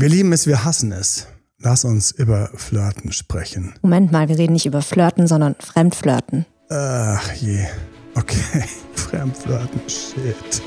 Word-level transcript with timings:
Wir 0.00 0.08
lieben 0.08 0.32
es, 0.32 0.46
wir 0.46 0.64
hassen 0.64 0.92
es. 0.92 1.26
Lass 1.58 1.84
uns 1.84 2.12
über 2.12 2.50
Flirten 2.54 3.10
sprechen. 3.10 3.74
Moment 3.82 4.12
mal, 4.12 4.28
wir 4.28 4.38
reden 4.38 4.52
nicht 4.52 4.64
über 4.66 4.80
Flirten, 4.80 5.26
sondern 5.26 5.56
Fremdflirten. 5.58 6.46
Ach 6.68 7.32
je. 7.32 7.64
Okay, 8.14 8.62
Fremdflirten, 8.94 9.80
shit. 9.88 10.62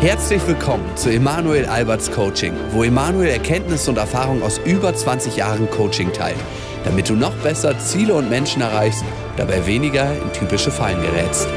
Herzlich 0.00 0.46
willkommen 0.46 0.84
zu 0.96 1.08
Emanuel 1.08 1.64
Alberts 1.64 2.10
Coaching, 2.10 2.52
wo 2.72 2.82
Emanuel 2.82 3.30
Erkenntnisse 3.30 3.90
und 3.90 3.96
Erfahrung 3.96 4.42
aus 4.42 4.60
über 4.66 4.94
20 4.94 5.34
Jahren 5.34 5.70
Coaching 5.70 6.12
teilt, 6.12 6.36
damit 6.84 7.08
du 7.08 7.14
noch 7.14 7.34
besser 7.36 7.78
Ziele 7.78 8.12
und 8.12 8.28
Menschen 8.28 8.60
erreichst, 8.60 9.02
dabei 9.38 9.64
weniger 9.64 10.12
in 10.12 10.30
typische 10.34 10.70
Fallen 10.70 11.00
gerätst. 11.00 11.48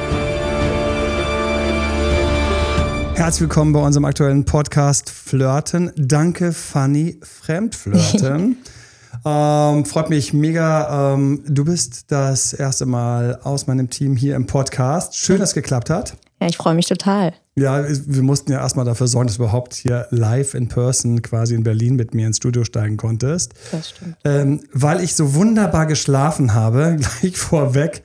Herzlich 3.21 3.41
willkommen 3.41 3.71
bei 3.71 3.79
unserem 3.79 4.05
aktuellen 4.05 4.45
Podcast 4.45 5.11
Flirten. 5.11 5.91
Danke, 5.95 6.51
Fanny, 6.51 7.19
Fremdflirten. 7.21 8.57
ähm, 9.25 9.85
freut 9.85 10.09
mich 10.09 10.33
mega. 10.33 11.13
Ähm, 11.13 11.43
du 11.47 11.63
bist 11.63 12.05
das 12.11 12.51
erste 12.51 12.87
Mal 12.87 13.39
aus 13.43 13.67
meinem 13.67 13.91
Team 13.91 14.15
hier 14.15 14.35
im 14.35 14.47
Podcast. 14.47 15.15
Schön, 15.15 15.37
dass 15.37 15.49
es 15.49 15.53
geklappt 15.53 15.91
hat. 15.91 16.17
Ja, 16.41 16.47
ich 16.47 16.57
freue 16.57 16.73
mich 16.73 16.87
total. 16.87 17.33
Ja, 17.55 17.85
wir 17.87 18.23
mussten 18.23 18.51
ja 18.53 18.59
erstmal 18.59 18.85
dafür 18.85 19.05
sorgen, 19.05 19.27
dass 19.27 19.37
du 19.37 19.43
überhaupt 19.43 19.75
hier 19.75 20.07
live 20.09 20.55
in 20.55 20.67
person 20.67 21.21
quasi 21.21 21.53
in 21.53 21.61
Berlin 21.61 21.95
mit 21.95 22.15
mir 22.15 22.25
ins 22.25 22.37
Studio 22.37 22.63
steigen 22.63 22.97
konntest. 22.97 23.53
Das 23.71 23.91
stimmt. 23.91 24.15
Ähm, 24.25 24.61
weil 24.73 24.99
ich 24.99 25.15
so 25.15 25.35
wunderbar 25.35 25.85
geschlafen 25.85 26.55
habe, 26.55 26.97
gleich 27.21 27.37
vorweg, 27.37 28.01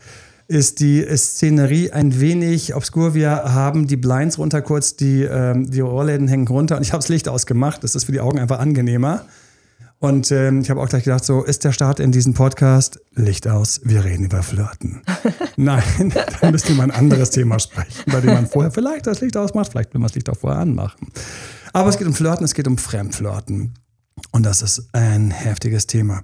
ist 0.48 0.80
die 0.80 1.04
Szenerie 1.16 1.90
ein 1.90 2.20
wenig 2.20 2.74
obskur. 2.74 3.14
Wir 3.14 3.30
haben 3.30 3.86
die 3.86 3.96
Blinds 3.96 4.38
runter 4.38 4.62
kurz, 4.62 4.96
die, 4.96 5.22
ähm, 5.22 5.70
die 5.70 5.80
Rohrläden 5.80 6.28
hängen 6.28 6.46
runter 6.46 6.76
und 6.76 6.82
ich 6.82 6.92
habe 6.92 7.02
das 7.02 7.08
Licht 7.08 7.28
ausgemacht. 7.28 7.82
Das 7.82 7.94
ist 7.94 8.04
für 8.04 8.12
die 8.12 8.20
Augen 8.20 8.38
einfach 8.38 8.58
angenehmer. 8.58 9.24
Und 9.98 10.30
ähm, 10.30 10.60
ich 10.60 10.68
habe 10.68 10.80
auch 10.80 10.88
gleich 10.88 11.04
gedacht, 11.04 11.24
so 11.24 11.42
ist 11.42 11.64
der 11.64 11.72
Start 11.72 12.00
in 12.00 12.12
diesem 12.12 12.34
Podcast. 12.34 13.00
Licht 13.14 13.48
aus, 13.48 13.80
wir 13.84 14.04
reden 14.04 14.26
über 14.26 14.42
Flirten. 14.42 15.02
Nein, 15.56 15.82
dann 16.40 16.52
müsste 16.52 16.74
man 16.74 16.90
ein 16.90 16.96
anderes 16.96 17.30
Thema 17.30 17.58
sprechen, 17.58 18.04
bei 18.12 18.20
dem 18.20 18.34
man 18.34 18.46
vorher 18.46 18.70
vielleicht 18.70 19.06
das 19.06 19.22
Licht 19.22 19.36
ausmacht, 19.36 19.70
vielleicht 19.72 19.94
will 19.94 20.00
man 20.00 20.08
das 20.08 20.14
Licht 20.14 20.28
auch 20.28 20.36
vorher 20.36 20.60
anmachen. 20.60 21.08
Aber 21.72 21.88
es 21.88 21.96
geht 21.96 22.06
um 22.06 22.14
Flirten, 22.14 22.44
es 22.44 22.54
geht 22.54 22.68
um 22.68 22.76
Fremdflirten. 22.76 23.74
Und 24.32 24.44
das 24.44 24.62
ist 24.62 24.88
ein 24.92 25.30
heftiges 25.30 25.86
Thema. 25.86 26.22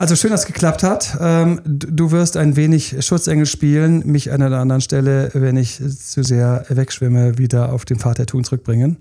Also 0.00 0.16
schön, 0.16 0.30
dass 0.30 0.40
es 0.40 0.46
geklappt 0.46 0.82
hat. 0.82 1.18
Ähm, 1.20 1.60
du 1.62 2.10
wirst 2.10 2.38
ein 2.38 2.56
wenig 2.56 3.04
Schutzengel 3.04 3.44
spielen, 3.44 4.02
mich 4.06 4.32
an 4.32 4.40
einer 4.40 4.56
anderen 4.56 4.80
Stelle, 4.80 5.30
wenn 5.34 5.58
ich 5.58 5.74
zu 5.76 6.22
sehr 6.22 6.64
wegschwimme, 6.70 7.36
wieder 7.36 7.70
auf 7.70 7.84
den 7.84 7.98
Pfad 7.98 8.16
der 8.16 8.24
Tun 8.24 8.42
zurückbringen 8.42 8.96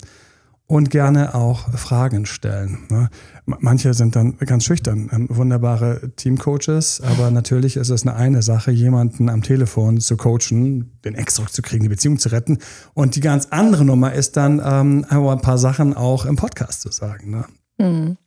und 0.67 0.89
gerne 0.89 1.35
auch 1.35 1.71
Fragen 1.71 2.25
stellen. 2.25 2.79
Ne? 2.89 3.09
Manche 3.45 3.93
sind 3.93 4.17
dann 4.17 4.37
ganz 4.39 4.65
schüchtern, 4.65 5.09
ähm, 5.13 5.27
wunderbare 5.29 6.11
Teamcoaches, 6.17 6.99
aber 6.99 7.31
natürlich 7.31 7.77
ist 7.77 7.91
es 7.91 8.05
eine 8.05 8.17
eine 8.17 8.41
Sache, 8.41 8.71
jemanden 8.71 9.29
am 9.29 9.41
Telefon 9.41 10.01
zu 10.01 10.17
coachen, 10.17 10.99
den 11.05 11.15
Ex 11.15 11.35
zurückzukriegen, 11.35 11.83
die 11.83 11.89
Beziehung 11.89 12.19
zu 12.19 12.27
retten. 12.27 12.57
Und 12.93 13.15
die 13.15 13.21
ganz 13.21 13.47
andere 13.51 13.85
Nummer 13.85 14.11
ist 14.11 14.35
dann 14.35 14.61
ähm, 14.61 15.05
ein 15.09 15.41
paar 15.41 15.57
Sachen 15.57 15.93
auch 15.95 16.25
im 16.25 16.35
Podcast 16.35 16.81
zu 16.81 16.91
sagen. 16.91 17.29
Ne? 17.29 17.45
Mhm. 17.77 18.17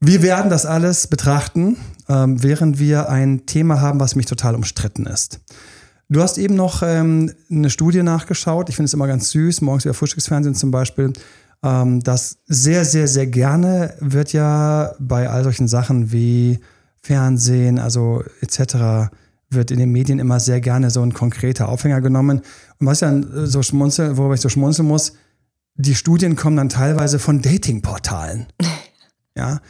Wir 0.00 0.22
werden 0.22 0.50
das 0.50 0.64
alles 0.64 1.08
betrachten, 1.08 1.76
ähm, 2.08 2.42
während 2.42 2.78
wir 2.78 3.08
ein 3.08 3.46
Thema 3.46 3.80
haben, 3.80 3.98
was 3.98 4.14
mich 4.14 4.26
total 4.26 4.54
umstritten 4.54 5.06
ist. 5.06 5.40
Du 6.08 6.22
hast 6.22 6.38
eben 6.38 6.54
noch 6.54 6.82
ähm, 6.82 7.32
eine 7.50 7.68
Studie 7.68 8.02
nachgeschaut. 8.02 8.68
Ich 8.68 8.76
finde 8.76 8.86
es 8.86 8.94
immer 8.94 9.06
ganz 9.06 9.30
süß, 9.30 9.60
morgens 9.60 9.84
über 9.84 9.94
Frühstücksfernsehen 9.94 10.54
zum 10.54 10.70
Beispiel. 10.70 11.12
Ähm, 11.62 12.02
das 12.02 12.38
sehr, 12.46 12.84
sehr, 12.84 13.08
sehr 13.08 13.26
gerne 13.26 13.94
wird 14.00 14.32
ja 14.32 14.94
bei 15.00 15.28
all 15.28 15.42
solchen 15.42 15.68
Sachen 15.68 16.12
wie 16.12 16.60
Fernsehen, 17.00 17.78
also 17.78 18.22
etc., 18.40 19.10
wird 19.50 19.70
in 19.70 19.78
den 19.78 19.90
Medien 19.90 20.18
immer 20.18 20.40
sehr 20.40 20.60
gerne 20.60 20.90
so 20.90 21.02
ein 21.02 21.14
konkreter 21.14 21.68
Aufhänger 21.68 22.00
genommen. 22.02 22.42
Und 22.78 22.86
was 22.86 23.00
ja 23.00 23.12
so 23.46 23.62
schmunzeln, 23.62 24.16
worüber 24.16 24.34
ich 24.34 24.42
so 24.42 24.50
schmunzeln 24.50 24.86
muss, 24.86 25.14
die 25.74 25.94
Studien 25.94 26.36
kommen 26.36 26.56
dann 26.56 26.68
teilweise 26.68 27.18
von 27.18 27.42
Datingportalen. 27.42 28.46
Ja, 29.36 29.60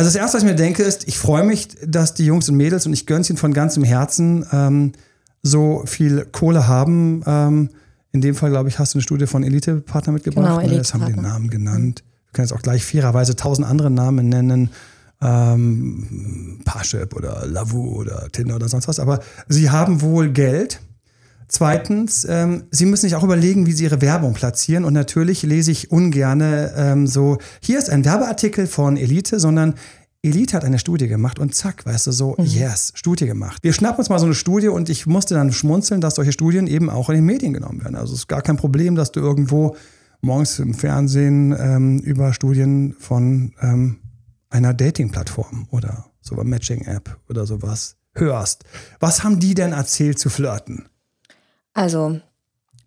also 0.00 0.08
das 0.08 0.16
Erste, 0.16 0.38
was 0.38 0.44
ich 0.44 0.48
mir 0.48 0.56
denke, 0.56 0.82
ist, 0.82 1.06
ich 1.08 1.18
freue 1.18 1.44
mich, 1.44 1.68
dass 1.86 2.14
die 2.14 2.24
Jungs 2.24 2.48
und 2.48 2.56
Mädels, 2.56 2.86
und 2.86 2.94
ich 2.94 3.04
gönne 3.04 3.20
es 3.20 3.28
ihnen 3.28 3.36
von 3.36 3.52
ganzem 3.52 3.84
Herzen, 3.84 4.46
ähm, 4.50 4.92
so 5.42 5.82
viel 5.84 6.24
Kohle 6.32 6.66
haben. 6.66 7.22
Ähm, 7.26 7.68
in 8.10 8.22
dem 8.22 8.34
Fall, 8.34 8.48
glaube 8.48 8.70
ich, 8.70 8.78
hast 8.78 8.94
du 8.94 8.96
eine 8.96 9.02
Studie 9.02 9.26
von 9.26 9.42
Elite-Partner 9.42 10.14
mitgebracht. 10.14 10.46
Genau, 10.46 10.58
Elite 10.58 10.78
das 10.78 10.94
haben 10.94 11.04
den 11.04 11.20
Namen 11.20 11.50
genannt. 11.50 12.02
Wir 12.24 12.32
können 12.32 12.48
jetzt 12.48 12.54
auch 12.54 12.62
gleich 12.62 12.82
fairerweise 12.82 13.36
tausend 13.36 13.66
andere 13.66 13.90
Namen 13.90 14.30
nennen. 14.30 14.70
Ähm, 15.20 16.62
Parship 16.64 17.14
oder 17.14 17.46
Lavu 17.46 17.86
oder 17.90 18.26
Tinder 18.32 18.56
oder 18.56 18.70
sonst 18.70 18.88
was. 18.88 19.00
Aber 19.00 19.20
sie 19.48 19.68
haben 19.68 20.00
wohl 20.00 20.30
Geld. 20.30 20.80
Zweitens, 21.50 22.24
ähm, 22.28 22.64
Sie 22.70 22.86
müssen 22.86 23.02
sich 23.02 23.16
auch 23.16 23.24
überlegen, 23.24 23.66
wie 23.66 23.72
Sie 23.72 23.82
Ihre 23.82 24.00
Werbung 24.00 24.34
platzieren. 24.34 24.84
Und 24.84 24.94
natürlich 24.94 25.42
lese 25.42 25.72
ich 25.72 25.90
ungerne 25.90 26.72
ähm, 26.76 27.08
so, 27.08 27.38
hier 27.60 27.78
ist 27.78 27.90
ein 27.90 28.04
Werbeartikel 28.04 28.68
von 28.68 28.96
Elite, 28.96 29.40
sondern 29.40 29.74
Elite 30.22 30.56
hat 30.56 30.64
eine 30.64 30.78
Studie 30.78 31.08
gemacht 31.08 31.40
und 31.40 31.54
zack, 31.54 31.84
weißt 31.86 32.06
du, 32.06 32.12
so, 32.12 32.36
mhm. 32.38 32.44
yes, 32.44 32.92
Studie 32.94 33.26
gemacht. 33.26 33.64
Wir 33.64 33.72
schnappen 33.72 33.98
uns 33.98 34.08
mal 34.08 34.20
so 34.20 34.26
eine 34.26 34.34
Studie 34.34 34.68
und 34.68 34.88
ich 34.88 35.06
musste 35.06 35.34
dann 35.34 35.50
schmunzeln, 35.50 36.00
dass 36.00 36.14
solche 36.14 36.30
Studien 36.30 36.68
eben 36.68 36.88
auch 36.88 37.08
in 37.08 37.16
den 37.16 37.24
Medien 37.24 37.52
genommen 37.52 37.82
werden. 37.82 37.96
Also 37.96 38.12
es 38.12 38.20
ist 38.20 38.28
gar 38.28 38.42
kein 38.42 38.56
Problem, 38.56 38.94
dass 38.94 39.10
du 39.10 39.18
irgendwo 39.18 39.76
morgens 40.20 40.56
im 40.60 40.74
Fernsehen 40.74 41.52
ähm, 41.58 41.98
über 41.98 42.32
Studien 42.32 42.94
von 42.96 43.54
ähm, 43.60 43.98
einer 44.50 44.72
Dating-Plattform 44.72 45.66
oder 45.70 46.06
so 46.20 46.36
einer 46.36 46.44
Matching-App 46.44 47.18
oder 47.28 47.44
sowas 47.44 47.96
hörst. 48.14 48.62
Was 49.00 49.24
haben 49.24 49.40
die 49.40 49.54
denn 49.54 49.72
erzählt 49.72 50.20
zu 50.20 50.30
flirten? 50.30 50.84
Also, 51.74 52.20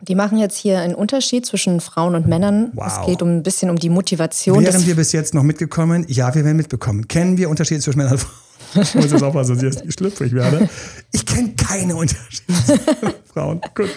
die 0.01 0.15
machen 0.15 0.37
jetzt 0.37 0.57
hier 0.57 0.79
einen 0.79 0.95
Unterschied 0.95 1.45
zwischen 1.45 1.79
Frauen 1.79 2.15
und 2.15 2.27
Männern. 2.27 2.71
Wow. 2.73 2.87
Es 2.87 3.05
geht 3.05 3.21
um 3.21 3.29
ein 3.29 3.43
bisschen 3.43 3.69
um 3.69 3.77
die 3.77 3.89
Motivation. 3.89 4.63
Wären 4.63 4.85
wir 4.85 4.95
bis 4.95 5.11
jetzt 5.13 5.33
noch 5.33 5.43
mitgekommen? 5.43 6.05
Ja, 6.09 6.35
wir 6.35 6.43
werden 6.43 6.57
mitbekommen. 6.57 7.07
Kennen 7.07 7.37
wir 7.37 7.49
Unterschiede 7.49 7.79
zwischen 7.79 7.99
Männern 7.99 8.13
und 8.13 8.19
Frauen? 8.19 8.83
Ich 8.83 8.95
muss 8.95 9.11
jetzt 9.11 9.23
aufpassen, 9.23 9.55
dass 9.55 9.63
ich 9.63 9.73
jetzt 9.73 9.85
nicht 9.85 9.97
schlüpfrig 9.97 10.33
werde. 10.33 10.67
Ich 11.11 11.25
kenne 11.25 11.53
keine 11.55 11.95
Unterschiede 11.95 12.53
zwischen 12.65 13.13
Frauen. 13.33 13.61
Gut. 13.75 13.89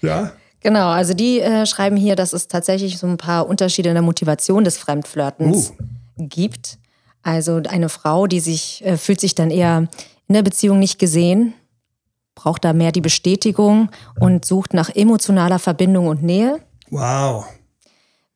Ja. 0.00 0.32
Genau, 0.60 0.88
also 0.88 1.14
die 1.14 1.40
äh, 1.40 1.66
schreiben 1.66 1.96
hier, 1.96 2.16
dass 2.16 2.32
es 2.32 2.48
tatsächlich 2.48 2.98
so 2.98 3.06
ein 3.06 3.16
paar 3.16 3.48
Unterschiede 3.48 3.90
in 3.90 3.94
der 3.94 4.02
Motivation 4.02 4.64
des 4.64 4.76
Fremdflirtens 4.78 5.70
uh. 5.70 6.26
gibt. 6.28 6.78
Also 7.22 7.60
eine 7.68 7.88
Frau, 7.88 8.26
die 8.26 8.40
sich 8.40 8.84
äh, 8.84 8.96
fühlt 8.96 9.20
sich 9.20 9.34
dann 9.34 9.50
eher 9.50 9.88
in 10.26 10.34
der 10.34 10.42
Beziehung 10.42 10.78
nicht 10.78 10.98
gesehen, 10.98 11.54
braucht 12.38 12.64
da 12.64 12.72
mehr 12.72 12.92
die 12.92 13.00
Bestätigung 13.00 13.90
und 14.20 14.44
sucht 14.44 14.72
nach 14.72 14.94
emotionaler 14.94 15.58
Verbindung 15.58 16.06
und 16.06 16.22
Nähe. 16.22 16.60
Wow. 16.88 17.46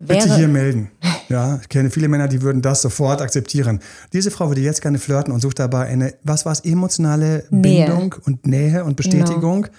Bitte 0.01 0.35
hier 0.35 0.49
melden. 0.49 0.91
Ja, 1.29 1.61
ich 1.63 1.69
kenne 1.69 1.89
viele 1.89 2.09
Männer, 2.09 2.27
die 2.27 2.43
würden 2.43 2.63
das 2.63 2.83
sofort 2.83 3.23
akzeptieren. 3.23 3.79
Diese 4.13 4.33
Frau 4.33 4.49
würde 4.49 4.61
jetzt 4.61 4.83
gerne 4.83 4.99
flirten 4.99 5.33
und 5.33 5.41
sucht 5.41 5.61
dabei 5.61 5.87
eine, 5.87 6.15
was 6.25 6.45
war 6.45 6.53
es, 6.53 6.61
emotionale 6.61 7.45
Nähe. 7.51 7.87
Bindung 7.87 8.17
und 8.25 8.45
Nähe 8.45 8.85
und 8.85 8.97
Bestätigung. 8.97 9.63
Genau. 9.63 9.73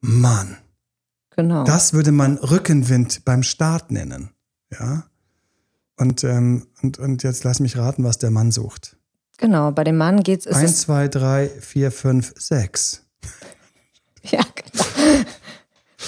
Mann. 0.00 0.56
Genau. 1.36 1.62
Das 1.62 1.92
würde 1.92 2.10
man 2.10 2.38
Rückenwind 2.38 3.24
beim 3.24 3.44
Start 3.44 3.92
nennen. 3.92 4.30
Ja. 4.72 5.04
Und, 5.96 6.24
ähm, 6.24 6.66
und, 6.82 6.98
und 6.98 7.22
jetzt 7.22 7.44
lass 7.44 7.60
mich 7.60 7.76
raten, 7.76 8.02
was 8.02 8.18
der 8.18 8.32
Mann 8.32 8.50
sucht. 8.50 8.96
Genau, 9.38 9.70
bei 9.70 9.84
dem 9.84 9.96
Mann 9.96 10.24
geht 10.24 10.44
es. 10.44 10.56
Eins, 10.56 10.80
zwei, 10.80 11.06
drei, 11.06 11.48
vier, 11.48 11.92
fünf, 11.92 12.34
sechs. 12.36 13.06
Ja, 14.30 14.40
genau. 14.54 14.84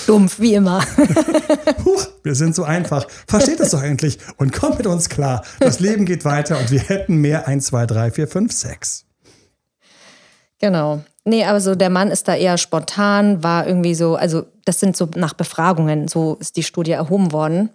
Dumpf, 0.06 0.41
wie 0.41 0.55
immer. 0.55 0.84
Huch, 1.84 2.06
wir 2.23 2.34
sind 2.34 2.55
so 2.55 2.65
einfach. 2.65 3.06
Versteht 3.27 3.61
es 3.61 3.71
doch 3.71 3.83
endlich 3.83 4.19
und 4.37 4.53
kommt 4.53 4.78
mit 4.78 4.87
uns 4.87 5.09
klar. 5.09 5.45
Das 5.61 5.81
Leben 5.81 6.04
geht 6.07 6.25
weiter 6.25 6.59
und 6.59 6.71
wir 6.71 6.81
hätten 6.81 7.16
mehr 7.16 7.47
1, 7.47 7.66
2, 7.66 7.86
3, 7.86 8.10
4, 8.10 8.28
5, 8.28 8.53
6. 8.53 9.04
Genau. 10.59 11.03
Nee, 11.25 11.45
aber 11.45 11.60
so 11.60 11.75
der 11.75 11.91
Mann 11.91 12.10
ist 12.10 12.27
da 12.27 12.34
eher 12.34 12.59
spontan, 12.59 13.42
war 13.45 13.66
irgendwie 13.66 13.95
so, 13.95 14.16
also 14.16 14.45
das 14.65 14.81
sind 14.81 14.97
so 14.97 15.09
nach 15.15 15.34
Befragungen, 15.34 16.09
so 16.09 16.36
ist 16.41 16.57
die 16.57 16.63
Studie 16.63 16.92
erhoben 16.92 17.33
worden. 17.33 17.71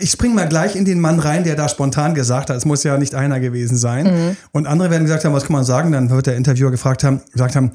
Ich 0.00 0.10
spring 0.10 0.34
mal 0.34 0.48
gleich 0.48 0.74
in 0.74 0.84
den 0.84 0.98
Mann 0.98 1.20
rein, 1.20 1.44
der 1.44 1.54
da 1.54 1.68
spontan 1.68 2.14
gesagt 2.14 2.50
hat, 2.50 2.56
es 2.56 2.64
muss 2.64 2.82
ja 2.82 2.98
nicht 2.98 3.14
einer 3.14 3.38
gewesen 3.38 3.76
sein. 3.76 4.06
Mhm. 4.06 4.36
Und 4.50 4.66
andere 4.66 4.90
werden 4.90 5.04
gesagt 5.04 5.24
haben, 5.24 5.32
was 5.32 5.44
kann 5.44 5.52
man 5.52 5.64
sagen? 5.64 5.92
Dann 5.92 6.10
wird 6.10 6.26
der 6.26 6.36
Interviewer 6.36 6.70
gefragt 6.70 7.04
haben, 7.04 7.20
gesagt 7.32 7.54
haben, 7.54 7.70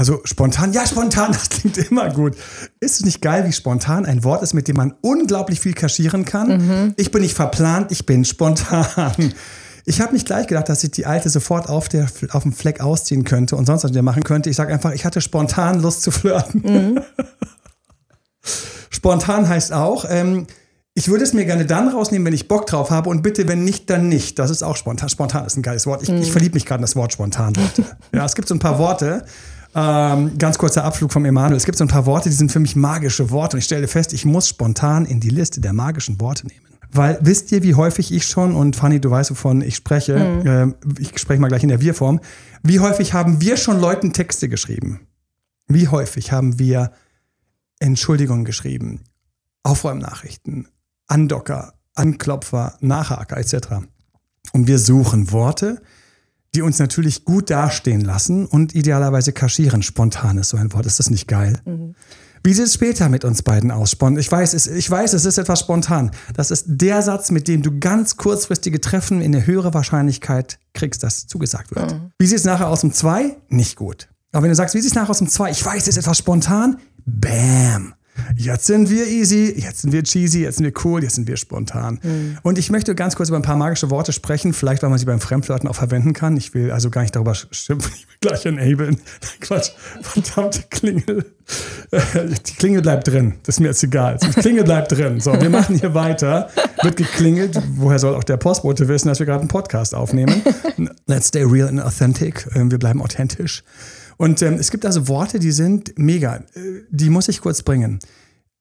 also 0.00 0.22
spontan, 0.24 0.72
ja, 0.72 0.86
spontan, 0.86 1.30
das 1.32 1.50
klingt 1.50 1.76
immer 1.76 2.08
gut. 2.08 2.34
Ist 2.80 3.00
es 3.00 3.04
nicht 3.04 3.20
geil, 3.20 3.44
wie 3.46 3.52
spontan 3.52 4.06
ein 4.06 4.24
Wort 4.24 4.42
ist, 4.42 4.54
mit 4.54 4.66
dem 4.66 4.76
man 4.76 4.94
unglaublich 5.02 5.60
viel 5.60 5.74
kaschieren 5.74 6.24
kann? 6.24 6.48
Mhm. 6.48 6.94
Ich 6.96 7.10
bin 7.10 7.20
nicht 7.20 7.34
verplant, 7.34 7.92
ich 7.92 8.06
bin 8.06 8.24
spontan. 8.24 9.34
Ich 9.84 10.00
habe 10.00 10.14
nicht 10.14 10.24
gleich 10.24 10.46
gedacht, 10.46 10.70
dass 10.70 10.82
ich 10.84 10.92
die 10.92 11.04
alte 11.04 11.28
sofort 11.28 11.68
auf, 11.68 11.90
der, 11.90 12.06
auf 12.32 12.44
dem 12.44 12.54
Fleck 12.54 12.80
ausziehen 12.80 13.24
könnte 13.24 13.56
und 13.56 13.66
sonst 13.66 13.84
was 13.84 13.90
wieder 13.90 14.00
machen 14.00 14.22
könnte. 14.22 14.48
Ich 14.48 14.56
sage 14.56 14.72
einfach, 14.72 14.92
ich 14.92 15.04
hatte 15.04 15.20
spontan 15.20 15.82
Lust 15.82 16.00
zu 16.00 16.10
flirten. 16.10 16.62
Mhm. 16.62 17.00
spontan 18.88 19.50
heißt 19.50 19.74
auch, 19.74 20.06
ähm, 20.08 20.46
Ich 20.94 21.08
würde 21.08 21.24
es 21.24 21.34
mir 21.34 21.44
gerne 21.44 21.66
dann 21.66 21.88
rausnehmen, 21.88 22.24
wenn 22.24 22.32
ich 22.32 22.48
Bock 22.48 22.66
drauf 22.66 22.90
habe 22.90 23.10
und 23.10 23.20
bitte, 23.20 23.48
wenn 23.48 23.64
nicht, 23.64 23.90
dann 23.90 24.08
nicht. 24.08 24.38
Das 24.38 24.50
ist 24.50 24.62
auch 24.62 24.76
spontan. 24.76 25.10
Spontan 25.10 25.44
ist 25.44 25.58
ein 25.58 25.62
geiles 25.62 25.86
Wort. 25.86 26.02
Ich, 26.02 26.08
ich 26.08 26.26
hm. 26.26 26.32
verliebe 26.32 26.54
mich 26.54 26.64
gerade 26.64 26.78
in 26.78 26.84
das 26.84 26.96
Wort 26.96 27.12
spontan. 27.12 27.52
Ja, 28.14 28.24
es 28.24 28.34
gibt 28.34 28.48
so 28.48 28.54
ein 28.54 28.60
paar 28.60 28.78
Worte. 28.78 29.24
Ähm, 29.74 30.36
ganz 30.38 30.58
kurzer 30.58 30.84
Abflug 30.84 31.12
vom 31.12 31.24
Emanuel. 31.24 31.56
Es 31.56 31.64
gibt 31.64 31.78
so 31.78 31.84
ein 31.84 31.88
paar 31.88 32.06
Worte, 32.06 32.28
die 32.28 32.34
sind 32.34 32.50
für 32.50 32.60
mich 32.60 32.74
magische 32.76 33.30
Worte. 33.30 33.56
Und 33.56 33.58
ich 33.58 33.64
stelle 33.64 33.86
fest, 33.88 34.12
ich 34.12 34.24
muss 34.24 34.48
spontan 34.48 35.04
in 35.04 35.20
die 35.20 35.30
Liste 35.30 35.60
der 35.60 35.72
magischen 35.72 36.20
Worte 36.20 36.46
nehmen. 36.46 36.60
Weil 36.92 37.18
wisst 37.20 37.52
ihr, 37.52 37.62
wie 37.62 37.74
häufig 37.74 38.12
ich 38.12 38.26
schon, 38.26 38.54
und 38.54 38.74
Fanny, 38.74 39.00
du 39.00 39.10
weißt, 39.10 39.30
wovon 39.30 39.62
ich 39.62 39.76
spreche, 39.76 40.18
mhm. 40.18 40.74
äh, 40.98 41.00
ich 41.00 41.18
spreche 41.18 41.40
mal 41.40 41.48
gleich 41.48 41.62
in 41.62 41.68
der 41.68 41.80
Wir-Form, 41.80 42.20
wie 42.62 42.80
häufig 42.80 43.12
haben 43.12 43.40
wir 43.40 43.56
schon 43.56 43.80
Leuten 43.80 44.12
Texte 44.12 44.48
geschrieben? 44.48 45.06
Wie 45.68 45.86
häufig 45.86 46.32
haben 46.32 46.58
wir 46.58 46.90
Entschuldigungen 47.78 48.44
geschrieben, 48.44 49.04
Aufräumnachrichten, 49.62 50.66
Andocker, 51.06 51.74
Anklopfer, 51.94 52.76
Nachhaker 52.80 53.36
etc. 53.36 53.86
Und 54.52 54.66
wir 54.66 54.78
suchen 54.78 55.30
Worte, 55.30 55.80
die 56.54 56.62
uns 56.62 56.78
natürlich 56.78 57.24
gut 57.24 57.50
dastehen 57.50 58.00
lassen 58.00 58.46
und 58.46 58.74
idealerweise 58.74 59.32
kaschieren. 59.32 59.82
Spontan 59.82 60.38
ist 60.38 60.50
so 60.50 60.56
ein 60.56 60.72
Wort. 60.72 60.86
Ist 60.86 60.98
das 60.98 61.10
nicht 61.10 61.28
geil? 61.28 61.60
Mhm. 61.64 61.94
Wie 62.42 62.54
sieht 62.54 62.64
es 62.64 62.74
später 62.74 63.10
mit 63.10 63.24
uns 63.24 63.42
beiden 63.42 63.70
aus? 63.70 63.96
Ich 64.16 64.32
weiß, 64.32 64.54
es, 64.54 64.66
ich 64.66 64.90
weiß, 64.90 65.12
es 65.12 65.26
ist 65.26 65.36
etwas 65.36 65.60
spontan. 65.60 66.10
Das 66.34 66.50
ist 66.50 66.64
der 66.68 67.02
Satz, 67.02 67.30
mit 67.30 67.48
dem 67.48 67.62
du 67.62 67.78
ganz 67.78 68.16
kurzfristige 68.16 68.80
Treffen 68.80 69.20
in 69.20 69.34
eine 69.34 69.46
höhere 69.46 69.74
Wahrscheinlichkeit 69.74 70.58
kriegst, 70.72 71.02
dass 71.02 71.26
zugesagt 71.26 71.74
wird. 71.74 71.92
Mhm. 71.92 72.12
Wie 72.18 72.26
sieht 72.26 72.38
es 72.38 72.44
nachher 72.44 72.68
aus 72.68 72.82
um 72.82 72.92
zwei? 72.92 73.36
Nicht 73.48 73.76
gut. 73.76 74.08
Aber 74.32 74.44
wenn 74.44 74.50
du 74.50 74.56
sagst, 74.56 74.74
wie 74.74 74.80
sieht 74.80 74.90
es 74.90 74.94
nachher 74.94 75.10
aus 75.10 75.20
um 75.20 75.28
zwei? 75.28 75.50
Ich 75.50 75.64
weiß, 75.64 75.82
es 75.82 75.88
ist 75.88 75.98
etwas 75.98 76.18
spontan. 76.18 76.78
Bam. 77.04 77.94
Jetzt 78.36 78.66
sind 78.66 78.90
wir 78.90 79.06
easy, 79.06 79.54
jetzt 79.56 79.82
sind 79.82 79.92
wir 79.92 80.02
cheesy, 80.02 80.42
jetzt 80.42 80.56
sind 80.56 80.64
wir 80.64 80.72
cool, 80.84 81.02
jetzt 81.02 81.14
sind 81.14 81.28
wir 81.28 81.36
spontan. 81.36 82.00
Mhm. 82.02 82.38
Und 82.42 82.58
ich 82.58 82.70
möchte 82.70 82.94
ganz 82.94 83.16
kurz 83.16 83.28
über 83.28 83.38
ein 83.38 83.42
paar 83.42 83.56
magische 83.56 83.90
Worte 83.90 84.12
sprechen, 84.12 84.52
vielleicht 84.52 84.82
weil 84.82 84.90
man 84.90 84.98
sie 84.98 85.04
beim 85.04 85.20
Fremdflirten 85.20 85.68
auch 85.68 85.74
verwenden 85.74 86.12
kann. 86.12 86.36
Ich 86.36 86.54
will 86.54 86.70
also 86.70 86.90
gar 86.90 87.02
nicht 87.02 87.16
darüber 87.16 87.34
schimpfen, 87.34 87.92
ich 87.96 88.06
will 88.08 88.16
gleich 88.20 88.46
enablen. 88.46 89.00
Quatsch, 89.40 89.70
verdammte 90.02 90.62
Klingel. 90.70 91.24
Die 91.92 92.54
Klingel 92.54 92.82
bleibt 92.82 93.08
drin, 93.08 93.34
das 93.42 93.56
ist 93.56 93.60
mir 93.60 93.68
jetzt 93.68 93.82
egal. 93.82 94.18
Die 94.22 94.40
Klingel 94.40 94.64
bleibt 94.64 94.92
drin. 94.92 95.20
So, 95.20 95.32
wir 95.40 95.50
machen 95.50 95.76
hier 95.76 95.94
weiter. 95.94 96.50
Wird 96.82 96.96
geklingelt. 96.96 97.60
Woher 97.74 97.98
soll 97.98 98.14
auch 98.14 98.24
der 98.24 98.36
Postbote 98.36 98.86
wissen, 98.88 99.08
dass 99.08 99.18
wir 99.18 99.26
gerade 99.26 99.40
einen 99.40 99.48
Podcast 99.48 99.94
aufnehmen? 99.94 100.42
Let's 101.06 101.28
stay 101.28 101.42
real 101.42 101.68
and 101.68 101.80
authentic. 101.80 102.46
Ähm, 102.54 102.70
wir 102.70 102.78
bleiben 102.78 103.02
authentisch. 103.02 103.64
Und 104.20 104.42
ähm, 104.42 104.58
es 104.60 104.70
gibt 104.70 104.84
also 104.84 105.08
Worte, 105.08 105.38
die 105.38 105.50
sind 105.50 105.94
mega. 105.96 106.36
Äh, 106.36 106.82
die 106.90 107.08
muss 107.08 107.28
ich 107.28 107.40
kurz 107.40 107.62
bringen. 107.62 108.00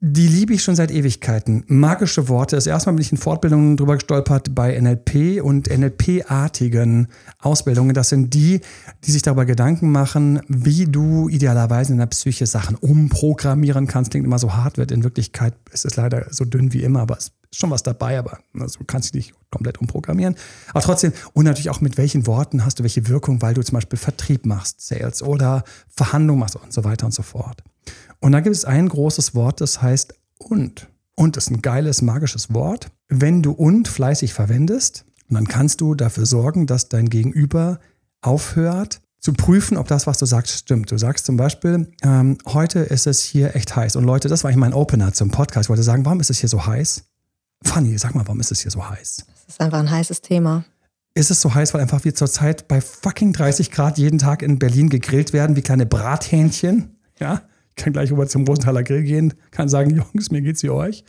Die 0.01 0.29
liebe 0.29 0.53
ich 0.53 0.63
schon 0.63 0.77
seit 0.77 0.91
Ewigkeiten. 0.91 1.65
Magische 1.67 2.29
Worte. 2.29 2.55
Das 2.55 2.65
erste 2.65 2.89
Mal 2.89 2.93
bin 2.93 3.01
ich 3.01 3.11
in 3.11 3.17
Fortbildungen 3.17 3.75
drüber 3.75 3.95
gestolpert 3.95 4.55
bei 4.55 4.79
NLP 4.79 5.43
und 5.43 5.69
NLP-artigen 5.69 7.09
Ausbildungen. 7.37 7.93
Das 7.93 8.07
sind 8.07 8.33
die, 8.33 8.61
die 9.03 9.11
sich 9.11 9.23
darüber 9.23 9.43
Gedanken 9.43 9.91
machen, 9.91 10.39
wie 10.47 10.85
du 10.85 11.27
idealerweise 11.27 11.91
in 11.91 11.99
der 11.99 12.05
Psyche 12.05 12.45
Sachen 12.45 12.77
umprogrammieren 12.77 13.87
kannst. 13.87 14.11
Klingt 14.11 14.25
immer 14.25 14.39
so 14.39 14.53
hart, 14.53 14.77
wird 14.77 14.91
in 14.91 15.03
Wirklichkeit 15.03 15.53
ist 15.73 15.83
es 15.83 15.97
leider 15.97 16.27
so 16.29 16.45
dünn 16.45 16.71
wie 16.71 16.83
immer, 16.83 17.01
aber 17.01 17.17
es 17.17 17.33
ist 17.51 17.59
schon 17.59 17.69
was 17.69 17.83
dabei, 17.83 18.17
aber 18.17 18.39
also 18.57 18.79
kannst 18.87 19.13
du 19.13 19.17
dich 19.17 19.33
komplett 19.51 19.79
umprogrammieren. 19.79 20.35
Aber 20.69 20.81
trotzdem, 20.81 21.11
und 21.33 21.43
natürlich 21.43 21.71
auch 21.71 21.81
mit 21.81 21.97
welchen 21.97 22.25
Worten 22.25 22.63
hast 22.63 22.79
du 22.79 22.83
welche 22.83 23.09
Wirkung, 23.09 23.41
weil 23.41 23.53
du 23.53 23.63
zum 23.63 23.73
Beispiel 23.73 23.99
Vertrieb 23.99 24.45
machst, 24.45 24.79
Sales 24.79 25.21
oder 25.21 25.65
Verhandlungen 25.89 26.39
machst 26.39 26.55
und 26.55 26.71
so 26.71 26.85
weiter 26.85 27.05
und 27.05 27.13
so 27.13 27.21
fort. 27.21 27.61
Und 28.19 28.31
da 28.33 28.41
gibt 28.41 28.55
es 28.55 28.65
ein 28.65 28.89
großes 28.89 29.35
Wort, 29.35 29.61
das 29.61 29.81
heißt 29.81 30.13
und. 30.37 30.89
Und 31.15 31.37
ist 31.37 31.51
ein 31.51 31.61
geiles, 31.61 32.01
magisches 32.01 32.53
Wort. 32.53 32.91
Wenn 33.07 33.41
du 33.41 33.51
und 33.51 33.87
fleißig 33.87 34.33
verwendest, 34.33 35.05
dann 35.29 35.47
kannst 35.47 35.81
du 35.81 35.95
dafür 35.95 36.25
sorgen, 36.25 36.65
dass 36.65 36.89
dein 36.89 37.09
Gegenüber 37.09 37.79
aufhört, 38.21 39.01
zu 39.19 39.33
prüfen, 39.33 39.77
ob 39.77 39.87
das, 39.87 40.07
was 40.07 40.17
du 40.17 40.25
sagst, 40.25 40.57
stimmt. 40.57 40.91
Du 40.91 40.97
sagst 40.97 41.25
zum 41.25 41.35
Beispiel, 41.35 41.91
ähm, 42.03 42.37
heute 42.45 42.79
ist 42.79 43.05
es 43.05 43.21
hier 43.21 43.55
echt 43.55 43.75
heiß. 43.75 43.97
Und 43.97 44.05
Leute, 44.05 44.29
das 44.29 44.43
war 44.43 44.49
eigentlich 44.49 44.61
mein 44.61 44.73
Opener 44.73 45.13
zum 45.13 45.29
Podcast. 45.29 45.65
Ich 45.65 45.69
wollte 45.69 45.83
sagen, 45.83 46.05
warum 46.05 46.21
ist 46.21 46.29
es 46.29 46.39
hier 46.39 46.49
so 46.49 46.65
heiß? 46.65 47.03
Fanny, 47.63 47.97
sag 47.97 48.15
mal, 48.15 48.25
warum 48.25 48.39
ist 48.39 48.51
es 48.51 48.61
hier 48.61 48.71
so 48.71 48.89
heiß? 48.89 49.25
Es 49.47 49.53
ist 49.53 49.61
einfach 49.61 49.79
ein 49.79 49.91
heißes 49.91 50.21
Thema. 50.21 50.63
Ist 51.15 51.31
es 51.31 51.41
so 51.41 51.53
heiß, 51.53 51.73
weil 51.73 51.81
einfach 51.81 52.05
wir 52.05 52.15
zurzeit 52.15 52.69
bei 52.69 52.79
fucking 52.79 53.33
30 53.33 53.71
Grad 53.71 53.97
jeden 53.97 54.19
Tag 54.19 54.41
in 54.41 54.57
Berlin 54.57 54.89
gegrillt 54.89 55.33
werden, 55.33 55.57
wie 55.57 55.61
kleine 55.61 55.85
Brathähnchen? 55.85 56.95
Ja? 57.19 57.41
Kann 57.79 57.93
gleich 57.93 58.11
rüber 58.11 58.27
zum 58.27 58.45
Rosenthaler 58.45 58.83
Grill 58.83 59.03
gehen, 59.03 59.33
kann 59.51 59.69
sagen, 59.69 59.89
Jungs, 60.13 60.31
mir 60.31 60.41
geht's 60.41 60.61
wie 60.63 60.69
euch. 60.69 61.03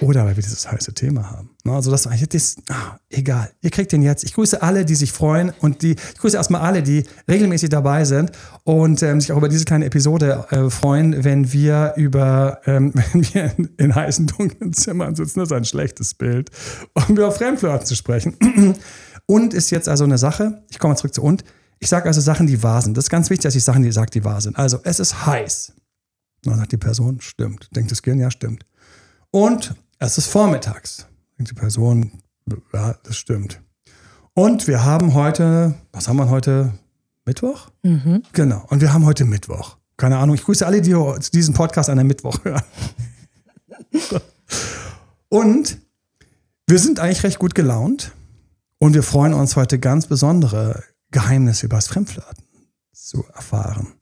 Oder 0.00 0.24
weil 0.24 0.36
wir 0.36 0.42
dieses 0.42 0.70
heiße 0.70 0.94
Thema 0.94 1.30
haben. 1.30 1.50
Ne, 1.64 1.72
also 1.72 1.90
das 1.90 2.06
ist 2.06 2.58
ah, 2.70 2.98
egal. 3.10 3.50
Ihr 3.62 3.70
kriegt 3.70 3.92
den 3.92 4.02
jetzt. 4.02 4.24
Ich 4.24 4.34
grüße 4.34 4.62
alle, 4.62 4.84
die 4.84 4.94
sich 4.94 5.12
freuen 5.12 5.52
und 5.60 5.82
die, 5.82 5.92
ich 5.92 6.18
grüße 6.18 6.36
erstmal 6.36 6.60
alle, 6.60 6.82
die 6.82 7.04
regelmäßig 7.28 7.70
dabei 7.70 8.04
sind 8.04 8.32
und 8.64 9.02
ähm, 9.02 9.20
sich 9.20 9.32
auch 9.32 9.38
über 9.38 9.48
diese 9.48 9.64
kleine 9.64 9.86
Episode 9.86 10.46
äh, 10.50 10.70
freuen, 10.70 11.24
wenn 11.24 11.52
wir 11.52 11.94
über, 11.96 12.60
ähm, 12.66 12.92
wenn 13.12 13.22
wir 13.34 13.52
in, 13.56 13.70
in, 13.78 13.94
heißen, 13.94 14.26
dunklen 14.26 14.72
Zimmern 14.72 15.14
sitzen. 15.14 15.40
Das 15.40 15.48
ist 15.48 15.52
ein 15.52 15.64
schlechtes 15.64 16.14
Bild. 16.14 16.50
Um 16.94 17.16
über 17.16 17.32
Fremdflirten 17.32 17.86
zu 17.86 17.96
sprechen. 17.96 18.36
und 19.26 19.54
ist 19.54 19.70
jetzt 19.70 19.88
also 19.88 20.04
eine 20.04 20.18
Sache, 20.18 20.62
ich 20.70 20.78
komme 20.78 20.92
mal 20.92 20.98
zurück 20.98 21.14
zu 21.14 21.22
und. 21.22 21.44
Ich 21.80 21.90
sage 21.90 22.06
also 22.06 22.20
Sachen, 22.22 22.46
die 22.46 22.62
wahr 22.62 22.80
sind. 22.80 22.96
Das 22.96 23.06
ist 23.06 23.10
ganz 23.10 23.28
wichtig, 23.28 23.42
dass 23.42 23.54
ich 23.54 23.64
Sachen, 23.64 23.82
die 23.82 23.92
sage, 23.92 24.10
die 24.10 24.24
wahr 24.24 24.40
sind. 24.40 24.56
Also, 24.56 24.78
es 24.84 25.00
ist 25.00 25.26
heiß. 25.26 25.74
Dann 26.44 26.58
sagt 26.58 26.72
die 26.72 26.76
Person, 26.76 27.20
stimmt. 27.20 27.68
Denkt 27.74 27.90
das 27.90 28.02
Gehirn, 28.02 28.20
ja, 28.20 28.30
stimmt. 28.30 28.66
Und 29.30 29.74
es 29.98 30.18
ist 30.18 30.28
vormittags. 30.28 31.06
Denkt 31.38 31.50
die 31.50 31.54
Person, 31.54 32.12
ja, 32.72 32.94
das 33.02 33.16
stimmt. 33.16 33.60
Und 34.34 34.66
wir 34.66 34.84
haben 34.84 35.14
heute, 35.14 35.74
was 35.92 36.08
haben 36.08 36.16
wir 36.16 36.28
heute? 36.28 36.74
Mittwoch? 37.24 37.70
Mhm. 37.82 38.22
Genau. 38.32 38.64
Und 38.68 38.80
wir 38.80 38.92
haben 38.92 39.04
heute 39.06 39.24
Mittwoch. 39.24 39.78
Keine 39.96 40.18
Ahnung. 40.18 40.34
Ich 40.34 40.44
grüße 40.44 40.66
alle, 40.66 40.82
die 40.82 40.94
diesen 41.32 41.54
Podcast 41.54 41.88
an 41.88 41.96
der 41.96 42.04
Mittwoch 42.04 42.44
hören. 42.44 42.62
und 45.28 45.78
wir 46.66 46.78
sind 46.78 47.00
eigentlich 47.00 47.22
recht 47.22 47.38
gut 47.38 47.54
gelaunt. 47.54 48.12
Und 48.78 48.94
wir 48.94 49.02
freuen 49.02 49.32
uns 49.32 49.56
heute 49.56 49.78
ganz 49.78 50.06
besondere 50.06 50.82
Geheimnisse 51.10 51.66
über 51.66 51.76
das 51.76 51.86
Fremdflirten 51.86 52.44
zu 52.92 53.24
erfahren. 53.34 53.94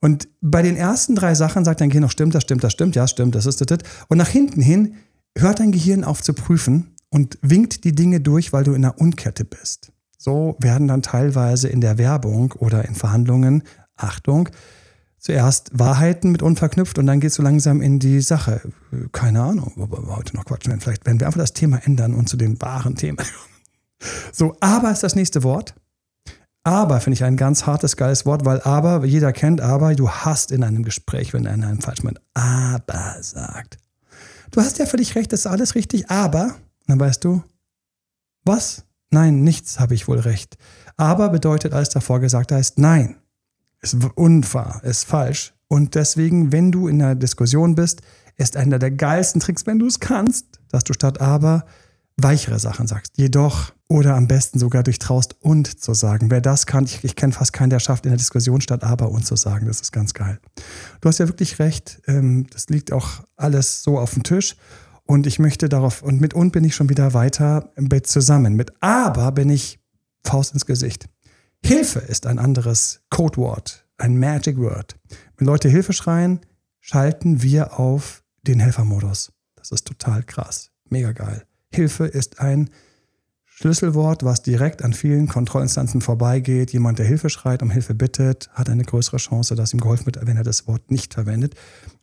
Und 0.00 0.28
bei 0.40 0.62
den 0.62 0.76
ersten 0.76 1.14
drei 1.14 1.34
Sachen 1.34 1.64
sagt 1.64 1.80
dein 1.80 1.88
Gehirn 1.88 2.02
noch, 2.02 2.10
stimmt, 2.10 2.34
das 2.34 2.42
stimmt, 2.42 2.62
das 2.62 2.72
stimmt, 2.72 2.96
ja, 2.96 3.08
stimmt, 3.08 3.34
das 3.34 3.46
ist 3.46 3.60
das. 3.60 3.78
Und 4.08 4.18
nach 4.18 4.28
hinten 4.28 4.60
hin 4.60 4.94
hört 5.36 5.60
dein 5.60 5.72
Gehirn 5.72 6.04
auf 6.04 6.22
zu 6.22 6.34
prüfen 6.34 6.94
und 7.10 7.38
winkt 7.42 7.84
die 7.84 7.94
Dinge 7.94 8.20
durch, 8.20 8.52
weil 8.52 8.64
du 8.64 8.72
in 8.72 8.84
einer 8.84 9.00
Unkette 9.00 9.44
bist. 9.44 9.92
So 10.18 10.56
werden 10.60 10.88
dann 10.88 11.02
teilweise 11.02 11.68
in 11.68 11.80
der 11.80 11.98
Werbung 11.98 12.52
oder 12.52 12.86
in 12.86 12.94
Verhandlungen, 12.94 13.62
Achtung, 13.96 14.48
zuerst 15.18 15.70
Wahrheiten 15.72 16.30
mit 16.30 16.42
unverknüpft 16.42 16.98
und 16.98 17.06
dann 17.06 17.20
es 17.22 17.34
so 17.34 17.42
langsam 17.42 17.80
in 17.80 17.98
die 17.98 18.20
Sache. 18.20 18.60
Keine 19.12 19.42
Ahnung, 19.42 19.72
wir 19.76 20.16
heute 20.16 20.36
noch 20.36 20.44
quatschen 20.44 20.80
Vielleicht 20.80 21.06
werden 21.06 21.20
wir 21.20 21.26
einfach 21.26 21.40
das 21.40 21.52
Thema 21.52 21.78
ändern 21.84 22.14
und 22.14 22.28
zu 22.28 22.36
den 22.36 22.60
wahren 22.60 22.96
Themen. 22.96 23.18
So, 24.30 24.54
aber 24.60 24.90
ist 24.90 25.02
das 25.02 25.14
nächste 25.14 25.42
Wort. 25.42 25.74
Aber 26.66 26.98
finde 26.98 27.14
ich 27.14 27.22
ein 27.22 27.36
ganz 27.36 27.64
hartes, 27.64 27.96
geiles 27.96 28.26
Wort, 28.26 28.44
weil 28.44 28.60
aber, 28.62 29.04
jeder 29.04 29.32
kennt 29.32 29.60
aber, 29.60 29.94
du 29.94 30.10
hast 30.10 30.50
in 30.50 30.64
einem 30.64 30.82
Gespräch, 30.82 31.32
wenn 31.32 31.46
einer 31.46 31.72
falsch 31.80 32.02
meint, 32.02 32.20
aber 32.34 33.18
sagt. 33.20 33.76
Du 34.50 34.60
hast 34.60 34.76
ja 34.80 34.86
völlig 34.86 35.14
recht, 35.14 35.32
das 35.32 35.40
ist 35.40 35.46
alles 35.46 35.76
richtig, 35.76 36.10
aber, 36.10 36.56
dann 36.88 36.98
weißt 36.98 37.22
du, 37.22 37.44
was? 38.44 38.84
Nein, 39.10 39.44
nichts 39.44 39.78
habe 39.78 39.94
ich 39.94 40.08
wohl 40.08 40.18
recht. 40.18 40.58
Aber 40.96 41.28
bedeutet 41.28 41.72
alles 41.72 41.90
davor 41.90 42.18
gesagt 42.18 42.50
heißt 42.50 42.80
nein. 42.80 43.14
Ist 43.80 43.96
unwahr, 44.16 44.82
ist 44.82 45.04
falsch. 45.04 45.54
Und 45.68 45.94
deswegen, 45.94 46.50
wenn 46.50 46.72
du 46.72 46.88
in 46.88 47.00
einer 47.00 47.14
Diskussion 47.14 47.76
bist, 47.76 48.02
ist 48.38 48.56
einer 48.56 48.80
der 48.80 48.90
geilsten 48.90 49.40
Tricks, 49.40 49.66
wenn 49.66 49.78
du 49.78 49.86
es 49.86 50.00
kannst, 50.00 50.46
dass 50.70 50.82
du 50.82 50.94
statt 50.94 51.20
aber 51.20 51.64
weichere 52.16 52.58
Sachen 52.58 52.88
sagst. 52.88 53.12
Jedoch 53.18 53.72
oder 53.88 54.16
am 54.16 54.26
besten 54.26 54.58
sogar 54.58 54.82
durchtraust 54.82 55.36
und 55.40 55.80
zu 55.80 55.94
sagen. 55.94 56.30
Wer 56.30 56.40
das 56.40 56.66
kann, 56.66 56.84
ich, 56.84 57.04
ich 57.04 57.14
kenne 57.14 57.32
fast 57.32 57.52
keinen, 57.52 57.70
der 57.70 57.78
schafft 57.78 58.04
in 58.04 58.10
der 58.10 58.18
Diskussion 58.18 58.60
statt 58.60 58.82
aber 58.82 59.10
und 59.10 59.24
zu 59.24 59.36
sagen. 59.36 59.66
Das 59.66 59.80
ist 59.80 59.92
ganz 59.92 60.12
geil. 60.12 60.40
Du 61.00 61.08
hast 61.08 61.18
ja 61.18 61.28
wirklich 61.28 61.58
recht. 61.58 62.02
Ähm, 62.06 62.46
das 62.50 62.68
liegt 62.68 62.92
auch 62.92 63.24
alles 63.36 63.82
so 63.82 63.98
auf 63.98 64.14
dem 64.14 64.22
Tisch. 64.22 64.56
Und 65.04 65.26
ich 65.28 65.38
möchte 65.38 65.68
darauf, 65.68 66.02
und 66.02 66.20
mit 66.20 66.34
und 66.34 66.50
bin 66.50 66.64
ich 66.64 66.74
schon 66.74 66.88
wieder 66.88 67.14
weiter 67.14 67.70
im 67.76 67.88
Bett 67.88 68.08
zusammen. 68.08 68.54
Mit 68.54 68.72
aber 68.80 69.30
bin 69.30 69.50
ich 69.50 69.78
Faust 70.24 70.52
ins 70.52 70.66
Gesicht. 70.66 71.08
Hilfe 71.64 72.00
ist 72.00 72.26
ein 72.26 72.40
anderes 72.40 73.00
Codewort, 73.10 73.86
ein 73.98 74.18
Magic 74.18 74.58
Word. 74.58 74.96
Wenn 75.36 75.46
Leute 75.46 75.68
Hilfe 75.68 75.92
schreien, 75.92 76.40
schalten 76.80 77.42
wir 77.42 77.78
auf 77.78 78.24
den 78.42 78.58
Helfermodus. 78.58 79.32
Das 79.54 79.70
ist 79.70 79.86
total 79.86 80.24
krass. 80.24 80.70
Mega 80.88 81.12
geil. 81.12 81.44
Hilfe 81.72 82.06
ist 82.06 82.40
ein 82.40 82.70
Schlüsselwort, 83.58 84.22
was 84.22 84.42
direkt 84.42 84.84
an 84.84 84.92
vielen 84.92 85.28
Kontrollinstanzen 85.28 86.02
vorbeigeht. 86.02 86.74
Jemand, 86.74 86.98
der 86.98 87.06
Hilfe 87.06 87.30
schreit, 87.30 87.62
um 87.62 87.70
Hilfe 87.70 87.94
bittet, 87.94 88.50
hat 88.52 88.68
eine 88.68 88.84
größere 88.84 89.16
Chance, 89.16 89.54
dass 89.54 89.72
ihm 89.72 89.80
geholfen 89.80 90.04
wird, 90.04 90.18
wenn 90.26 90.36
er 90.36 90.42
das 90.42 90.68
Wort 90.68 90.90
nicht 90.90 91.14
verwendet. 91.14 91.54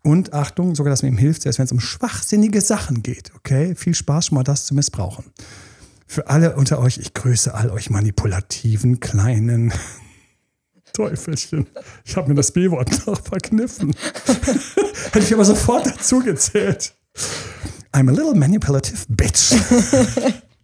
Und 0.02 0.34
Achtung, 0.34 0.74
sogar, 0.74 0.90
dass 0.90 1.04
man 1.04 1.12
ihm 1.12 1.18
hilft, 1.20 1.44
selbst 1.44 1.60
wenn 1.60 1.66
es 1.66 1.72
um 1.72 1.80
schwachsinnige 1.80 2.60
Sachen 2.60 3.04
geht. 3.04 3.32
Okay? 3.36 3.76
Viel 3.76 3.94
Spaß 3.94 4.26
schon 4.26 4.36
mal 4.36 4.44
das 4.44 4.66
zu 4.66 4.74
missbrauchen. 4.74 5.26
Für 6.08 6.28
alle 6.28 6.56
unter 6.56 6.80
euch, 6.80 6.98
ich 6.98 7.14
grüße 7.14 7.54
all 7.54 7.70
euch 7.70 7.92
manipulativen, 7.92 9.00
kleinen 9.00 9.72
Teufelchen. 10.94 11.68
Ich 12.04 12.18
habe 12.18 12.30
mir 12.30 12.36
das 12.36 12.52
B-Wort 12.52 12.90
noch 13.06 13.22
verkniffen. 13.22 13.94
Hätte 15.12 15.20
ich 15.20 15.34
aber 15.36 15.46
sofort 15.46 15.86
dazu 15.86 16.18
gezählt. 16.18 16.96
I'm 17.94 18.10
a 18.10 18.12
little 18.12 18.34
manipulative 18.34 19.06
bitch. 19.08 19.54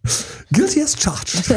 Guilty 0.52 0.82
as 0.82 0.96
charged. 0.96 1.44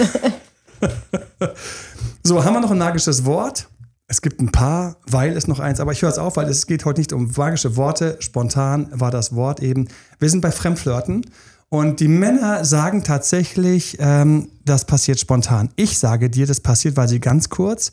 so, 2.24 2.44
haben 2.44 2.54
wir 2.54 2.62
noch 2.62 2.72
ein 2.72 2.78
magisches 2.78 3.26
Wort? 3.26 3.68
Es 4.08 4.22
gibt 4.22 4.42
ein 4.42 4.52
paar, 4.52 4.98
weil 5.08 5.36
es 5.36 5.48
noch 5.48 5.60
eins, 5.60 5.80
aber 5.80 5.92
ich 5.92 6.02
höre 6.02 6.10
es 6.10 6.18
auf, 6.18 6.36
weil 6.36 6.48
es 6.48 6.68
geht 6.68 6.86
heute 6.86 7.00
nicht 7.00 7.14
um 7.14 7.32
magische 7.36 7.76
Worte. 7.78 8.18
Spontan 8.20 8.88
war 8.92 9.12
das 9.12 9.34
Wort 9.36 9.62
eben. 9.62 9.88
Wir 10.20 10.30
sind 10.30 10.42
bei 10.42 10.52
Fremdflirten 10.52 11.26
und 11.70 12.02
die 12.02 12.08
Männer 12.08 12.66
sagen 12.66 13.04
tatsächlich, 13.04 13.98
ähm, 14.00 14.50
das 14.64 14.86
passiert 14.86 15.20
spontan. 15.20 15.70
Ich 15.76 15.98
sage 15.98 16.30
dir, 16.30 16.46
das 16.46 16.60
passiert, 16.60 16.98
weil 16.98 17.08
sie 17.08 17.20
ganz 17.20 17.50
kurz 17.50 17.92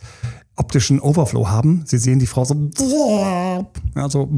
optischen 0.61 1.00
Overflow 1.00 1.49
haben. 1.49 1.83
Sie 1.87 1.97
sehen 1.97 2.19
die 2.19 2.26
Frau 2.26 2.45
so, 2.45 2.55
ja, 3.97 4.11
so 4.11 4.31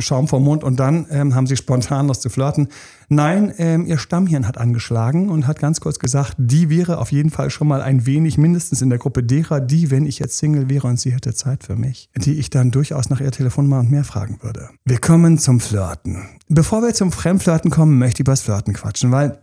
Schaum 0.00 0.26
vom 0.26 0.42
Mund 0.42 0.64
und 0.64 0.80
dann 0.80 1.06
ähm, 1.10 1.36
haben 1.36 1.46
sie 1.46 1.56
spontan 1.56 2.08
was 2.08 2.20
zu 2.20 2.28
flirten. 2.28 2.68
Nein, 3.08 3.54
ähm, 3.58 3.86
ihr 3.86 3.96
Stammhirn 3.96 4.46
hat 4.46 4.58
angeschlagen 4.58 5.30
und 5.30 5.46
hat 5.46 5.60
ganz 5.60 5.80
kurz 5.80 6.00
gesagt, 6.00 6.34
die 6.36 6.68
wäre 6.68 6.98
auf 6.98 7.12
jeden 7.12 7.30
Fall 7.30 7.48
schon 7.50 7.68
mal 7.68 7.80
ein 7.80 8.06
wenig 8.06 8.36
mindestens 8.38 8.82
in 8.82 8.90
der 8.90 8.98
Gruppe 8.98 9.22
derer, 9.22 9.60
die, 9.60 9.92
wenn 9.92 10.04
ich 10.04 10.18
jetzt 10.18 10.36
Single 10.36 10.68
wäre 10.68 10.88
und 10.88 10.98
sie 10.98 11.12
hätte 11.12 11.32
Zeit 11.32 11.62
für 11.62 11.76
mich, 11.76 12.10
die 12.16 12.34
ich 12.34 12.50
dann 12.50 12.72
durchaus 12.72 13.08
nach 13.08 13.20
ihrer 13.20 13.30
Telefonnummer 13.30 13.78
und 13.78 13.90
mehr 13.90 14.04
fragen 14.04 14.38
würde. 14.42 14.70
Wir 14.84 14.98
kommen 14.98 15.38
zum 15.38 15.60
Flirten. 15.60 16.28
Bevor 16.48 16.82
wir 16.82 16.92
zum 16.92 17.12
Fremdflirten 17.12 17.70
kommen, 17.70 17.98
möchte 17.98 18.16
ich 18.16 18.26
über 18.26 18.32
das 18.32 18.42
Flirten 18.42 18.74
quatschen, 18.74 19.12
weil 19.12 19.38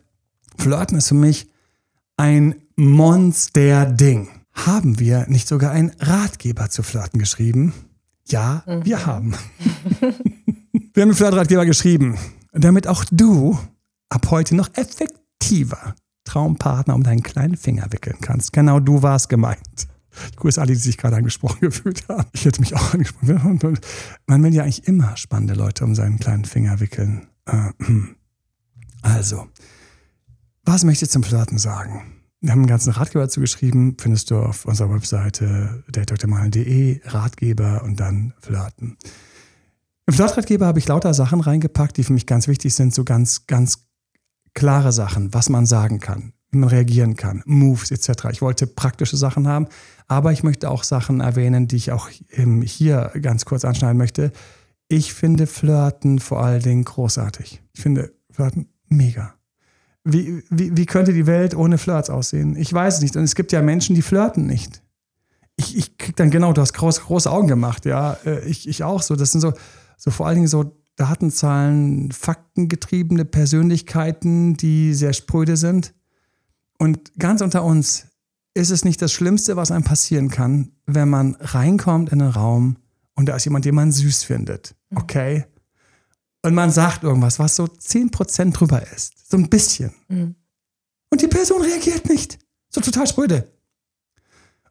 Flirten 0.58 0.98
ist 0.98 1.08
für 1.08 1.16
mich 1.16 1.50
ein 2.18 2.56
Monster-Ding. 2.76 4.28
Haben 4.56 5.00
wir 5.00 5.28
nicht 5.28 5.48
sogar 5.48 5.72
einen 5.72 5.92
Ratgeber 6.00 6.70
zu 6.70 6.82
Flirten 6.82 7.20
geschrieben? 7.20 7.74
Ja, 8.28 8.64
mhm. 8.66 8.86
wir 8.86 9.06
haben. 9.06 9.36
wir 10.00 11.02
haben 11.02 11.10
einen 11.10 11.14
Flirtratgeber 11.14 11.66
geschrieben, 11.66 12.18
damit 12.54 12.88
auch 12.88 13.06
du 13.12 13.60
ab 14.10 14.32
heute 14.32 14.56
noch 14.56 14.70
effektiver 14.76 15.96
Traumpartner 16.24 16.96
um 16.96 17.04
deinen 17.04 17.22
kleinen 17.22 17.58
Finger 17.58 17.92
wickeln 17.92 18.18
kannst. 18.22 18.54
Genau 18.54 18.80
du 18.80 19.04
warst 19.04 19.30
gemeint. 19.30 19.88
Ich 20.32 20.38
grüße 20.38 20.60
alle, 20.60 20.74
die 20.74 20.80
sich 20.80 20.98
gerade 20.98 21.18
angesprochen 21.18 21.60
gefühlt 21.60 22.08
haben. 22.08 22.26
Ich 22.34 22.46
hätte 22.46 22.62
mich 22.62 22.76
auch 22.76 22.94
angesprochen. 22.94 23.80
Man 24.26 24.44
will 24.44 24.56
ja 24.56 24.64
eigentlich 24.64 24.88
immer 24.88 25.16
spannende 25.18 25.54
Leute 25.54 25.84
um 25.84 25.94
seinen 25.94 26.20
kleinen 26.20 26.46
Finger 26.46 26.80
wickeln. 26.80 27.28
Äh, 27.46 27.72
hm. 27.84 28.16
Also, 29.02 29.48
was 30.64 30.84
möchte 30.84 31.06
ich 31.06 31.12
zum 31.12 31.24
Flirten 31.24 31.58
sagen? 31.58 32.15
Wir 32.46 32.52
haben 32.52 32.60
einen 32.60 32.68
ganzen 32.68 32.92
Ratgeber 32.92 33.24
dazu 33.24 33.40
geschrieben, 33.40 33.98
findest 34.00 34.30
du 34.30 34.38
auf 34.38 34.66
unserer 34.66 34.94
Webseite 34.94 35.84
datedoktormalen.de, 35.88 37.02
Ratgeber 37.06 37.82
und 37.84 38.00
dann 38.00 38.36
Flirten. 38.40 38.98
Im 40.06 40.14
Flirtratgeber 40.14 40.68
habe 40.68 40.78
ich 40.78 40.88
lauter 40.88 41.16
Sachen 41.16 41.42
reingepackt, 41.42 41.98
die 41.98 42.04
für 42.04 42.14
mich 42.14 42.28
ganz 42.28 42.48
wichtig 42.48 42.76
sind, 42.76 42.94
so 42.94 43.04
ganz, 43.04 43.48
ganz 43.48 43.88
klare 44.54 44.92
Sachen, 44.92 45.34
was 45.34 45.50
man 45.50 45.66
sagen 45.66 46.00
kann, 46.00 46.34
wie 46.52 46.60
man 46.60 46.70
reagieren 46.70 47.16
kann, 47.16 47.42
Moves 47.48 47.90
etc. 47.90 48.26
Ich 48.32 48.44
wollte 48.44 48.68
praktische 48.68 49.18
Sachen 49.18 49.48
haben, 49.48 49.66
aber 50.08 50.32
ich 50.32 50.44
möchte 50.44 50.70
auch 50.70 50.84
Sachen 50.84 51.22
erwähnen, 51.22 51.68
die 51.68 51.78
ich 51.78 51.94
auch 51.94 52.10
hier 52.10 53.12
ganz 53.24 53.46
kurz 53.46 53.66
anschneiden 53.66 53.98
möchte. 53.98 54.32
Ich 54.88 55.16
finde 55.16 55.48
Flirten 55.48 56.20
vor 56.20 56.44
allen 56.44 56.62
Dingen 56.62 56.84
großartig. 56.84 57.64
Ich 57.74 57.82
finde 57.82 58.14
Flirten 58.30 58.68
mega. 58.88 59.35
Wie, 60.06 60.44
wie, 60.50 60.78
wie 60.78 60.86
könnte 60.86 61.14
die 61.14 61.26
Welt 61.26 61.56
ohne 61.56 61.78
Flirts 61.78 62.10
aussehen? 62.10 62.56
Ich 62.56 62.72
weiß 62.72 62.96
es 62.96 63.02
nicht. 63.02 63.18
Und 63.18 63.24
es 63.24 63.36
gibt 63.36 63.52
ja 63.52 63.62
Menschen, 63.62 63.96
die 63.96 64.04
flirten 64.04 64.46
nicht. 64.46 64.82
Ich, 65.58 65.76
ich 65.76 65.98
krieg 65.98 66.16
dann 66.16 66.30
genau, 66.30 66.54
du 66.54 66.62
hast 66.62 66.74
groß, 66.74 67.02
große 67.02 67.30
Augen 67.30 67.48
gemacht, 67.48 67.86
ja. 67.86 68.14
Äh, 68.26 68.46
ich, 68.46 68.68
ich 68.68 68.84
auch 68.84 69.02
so. 69.02 69.16
Das 69.16 69.32
sind 69.32 69.42
so, 69.42 69.54
so 69.98 70.12
vor 70.12 70.28
allen 70.28 70.36
Dingen 70.36 70.48
so 70.48 70.78
Datenzahlen, 70.96 72.12
faktengetriebene 72.12 73.26
Persönlichkeiten, 73.26 74.56
die 74.56 74.94
sehr 74.94 75.14
spröde 75.14 75.58
sind. 75.58 75.94
Und 76.78 77.18
ganz 77.18 77.42
unter 77.42 77.64
uns 77.64 78.06
ist 78.54 78.72
es 78.72 78.86
nicht 78.86 79.02
das 79.02 79.12
Schlimmste, 79.12 79.56
was 79.56 79.72
einem 79.72 79.84
passieren 79.84 80.30
kann, 80.30 80.72
wenn 80.86 81.10
man 81.10 81.36
reinkommt 81.40 82.12
in 82.12 82.22
einen 82.22 82.32
Raum 82.32 82.78
und 83.16 83.28
da 83.28 83.36
ist 83.36 83.46
jemand, 83.46 83.66
den 83.66 83.76
man 83.76 83.92
süß 83.92 84.24
findet. 84.24 84.76
Mhm. 84.90 84.98
Okay? 84.98 85.46
Und 86.46 86.54
man 86.54 86.70
sagt 86.70 87.04
irgendwas, 87.04 87.40
was 87.40 87.56
so 87.56 87.66
10% 87.66 88.54
drüber 88.54 88.82
ist. 88.96 89.14
So 89.30 89.38
ein 89.38 89.50
bisschen. 89.50 89.92
Mhm. 90.08 90.36
Und 91.10 91.22
die 91.22 91.28
Person 91.28 91.62
reagiert 91.62 92.08
nicht. 92.08 92.38
So 92.70 92.82
total 92.82 93.08
spröde. 93.08 93.52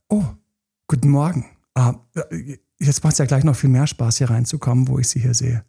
Oh, 0.09 0.23
guten 0.87 1.09
Morgen. 1.09 1.47
Ah, 1.75 1.95
jetzt 2.79 3.03
macht 3.03 3.15
es 3.15 3.19
ja 3.19 3.25
gleich 3.25 3.43
noch 3.43 3.57
viel 3.57 3.71
mehr 3.71 3.87
Spaß, 3.87 4.19
hier 4.19 4.31
reinzukommen, 4.31 4.87
wo 4.87 4.99
ich 5.01 5.09
Sie 5.09 5.19
hier 5.19 5.35
sehe. 5.35 5.65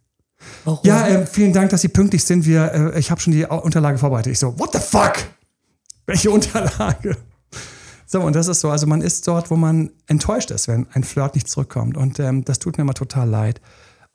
Warum? 0.64 0.80
Ja, 0.84 1.08
äh, 1.08 1.26
vielen 1.26 1.52
Dank, 1.52 1.70
dass 1.70 1.80
Sie 1.80 1.88
pünktlich 1.88 2.22
sind. 2.22 2.46
Wir, 2.46 2.72
äh, 2.72 2.98
ich 3.00 3.10
habe 3.10 3.20
schon 3.20 3.32
die 3.32 3.44
Unterlage 3.44 3.98
vorbereitet. 3.98 4.32
Ich 4.32 4.38
so, 4.38 4.56
what 4.58 4.72
the 4.72 4.78
fuck? 4.78 5.14
Welche 6.06 6.30
Unterlage? 6.36 7.16
So, 8.06 8.20
und 8.20 8.36
das 8.36 8.46
ist 8.46 8.60
so, 8.60 8.70
also 8.70 8.86
man 8.86 9.00
ist 9.00 9.26
dort, 9.26 9.50
wo 9.50 9.56
man 9.56 9.90
enttäuscht 10.06 10.52
ist, 10.52 10.68
wenn 10.68 10.86
ein 10.92 11.02
Flirt 11.02 11.34
nicht 11.34 11.48
zurückkommt. 11.48 11.96
Und 11.96 12.20
ähm, 12.20 12.44
das 12.44 12.60
tut 12.60 12.76
mir 12.76 12.82
immer 12.82 12.94
total 12.94 13.28
leid. 13.28 13.60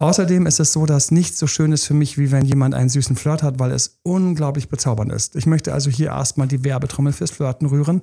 Außerdem 0.01 0.48
ist 0.48 0.60
es 0.60 0.74
so, 0.74 0.88
dass 0.88 1.12
nichts 1.12 1.38
so 1.38 1.46
schön 1.46 1.72
ist 1.72 1.86
für 1.86 1.93
mich, 1.93 2.17
wie 2.17 2.31
wenn 2.31 2.43
jemand 2.43 2.74
einen 2.74 2.89
süßen 2.89 3.15
Flirt 3.15 3.43
hat, 3.43 3.60
weil 3.60 3.70
es 3.70 4.00
unglaublich 4.01 4.67
bezaubernd 4.67 5.12
ist. 5.12 5.36
Ich 5.36 5.46
möchte 5.46 5.74
also 5.74 5.91
hier 5.91 6.08
erstmal 6.08 6.48
die 6.48 6.63
Werbetrommel 6.63 7.13
fürs 7.13 7.29
Flirten 7.29 7.67
rühren. 7.67 8.01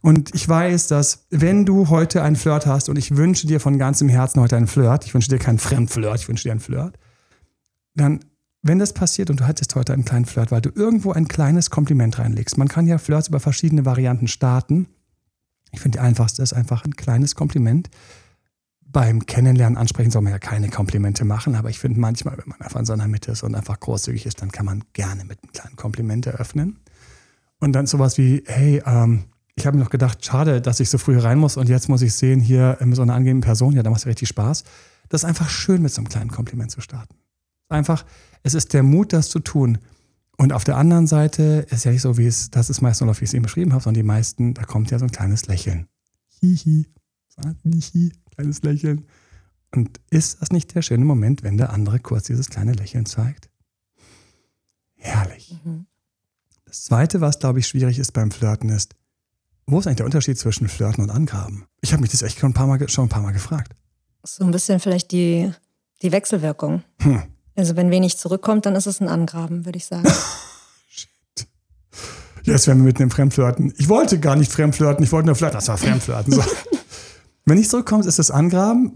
Und 0.00 0.34
ich 0.34 0.48
weiß, 0.48 0.86
dass 0.86 1.26
wenn 1.28 1.66
du 1.66 1.90
heute 1.90 2.22
einen 2.22 2.36
Flirt 2.36 2.64
hast 2.64 2.88
und 2.88 2.96
ich 2.96 3.18
wünsche 3.18 3.46
dir 3.46 3.60
von 3.60 3.78
ganzem 3.78 4.08
Herzen 4.08 4.40
heute 4.40 4.56
einen 4.56 4.68
Flirt, 4.68 5.04
ich 5.04 5.12
wünsche 5.12 5.28
dir 5.28 5.38
keinen 5.38 5.58
Fremdflirt, 5.58 6.18
ich 6.18 6.28
wünsche 6.28 6.44
dir 6.44 6.52
einen 6.52 6.60
Flirt, 6.60 6.98
dann, 7.94 8.20
wenn 8.62 8.78
das 8.78 8.94
passiert 8.94 9.28
und 9.28 9.40
du 9.40 9.46
hattest 9.46 9.74
heute 9.74 9.92
einen 9.92 10.06
kleinen 10.06 10.24
Flirt, 10.24 10.50
weil 10.50 10.62
du 10.62 10.70
irgendwo 10.74 11.12
ein 11.12 11.28
kleines 11.28 11.68
Kompliment 11.68 12.18
reinlegst, 12.18 12.56
man 12.56 12.68
kann 12.68 12.86
ja 12.86 12.96
Flirts 12.96 13.28
über 13.28 13.38
verschiedene 13.38 13.84
Varianten 13.84 14.28
starten. 14.28 14.86
Ich 15.72 15.80
finde, 15.80 15.98
die 15.98 16.02
einfachste 16.04 16.42
ist 16.42 16.54
einfach 16.54 16.86
ein 16.86 16.96
kleines 16.96 17.34
Kompliment 17.34 17.90
beim 18.94 19.26
Kennenlernen 19.26 19.76
ansprechen 19.76 20.12
soll 20.12 20.22
man 20.22 20.32
ja 20.32 20.38
keine 20.38 20.70
Komplimente 20.70 21.24
machen, 21.24 21.56
aber 21.56 21.68
ich 21.68 21.80
finde 21.80 21.98
manchmal, 21.98 22.38
wenn 22.38 22.48
man 22.48 22.60
einfach 22.60 22.78
in 22.78 22.86
seiner 22.86 23.08
Mitte 23.08 23.32
ist 23.32 23.42
und 23.42 23.54
einfach 23.56 23.78
großzügig 23.80 24.24
ist, 24.24 24.40
dann 24.40 24.52
kann 24.52 24.64
man 24.64 24.84
gerne 24.92 25.24
mit 25.24 25.42
einem 25.42 25.52
kleinen 25.52 25.76
Kompliment 25.76 26.26
eröffnen. 26.26 26.78
Und 27.58 27.72
dann 27.72 27.86
sowas 27.86 28.16
wie, 28.18 28.44
hey, 28.46 28.82
ähm, 28.86 29.24
ich 29.56 29.66
habe 29.66 29.76
mir 29.76 29.82
noch 29.82 29.90
gedacht, 29.90 30.24
schade, 30.24 30.60
dass 30.60 30.78
ich 30.78 30.90
so 30.90 30.98
früh 30.98 31.18
rein 31.18 31.38
muss 31.38 31.56
und 31.56 31.68
jetzt 31.68 31.88
muss 31.88 32.02
ich 32.02 32.14
sehen, 32.14 32.40
hier 32.40 32.78
mit 32.84 32.94
so 32.94 33.02
einer 33.02 33.14
angenehmen 33.14 33.42
Person, 33.42 33.74
ja, 33.74 33.82
da 33.82 33.90
macht 33.90 34.00
es 34.00 34.06
richtig 34.06 34.28
Spaß. 34.28 34.62
Das 35.08 35.22
ist 35.22 35.24
einfach 35.24 35.50
schön, 35.50 35.82
mit 35.82 35.92
so 35.92 36.00
einem 36.00 36.08
kleinen 36.08 36.30
Kompliment 36.30 36.70
zu 36.70 36.80
starten. 36.80 37.16
Einfach, 37.68 38.04
es 38.44 38.54
ist 38.54 38.74
der 38.74 38.84
Mut, 38.84 39.12
das 39.12 39.28
zu 39.28 39.40
tun. 39.40 39.78
Und 40.36 40.52
auf 40.52 40.62
der 40.62 40.76
anderen 40.76 41.08
Seite 41.08 41.66
ist 41.68 41.84
ja 41.84 41.90
nicht 41.90 42.02
so, 42.02 42.16
wie 42.16 42.26
es, 42.26 42.50
das 42.50 42.70
ist 42.70 42.80
meistens 42.80 43.08
noch, 43.08 43.20
wie 43.20 43.24
ich 43.24 43.30
es 43.30 43.34
eben 43.34 43.42
beschrieben 43.42 43.72
habe, 43.72 43.82
sondern 43.82 44.00
die 44.00 44.06
meisten, 44.06 44.54
da 44.54 44.62
kommt 44.62 44.92
ja 44.92 45.00
so 45.00 45.04
ein 45.04 45.12
kleines 45.12 45.46
Lächeln. 45.46 45.88
Hihi, 46.40 46.86
hihi 47.64 48.12
kleines 48.34 48.62
Lächeln. 48.62 49.06
Und 49.74 50.00
ist 50.10 50.40
das 50.40 50.50
nicht 50.50 50.74
der 50.74 50.82
schöne 50.82 51.04
Moment, 51.04 51.42
wenn 51.42 51.56
der 51.56 51.72
andere 51.72 51.98
kurz 51.98 52.24
dieses 52.24 52.48
kleine 52.48 52.72
Lächeln 52.72 53.06
zeigt? 53.06 53.48
Herrlich. 54.96 55.58
Mhm. 55.64 55.86
Das 56.64 56.84
Zweite, 56.84 57.20
was, 57.20 57.38
glaube 57.38 57.58
ich, 57.58 57.66
schwierig 57.66 57.98
ist 57.98 58.12
beim 58.12 58.30
Flirten, 58.30 58.68
ist, 58.68 58.94
wo 59.66 59.78
ist 59.78 59.86
eigentlich 59.86 59.96
der 59.96 60.06
Unterschied 60.06 60.38
zwischen 60.38 60.68
Flirten 60.68 61.02
und 61.02 61.10
Angraben? 61.10 61.66
Ich 61.80 61.92
habe 61.92 62.02
mich 62.02 62.10
das 62.10 62.22
echt 62.22 62.38
schon 62.38 62.50
ein 62.50 62.54
paar 62.54 62.66
Mal, 62.66 62.88
schon 62.88 63.06
ein 63.06 63.08
paar 63.08 63.22
Mal 63.22 63.32
gefragt. 63.32 63.74
So 64.22 64.44
ein 64.44 64.50
bisschen 64.50 64.80
vielleicht 64.80 65.12
die, 65.12 65.50
die 66.02 66.12
Wechselwirkung. 66.12 66.82
Hm. 67.00 67.22
Also 67.56 67.76
wenn 67.76 67.90
wenig 67.90 68.16
zurückkommt, 68.18 68.66
dann 68.66 68.74
ist 68.74 68.86
es 68.86 69.00
ein 69.00 69.08
Angraben, 69.08 69.64
würde 69.64 69.76
ich 69.76 69.86
sagen. 69.86 70.08
Shit. 70.88 71.08
Jetzt 72.42 72.66
werden 72.66 72.78
wir 72.78 72.84
mitten 72.84 73.02
im 73.02 73.10
Fremdflirten. 73.10 73.72
Ich 73.76 73.88
wollte 73.88 74.18
gar 74.18 74.36
nicht 74.36 74.50
Fremdflirten, 74.50 75.04
ich 75.04 75.12
wollte 75.12 75.26
nur 75.26 75.36
flirten. 75.36 75.56
Das 75.56 75.68
war 75.68 75.78
Fremdflirten. 75.78 76.32
So. 76.32 76.42
Wenn 77.46 77.58
nicht 77.58 77.70
zurückkommst, 77.70 78.08
ist 78.08 78.18
das 78.18 78.30
Angraben. 78.30 78.92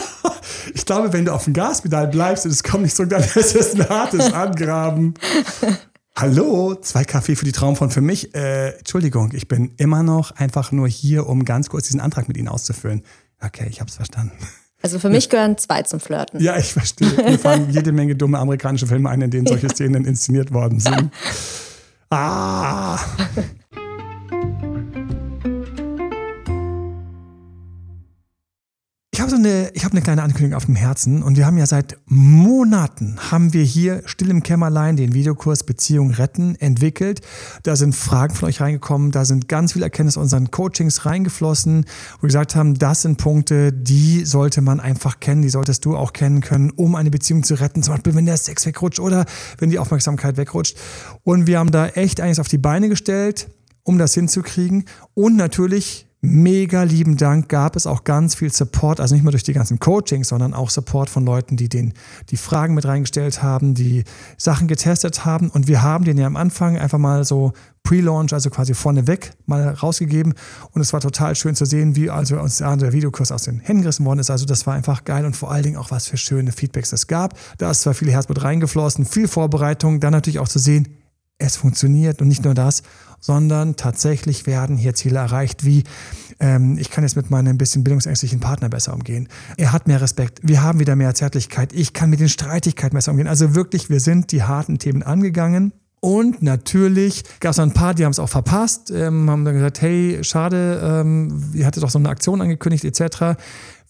ich 0.74 0.84
glaube, 0.84 1.12
wenn 1.12 1.24
du 1.24 1.32
auf 1.32 1.44
dem 1.44 1.52
Gaspedal 1.52 2.08
bleibst 2.08 2.44
und 2.44 2.50
es 2.50 2.64
kommt 2.64 2.82
nicht 2.82 2.96
zurück, 2.96 3.10
dann 3.10 3.22
ist 3.34 3.54
es 3.54 3.74
ein 3.74 3.88
hartes 3.88 4.32
Angraben. 4.32 5.14
Hallo, 6.16 6.74
zwei 6.74 7.04
Kaffee 7.04 7.36
für 7.36 7.44
die 7.44 7.52
Traumfront 7.52 7.92
für 7.92 8.00
mich. 8.00 8.34
Äh, 8.34 8.70
Entschuldigung, 8.78 9.30
ich 9.32 9.46
bin 9.46 9.74
immer 9.76 10.02
noch 10.02 10.32
einfach 10.32 10.72
nur 10.72 10.88
hier, 10.88 11.28
um 11.28 11.44
ganz 11.44 11.68
kurz 11.68 11.86
diesen 11.86 12.00
Antrag 12.00 12.26
mit 12.26 12.36
Ihnen 12.36 12.48
auszufüllen. 12.48 13.04
Okay, 13.40 13.68
ich 13.70 13.80
habe 13.80 13.88
es 13.88 13.94
verstanden. 13.94 14.36
Also 14.82 14.98
für 14.98 15.10
mich 15.10 15.28
gehören 15.28 15.56
zwei 15.58 15.82
zum 15.82 16.00
Flirten. 16.00 16.40
Ja, 16.40 16.56
ich 16.56 16.72
verstehe. 16.72 17.08
Mir 17.08 17.38
fallen 17.38 17.70
jede 17.70 17.92
Menge 17.92 18.16
dumme 18.16 18.38
amerikanische 18.38 18.88
Filme 18.88 19.08
ein, 19.10 19.20
in 19.22 19.30
denen 19.30 19.46
solche 19.46 19.68
Szenen 19.68 20.04
inszeniert 20.04 20.52
worden 20.52 20.80
sind. 20.80 21.12
Ah! 22.10 22.98
Habe 29.32 29.42
so 29.42 29.48
eine, 29.48 29.70
ich 29.74 29.84
habe 29.84 29.92
eine 29.92 30.00
kleine 30.00 30.22
Ankündigung 30.22 30.56
auf 30.56 30.64
dem 30.64 30.76
Herzen 30.76 31.22
und 31.22 31.36
wir 31.36 31.44
haben 31.44 31.58
ja 31.58 31.66
seit 31.66 31.98
Monaten 32.06 33.18
haben 33.30 33.52
wir 33.52 33.62
hier 33.62 34.00
still 34.06 34.30
im 34.30 34.42
Kämmerlein 34.42 34.96
den 34.96 35.12
Videokurs 35.12 35.64
Beziehung 35.64 36.12
retten 36.12 36.54
entwickelt. 36.54 37.20
Da 37.62 37.76
sind 37.76 37.94
Fragen 37.94 38.34
von 38.34 38.48
euch 38.48 38.62
reingekommen, 38.62 39.10
da 39.10 39.26
sind 39.26 39.46
ganz 39.46 39.74
viele 39.74 39.84
Erkenntnisse 39.84 40.18
unseren 40.18 40.50
Coachings 40.50 41.04
reingeflossen, 41.04 41.84
wo 42.16 42.22
wir 42.22 42.28
gesagt 42.28 42.56
haben, 42.56 42.78
das 42.78 43.02
sind 43.02 43.18
Punkte, 43.18 43.70
die 43.70 44.24
sollte 44.24 44.62
man 44.62 44.80
einfach 44.80 45.20
kennen, 45.20 45.42
die 45.42 45.50
solltest 45.50 45.84
du 45.84 45.94
auch 45.94 46.14
kennen 46.14 46.40
können, 46.40 46.70
um 46.70 46.94
eine 46.94 47.10
Beziehung 47.10 47.42
zu 47.42 47.52
retten. 47.60 47.82
Zum 47.82 47.94
Beispiel, 47.94 48.14
wenn 48.14 48.24
der 48.24 48.38
Sex 48.38 48.64
wegrutscht 48.64 48.98
oder 48.98 49.26
wenn 49.58 49.68
die 49.68 49.78
Aufmerksamkeit 49.78 50.38
wegrutscht. 50.38 50.78
Und 51.22 51.46
wir 51.46 51.58
haben 51.58 51.70
da 51.70 51.88
echt 51.88 52.22
einiges 52.22 52.38
auf 52.38 52.48
die 52.48 52.56
Beine 52.56 52.88
gestellt, 52.88 53.48
um 53.82 53.98
das 53.98 54.14
hinzukriegen. 54.14 54.86
Und 55.12 55.36
natürlich 55.36 56.07
Mega 56.20 56.82
lieben 56.82 57.16
Dank 57.16 57.48
gab 57.48 57.76
es 57.76 57.86
auch 57.86 58.02
ganz 58.02 58.34
viel 58.34 58.52
Support, 58.52 58.98
also 58.98 59.14
nicht 59.14 59.22
nur 59.22 59.30
durch 59.30 59.44
die 59.44 59.52
ganzen 59.52 59.78
Coachings, 59.78 60.28
sondern 60.28 60.52
auch 60.52 60.68
Support 60.68 61.08
von 61.08 61.24
Leuten, 61.24 61.56
die 61.56 61.68
den, 61.68 61.94
die 62.30 62.36
Fragen 62.36 62.74
mit 62.74 62.86
reingestellt 62.86 63.40
haben, 63.40 63.74
die 63.74 64.02
Sachen 64.36 64.66
getestet 64.66 65.24
haben. 65.24 65.48
Und 65.48 65.68
wir 65.68 65.84
haben 65.84 66.04
den 66.04 66.18
ja 66.18 66.26
am 66.26 66.34
Anfang 66.34 66.76
einfach 66.76 66.98
mal 66.98 67.24
so 67.24 67.52
Pre-Launch, 67.84 68.32
also 68.32 68.50
quasi 68.50 68.74
vorneweg 68.74 69.30
mal 69.46 69.68
rausgegeben. 69.68 70.34
Und 70.72 70.80
es 70.80 70.92
war 70.92 71.00
total 71.00 71.36
schön 71.36 71.54
zu 71.54 71.64
sehen, 71.66 71.94
wie 71.94 72.10
also 72.10 72.40
uns 72.40 72.56
der 72.58 72.92
Videokurs 72.92 73.30
aus 73.30 73.44
den 73.44 73.60
Händen 73.60 73.82
gerissen 73.82 74.04
worden 74.04 74.18
ist. 74.18 74.30
Also 74.30 74.44
das 74.44 74.66
war 74.66 74.74
einfach 74.74 75.04
geil 75.04 75.24
und 75.24 75.36
vor 75.36 75.52
allen 75.52 75.62
Dingen 75.62 75.76
auch 75.76 75.92
was 75.92 76.08
für 76.08 76.16
schöne 76.16 76.50
Feedbacks 76.50 76.92
es 76.92 77.06
gab. 77.06 77.38
Da 77.58 77.70
ist 77.70 77.82
zwar 77.82 77.94
viel 77.94 78.10
Herzblut 78.10 78.42
reingeflossen, 78.42 79.04
viel 79.04 79.28
Vorbereitung, 79.28 80.00
dann 80.00 80.12
natürlich 80.12 80.40
auch 80.40 80.48
zu 80.48 80.58
sehen, 80.58 80.97
es 81.38 81.56
funktioniert 81.56 82.20
und 82.20 82.28
nicht 82.28 82.44
nur 82.44 82.54
das 82.54 82.82
sondern 83.20 83.76
tatsächlich 83.76 84.46
werden 84.46 84.76
hier 84.76 84.94
Ziele 84.94 85.18
erreicht, 85.18 85.64
wie 85.64 85.84
ähm, 86.40 86.78
ich 86.78 86.90
kann 86.90 87.04
jetzt 87.04 87.16
mit 87.16 87.30
meinem 87.30 87.58
bisschen 87.58 87.84
bildungsängstlichen 87.84 88.40
Partner 88.40 88.68
besser 88.68 88.94
umgehen. 88.94 89.28
Er 89.56 89.72
hat 89.72 89.88
mehr 89.88 90.00
Respekt, 90.00 90.40
wir 90.42 90.62
haben 90.62 90.78
wieder 90.78 90.96
mehr 90.96 91.14
Zärtlichkeit, 91.14 91.72
ich 91.72 91.92
kann 91.92 92.10
mit 92.10 92.20
den 92.20 92.28
Streitigkeiten 92.28 92.96
besser 92.96 93.10
umgehen. 93.10 93.26
Also 93.26 93.54
wirklich, 93.54 93.90
wir 93.90 94.00
sind 94.00 94.32
die 94.32 94.42
harten 94.42 94.78
Themen 94.78 95.02
angegangen. 95.02 95.72
Und 96.00 96.42
natürlich 96.42 97.24
gab 97.40 97.50
es 97.50 97.58
ein 97.58 97.72
paar, 97.72 97.92
die 97.92 98.04
haben 98.04 98.12
es 98.12 98.20
auch 98.20 98.28
verpasst, 98.28 98.92
ähm, 98.92 99.28
haben 99.28 99.44
dann 99.44 99.54
gesagt, 99.54 99.80
hey, 99.80 100.20
schade, 100.22 100.80
ähm, 100.80 101.50
ihr 101.54 101.66
hattet 101.66 101.82
doch 101.82 101.90
so 101.90 101.98
eine 101.98 102.08
Aktion 102.08 102.40
angekündigt 102.40 102.84
etc. 102.84 103.36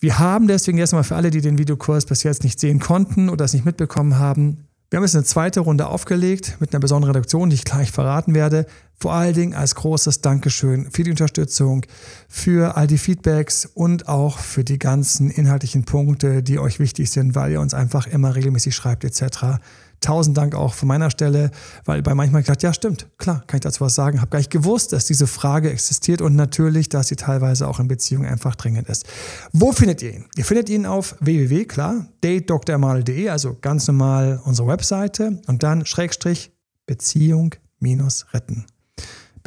Wir 0.01 0.19
haben 0.19 0.49
deswegen 0.49 0.79
erstmal 0.79 1.05
für 1.05 1.17
alle, 1.17 1.31
die 1.31 1.43
den 1.43 1.59
Videokurs 1.59 2.07
bis 2.07 2.23
jetzt 2.23 2.45
nicht 2.45 2.59
sehen 2.61 2.79
konnten 2.79 3.29
oder 3.29 3.45
es 3.45 3.53
nicht 3.53 3.67
mitbekommen 3.67 4.19
haben, 4.19 4.68
wir 4.91 4.97
haben 4.97 5.05
jetzt 5.05 5.17
eine 5.17 5.25
zweite 5.25 5.61
Runde 5.61 5.87
aufgelegt 5.87 6.57
mit 6.61 6.73
einer 6.73 6.81
besonderen 6.81 7.15
Reduktion, 7.15 7.51
die 7.51 7.57
ich 7.57 7.65
gleich 7.65 7.91
verraten 7.91 8.35
werde. 8.35 8.65
Vor 8.99 9.13
allen 9.13 9.35
Dingen 9.35 9.55
als 9.55 9.75
großes 9.75 10.23
Dankeschön 10.23 10.91
für 10.91 11.03
die 11.03 11.11
Unterstützung, 11.11 11.85
für 12.27 12.75
all 12.77 12.87
die 12.87 12.97
Feedbacks 12.97 13.67
und 13.67 14.09
auch 14.09 14.39
für 14.39 14.65
die 14.65 14.79
ganzen 14.79 15.31
inhaltlichen 15.31 15.85
Punkte, 15.85 16.43
die 16.43 16.59
euch 16.59 16.79
wichtig 16.79 17.11
sind, 17.11 17.35
weil 17.35 17.53
ihr 17.53 17.61
uns 17.61 17.75
einfach 17.75 18.07
immer 18.07 18.35
regelmäßig 18.35 18.75
schreibt 18.75 19.05
etc. 19.05 19.61
Tausend 20.01 20.37
Dank 20.37 20.55
auch 20.55 20.75
von 20.75 20.89
meiner 20.89 21.11
Stelle, 21.11 21.51
weil 21.85 22.03
bei 22.03 22.15
manchmal 22.15 22.43
gedacht, 22.43 22.63
ja 22.63 22.73
stimmt, 22.73 23.09
klar, 23.19 23.43
kann 23.47 23.59
ich 23.59 23.63
dazu 23.63 23.81
was 23.81 23.95
sagen, 23.95 24.21
habe 24.21 24.31
gar 24.31 24.39
nicht 24.39 24.51
gewusst, 24.51 24.93
dass 24.93 25.07
diese 25.07 25.27
Frage 25.27 25.71
existiert 25.71 26.21
und 26.21 26.37
natürlich, 26.37 26.89
dass 26.89 27.09
sie 27.09 27.17
teilweise 27.17 27.67
auch 27.67 27.81
in 27.81 27.89
Beziehungen 27.89 28.29
einfach 28.29 28.55
dringend 28.55 28.89
ist. 28.89 29.07
Wo 29.53 29.73
findet 29.73 30.03
ihr 30.03 30.15
ihn? 30.15 30.25
Ihr 30.37 30.45
findet 30.45 30.69
ihn 30.69 30.87
auf 30.87 31.17
www, 31.21 31.65
klar, 31.65 32.07
datedrmal.de, 32.21 33.29
also 33.29 33.57
ganz 33.61 33.89
normal 33.89 34.41
unsere 34.45 34.69
Webseite 34.69 35.41
und 35.47 35.63
dann 35.63 35.85
Schrägstrich 35.85 36.53
Beziehung 36.87 37.55
minus 37.81 38.27
retten. 38.33 38.67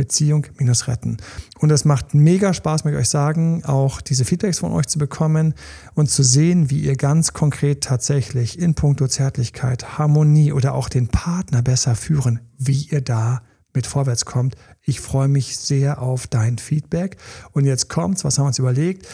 Beziehung 0.02 0.48
minus 0.58 0.88
retten. 0.88 1.18
Und 1.60 1.70
es 1.70 1.86
macht 1.86 2.16
mega 2.16 2.56
Spaß, 2.56 2.84
möchte 2.84 2.98
ich 2.98 3.04
euch 3.04 3.10
sagen, 3.10 3.64
auch 3.66 4.02
diese 4.02 4.26
Feedbacks 4.26 4.58
von 4.58 4.72
euch 4.72 4.88
zu 4.88 4.98
bekommen 4.98 5.54
und 5.94 6.10
zu 6.10 6.24
sehen, 6.24 6.72
wie 6.72 6.80
ihr 6.80 6.96
ganz 6.96 7.34
konkret 7.34 7.84
tatsächlich 7.84 8.58
in 8.58 8.74
puncto 8.74 9.08
Zärtlichkeit, 9.08 10.00
Harmonie 10.00 10.54
oder 10.54 10.74
auch 10.74 10.90
den 10.90 11.08
Partner 11.08 11.62
besser 11.62 11.96
führen, 11.96 12.40
wie 12.58 12.88
ihr 12.90 13.02
da 13.02 13.44
mit 13.76 13.86
vorwärts 13.86 14.26
kommt. 14.26 14.56
Ich 14.82 15.02
freue 15.02 15.28
mich 15.28 15.58
sehr 15.58 16.02
auf 16.02 16.26
dein 16.26 16.58
Feedback. 16.58 17.18
Und 17.52 17.66
jetzt 17.66 17.88
kommt's, 17.88 18.24
was 18.24 18.40
haben 18.40 18.46
wir 18.46 18.48
uns 18.48 18.60
überlegt? 18.60 19.08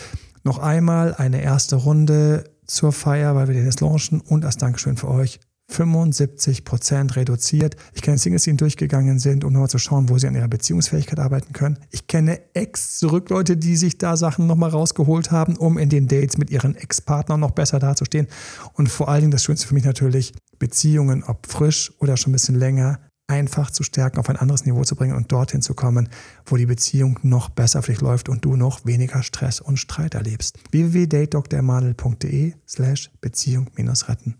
Noch 0.43 0.59
einmal 0.59 1.13
eine 1.15 1.41
erste 1.41 1.75
Runde 1.75 2.45
zur 2.65 2.93
Feier, 2.93 3.35
weil 3.35 3.49
wir 3.49 3.55
den 3.55 3.65
jetzt 3.65 3.81
launchen 3.81 4.21
und 4.21 4.45
als 4.45 4.55
Dankeschön 4.55 4.95
für 4.95 5.09
euch 5.09 5.41
75 5.69 6.63
Prozent 6.63 7.15
reduziert. 7.15 7.75
Ich 7.93 8.01
kenne 8.01 8.17
Singles, 8.17 8.43
die 8.43 8.55
durchgegangen 8.55 9.19
sind, 9.19 9.43
um 9.43 9.53
nochmal 9.53 9.69
zu 9.69 9.77
schauen, 9.77 10.09
wo 10.09 10.17
sie 10.17 10.27
an 10.27 10.35
ihrer 10.35 10.47
Beziehungsfähigkeit 10.47 11.19
arbeiten 11.19 11.53
können. 11.53 11.77
Ich 11.91 12.07
kenne 12.07 12.39
Ex 12.53 12.97
zurück 12.99 13.29
Leute, 13.29 13.57
die 13.57 13.75
sich 13.75 13.97
da 13.97 14.17
Sachen 14.17 14.47
nochmal 14.47 14.69
rausgeholt 14.69 15.31
haben, 15.31 15.57
um 15.57 15.77
in 15.77 15.89
den 15.89 16.07
Dates 16.07 16.37
mit 16.37 16.49
ihren 16.49 16.75
Ex-Partnern 16.75 17.39
noch 17.39 17.51
besser 17.51 17.79
dazustehen. 17.79 18.27
Und 18.73 18.89
vor 18.89 19.09
allen 19.09 19.21
Dingen 19.21 19.31
das 19.31 19.43
Schönste 19.43 19.67
für 19.67 19.73
mich 19.73 19.85
natürlich, 19.85 20.33
Beziehungen, 20.57 21.23
ob 21.23 21.45
frisch 21.47 21.93
oder 21.99 22.17
schon 22.17 22.31
ein 22.31 22.33
bisschen 22.33 22.55
länger, 22.55 22.99
einfach 23.27 23.69
zu 23.71 23.83
stärken, 23.83 24.19
auf 24.19 24.29
ein 24.29 24.37
anderes 24.37 24.65
Niveau 24.65 24.83
zu 24.83 24.95
bringen 24.95 25.15
und 25.15 25.31
dorthin 25.31 25.61
zu 25.61 25.73
kommen, 25.73 26.09
wo 26.45 26.55
die 26.55 26.65
Beziehung 26.65 27.19
noch 27.23 27.49
besser 27.49 27.83
für 27.83 27.91
dich 27.91 28.01
läuft 28.01 28.29
und 28.29 28.45
du 28.45 28.55
noch 28.55 28.85
weniger 28.85 29.21
Stress 29.21 29.59
und 29.59 29.77
Streit 29.77 30.15
erlebst. 30.15 30.57
www.datedoktormadel.de 30.71 32.53
slash 32.65 33.11
Beziehung-retten. 33.21 34.35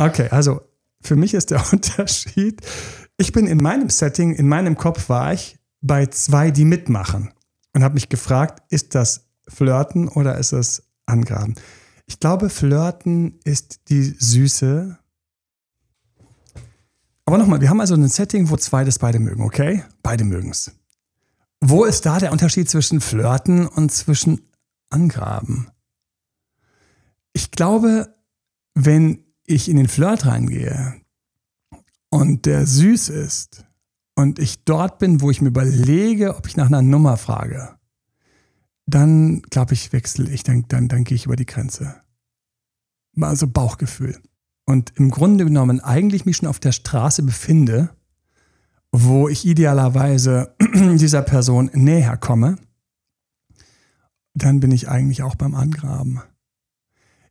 Okay, 0.00 0.28
also 0.30 0.62
für 1.02 1.14
mich 1.14 1.34
ist 1.34 1.50
der 1.50 1.62
Unterschied, 1.72 2.62
ich 3.18 3.32
bin 3.32 3.46
in 3.46 3.58
meinem 3.58 3.90
Setting, 3.90 4.34
in 4.34 4.48
meinem 4.48 4.76
Kopf 4.76 5.10
war 5.10 5.34
ich 5.34 5.58
bei 5.82 6.06
zwei, 6.06 6.50
die 6.50 6.64
mitmachen 6.64 7.34
und 7.74 7.84
habe 7.84 7.94
mich 7.94 8.08
gefragt, 8.08 8.62
ist 8.70 8.94
das 8.94 9.28
Flirten 9.46 10.08
oder 10.08 10.38
ist 10.38 10.52
es 10.52 10.84
Angraben? 11.04 11.54
Ich 12.06 12.18
glaube, 12.18 12.48
Flirten 12.48 13.40
ist 13.44 13.90
die 13.90 14.16
Süße. 14.18 14.98
Aber 17.26 17.36
nochmal, 17.36 17.60
wir 17.60 17.68
haben 17.68 17.80
also 17.80 17.94
ein 17.94 18.08
Setting, 18.08 18.48
wo 18.48 18.56
zwei 18.56 18.84
das 18.84 18.98
beide 18.98 19.18
mögen, 19.18 19.42
okay? 19.42 19.84
Beide 20.02 20.24
mögen 20.24 20.50
es. 20.50 20.72
Wo 21.60 21.84
ist 21.84 22.06
da 22.06 22.18
der 22.18 22.32
Unterschied 22.32 22.70
zwischen 22.70 23.02
Flirten 23.02 23.66
und 23.66 23.92
zwischen 23.92 24.50
Angraben? 24.88 25.70
Ich 27.34 27.50
glaube, 27.50 28.14
wenn 28.74 29.29
ich 29.50 29.68
in 29.68 29.76
den 29.76 29.88
Flirt 29.88 30.26
reingehe 30.26 31.00
und 32.10 32.46
der 32.46 32.66
süß 32.66 33.08
ist 33.08 33.66
und 34.14 34.38
ich 34.38 34.64
dort 34.64 34.98
bin, 34.98 35.20
wo 35.20 35.30
ich 35.30 35.40
mir 35.40 35.48
überlege, 35.48 36.36
ob 36.36 36.46
ich 36.46 36.56
nach 36.56 36.66
einer 36.66 36.82
Nummer 36.82 37.16
frage, 37.16 37.76
dann 38.86 39.42
glaube 39.42 39.74
ich, 39.74 39.92
wechsle 39.92 40.30
ich, 40.30 40.42
dann, 40.42 40.64
dann, 40.68 40.88
dann 40.88 41.04
gehe 41.04 41.14
ich 41.14 41.26
über 41.26 41.36
die 41.36 41.46
Grenze. 41.46 42.00
Also 43.20 43.46
Bauchgefühl. 43.46 44.20
Und 44.66 44.92
im 44.96 45.10
Grunde 45.10 45.44
genommen 45.44 45.80
eigentlich 45.80 46.26
mich 46.26 46.38
schon 46.38 46.48
auf 46.48 46.60
der 46.60 46.72
Straße 46.72 47.22
befinde, 47.22 47.90
wo 48.92 49.28
ich 49.28 49.46
idealerweise 49.46 50.54
dieser 50.74 51.22
Person 51.22 51.70
näher 51.74 52.16
komme, 52.16 52.56
dann 54.34 54.60
bin 54.60 54.70
ich 54.70 54.88
eigentlich 54.88 55.22
auch 55.22 55.34
beim 55.34 55.54
Angraben. 55.54 56.20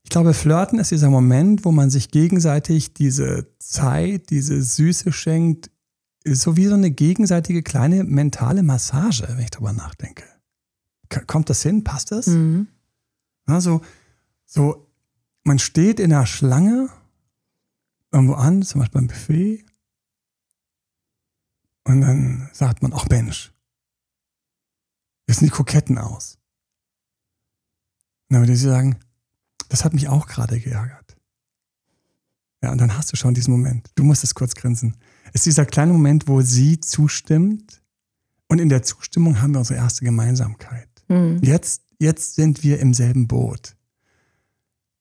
Ich 0.10 0.12
glaube, 0.12 0.34
Flirten 0.34 0.80
ist 0.80 0.90
dieser 0.90 1.12
Moment, 1.12 1.66
wo 1.66 1.72
man 1.72 1.92
sich 1.92 2.10
gegenseitig 2.10 2.96
diese 2.96 3.56
Zeit, 3.60 4.32
diese 4.32 4.60
Süße 4.60 5.12
schenkt, 5.12 5.70
so 6.26 6.58
wie 6.58 6.66
so 6.66 6.74
eine 6.74 6.90
gegenseitige 6.90 7.62
kleine 7.62 8.04
mentale 8.04 8.64
Massage, 8.64 9.28
wenn 9.28 9.38
ich 9.38 9.52
darüber 9.52 9.72
nachdenke. 9.72 10.24
Kommt 11.28 11.52
das 11.52 11.62
hin? 11.62 11.84
Passt 11.84 12.12
das? 12.12 12.26
Mhm. 12.26 12.70
Also, 13.46 13.82
so, 14.48 14.92
man 15.44 15.60
steht 15.60 16.00
in 16.00 16.10
der 16.10 16.26
Schlange 16.26 16.90
irgendwo 18.12 18.34
an, 18.34 18.64
zum 18.64 18.82
Beispiel 18.82 19.02
beim 19.02 19.08
Buffet, 19.10 19.64
und 21.84 22.02
dann 22.02 22.50
sagt 22.52 22.82
man, 22.82 22.94
ach 22.96 23.08
Mensch, 23.10 23.54
wie 25.28 25.34
sehen 25.34 25.46
die 25.46 25.52
Koketten 25.52 26.00
aus? 26.00 26.40
Und 28.28 28.34
dann 28.34 28.42
würde 28.42 28.56
sie 28.56 28.66
sagen, 28.66 28.98
das 29.70 29.86
hat 29.86 29.94
mich 29.94 30.10
auch 30.10 30.28
gerade 30.28 30.60
geärgert. 30.60 31.16
Ja, 32.62 32.72
und 32.72 32.82
dann 32.82 32.98
hast 32.98 33.12
du 33.12 33.16
schon 33.16 33.34
diesen 33.34 33.52
Moment. 33.52 33.90
Du 33.96 34.04
musst 34.04 34.24
es 34.24 34.36
kurz 34.36 34.54
grinsen. 34.54 34.98
Es 35.28 35.42
ist 35.42 35.46
dieser 35.46 35.66
kleine 35.66 35.94
Moment, 35.94 36.28
wo 36.28 36.42
sie 36.42 36.80
zustimmt 36.82 37.82
und 38.48 38.60
in 38.60 38.68
der 38.70 38.84
Zustimmung 38.84 39.42
haben 39.42 39.54
wir 39.54 39.60
unsere 39.60 39.80
erste 39.80 40.04
Gemeinsamkeit. 40.04 40.90
Mhm. 41.08 41.40
Jetzt, 41.42 41.84
jetzt 42.00 42.36
sind 42.36 42.64
wir 42.64 42.80
im 42.80 42.94
selben 42.94 43.28
Boot. 43.28 43.76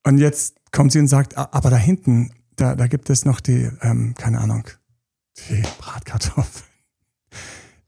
Und 0.05 0.19
jetzt 0.19 0.57
kommt 0.71 0.93
sie 0.93 1.01
und 1.01 1.09
sagt, 1.09 1.37
aber 1.37 1.71
da 1.71 1.77
hinten, 1.77 2.33
da, 2.57 2.77
da 2.77 2.87
gibt 2.87 3.11
es 3.11 3.25
noch 3.25 3.41
die, 3.41 3.71
ähm, 3.81 4.15
keine 4.17 4.39
Ahnung, 4.39 4.65
die 5.49 5.63
Bratkartoffeln. 5.79 6.65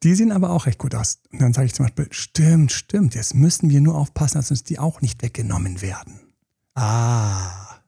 Die 0.03 0.15
sehen 0.15 0.33
aber 0.33 0.51
auch 0.51 0.67
recht 0.67 0.79
gut 0.79 0.95
aus. 0.95 1.19
Und 1.31 1.43
dann 1.43 1.53
sage 1.53 1.67
ich 1.67 1.75
zum 1.75 1.85
Beispiel, 1.85 2.09
stimmt, 2.11 2.73
stimmt, 2.73 3.15
jetzt 3.15 3.35
müssen 3.35 3.69
wir 3.69 3.81
nur 3.81 3.97
aufpassen, 3.97 4.39
dass 4.39 4.51
uns 4.51 4.65
die 4.65 4.79
auch 4.79 5.03
nicht 5.03 5.23
weggenommen 5.23 5.83
werden. 5.83 6.21
Ah. 6.75 7.81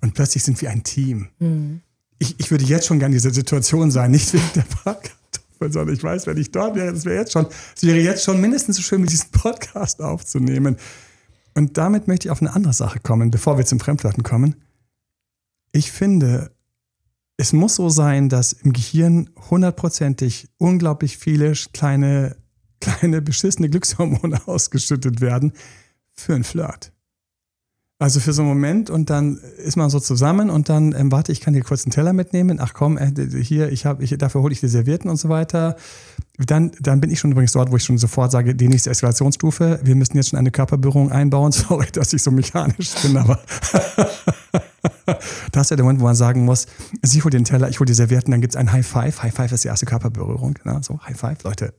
Und 0.00 0.14
plötzlich 0.14 0.42
sind 0.42 0.60
wir 0.60 0.70
ein 0.70 0.84
Team. 0.84 1.28
Mhm. 1.38 1.80
Ich, 2.18 2.38
ich 2.38 2.50
würde 2.50 2.64
jetzt 2.64 2.86
schon 2.86 2.98
gerne 2.98 3.14
in 3.14 3.20
dieser 3.20 3.34
Situation 3.34 3.90
sein, 3.90 4.10
nicht 4.10 4.32
wegen 4.32 4.50
der 4.54 4.62
Bratkartoffeln. 4.62 5.72
sondern 5.72 5.94
ich 5.94 6.02
weiß, 6.02 6.26
wenn 6.26 6.36
ich 6.36 6.50
dort 6.50 6.76
wäre, 6.76 6.92
das 6.92 7.04
wäre 7.04 7.16
jetzt 7.16 7.32
schon, 7.32 7.46
es 7.76 7.82
wäre 7.82 7.98
jetzt 7.98 8.24
schon 8.24 8.40
mindestens 8.40 8.76
so 8.76 8.82
schön, 8.82 9.00
mit 9.00 9.10
diesem 9.10 9.30
Podcast 9.30 10.00
aufzunehmen. 10.00 10.76
Und 11.54 11.76
damit 11.76 12.06
möchte 12.06 12.28
ich 12.28 12.30
auf 12.30 12.40
eine 12.40 12.52
andere 12.54 12.72
Sache 12.72 13.00
kommen, 13.00 13.30
bevor 13.30 13.58
wir 13.58 13.66
zum 13.66 13.80
Fremdflirten 13.80 14.22
kommen. 14.22 14.56
Ich 15.72 15.90
finde, 15.92 16.52
es 17.36 17.52
muss 17.52 17.76
so 17.76 17.88
sein, 17.88 18.28
dass 18.28 18.52
im 18.52 18.72
Gehirn 18.72 19.30
hundertprozentig 19.50 20.48
unglaublich 20.58 21.18
viele 21.18 21.52
kleine, 21.72 22.36
kleine 22.80 23.22
beschissene 23.22 23.70
Glückshormone 23.70 24.40
ausgeschüttet 24.46 25.20
werden 25.20 25.52
für 26.12 26.34
einen 26.34 26.44
Flirt. 26.44 26.92
Also 28.00 28.20
für 28.20 28.32
so 28.32 28.42
einen 28.42 28.48
Moment 28.50 28.90
und 28.90 29.10
dann 29.10 29.38
ist 29.56 29.76
man 29.76 29.90
so 29.90 29.98
zusammen 29.98 30.50
und 30.50 30.68
dann, 30.68 30.94
ähm, 30.96 31.10
warte, 31.10 31.32
ich 31.32 31.40
kann 31.40 31.52
dir 31.52 31.62
kurz 31.62 31.84
einen 31.84 31.90
Teller 31.90 32.12
mitnehmen. 32.12 32.58
Ach 32.60 32.72
komm, 32.72 32.96
äh, 32.96 33.10
hier, 33.42 33.72
ich 33.72 33.86
habe, 33.86 34.04
ich, 34.04 34.16
dafür 34.16 34.42
hole 34.42 34.52
ich 34.52 34.60
die 34.60 34.68
Servietten 34.68 35.10
und 35.10 35.16
so 35.16 35.28
weiter. 35.28 35.74
Dann, 36.38 36.70
dann 36.78 37.00
bin 37.00 37.10
ich 37.10 37.18
schon 37.18 37.32
übrigens 37.32 37.50
dort, 37.52 37.72
wo 37.72 37.76
ich 37.76 37.82
schon 37.82 37.98
sofort 37.98 38.30
sage, 38.30 38.54
die 38.54 38.68
nächste 38.68 38.90
Eskalationsstufe, 38.90 39.80
wir 39.82 39.96
müssen 39.96 40.16
jetzt 40.16 40.28
schon 40.28 40.38
eine 40.38 40.52
Körperberührung 40.52 41.10
einbauen. 41.10 41.50
Sorry, 41.68 41.88
dass 41.90 42.12
ich 42.12 42.22
so 42.22 42.30
mechanisch 42.30 42.94
bin, 43.02 43.16
aber 43.16 43.40
das 45.50 45.66
ist 45.66 45.70
ja 45.70 45.76
der 45.76 45.84
Moment, 45.84 45.98
wo 45.98 46.04
man 46.04 46.14
sagen 46.14 46.44
muss, 46.44 46.66
sie 47.02 47.24
holt 47.24 47.34
den 47.34 47.42
Teller, 47.42 47.68
ich 47.68 47.80
hole 47.80 47.86
die 47.86 47.94
Servietten, 47.94 48.30
dann 48.30 48.40
gibt 48.40 48.54
es 48.54 48.56
ein 48.56 48.70
High 48.70 48.86
Five. 48.86 49.24
High 49.24 49.34
Five 49.34 49.50
ist 49.50 49.64
die 49.64 49.68
erste 49.68 49.86
Körperberührung. 49.86 50.56
Ne? 50.62 50.78
So, 50.84 51.00
High 51.04 51.18
Five, 51.18 51.42
Leute, 51.42 51.74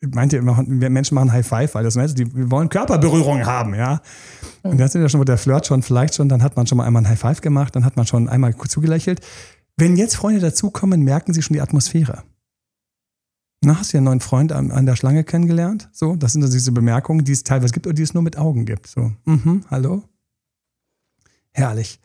meint 0.00 0.32
ihr 0.32 0.38
immer, 0.38 0.62
Menschen 0.62 1.14
machen 1.14 1.32
High 1.32 1.46
Five, 1.46 1.74
weil 1.74 1.84
das 1.84 1.96
heißt, 1.96 2.18
die 2.18 2.50
wollen 2.50 2.68
Körperberührung 2.68 3.46
haben, 3.46 3.74
ja. 3.74 4.00
Und 4.62 4.78
dann 4.78 4.88
sind 4.88 5.02
ja 5.02 5.08
schon, 5.08 5.20
wo 5.20 5.24
der 5.24 5.38
Flirt 5.38 5.66
schon, 5.66 5.82
vielleicht 5.82 6.14
schon, 6.14 6.28
dann 6.28 6.42
hat 6.42 6.56
man 6.56 6.66
schon 6.66 6.78
mal 6.78 6.84
einmal 6.84 7.02
ein 7.02 7.08
High 7.08 7.18
Five 7.18 7.40
gemacht, 7.40 7.74
dann 7.76 7.84
hat 7.84 7.96
man 7.96 8.06
schon 8.06 8.28
einmal 8.28 8.54
zugelächelt. 8.56 9.20
Wenn 9.76 9.96
jetzt 9.96 10.16
Freunde 10.16 10.40
dazukommen, 10.40 11.02
merken 11.02 11.34
sie 11.34 11.42
schon 11.42 11.54
die 11.54 11.60
Atmosphäre. 11.60 12.22
Na, 13.62 13.78
hast 13.78 13.92
du 13.92 13.96
ja 13.96 13.98
einen 13.98 14.06
neuen 14.06 14.20
Freund 14.20 14.52
an, 14.52 14.70
an, 14.70 14.86
der 14.86 14.96
Schlange 14.96 15.24
kennengelernt? 15.24 15.88
So, 15.92 16.14
das 16.16 16.32
sind 16.32 16.42
also 16.42 16.54
diese 16.54 16.72
Bemerkungen, 16.72 17.24
die 17.24 17.32
es 17.32 17.42
teilweise 17.42 17.72
gibt 17.72 17.86
oder 17.86 17.94
die 17.94 18.02
es 18.02 18.14
nur 18.14 18.22
mit 18.22 18.38
Augen 18.38 18.64
gibt. 18.64 18.86
So, 18.86 19.12
mhm, 19.24 19.64
hallo? 19.70 20.04
Herrlich. 21.52 22.00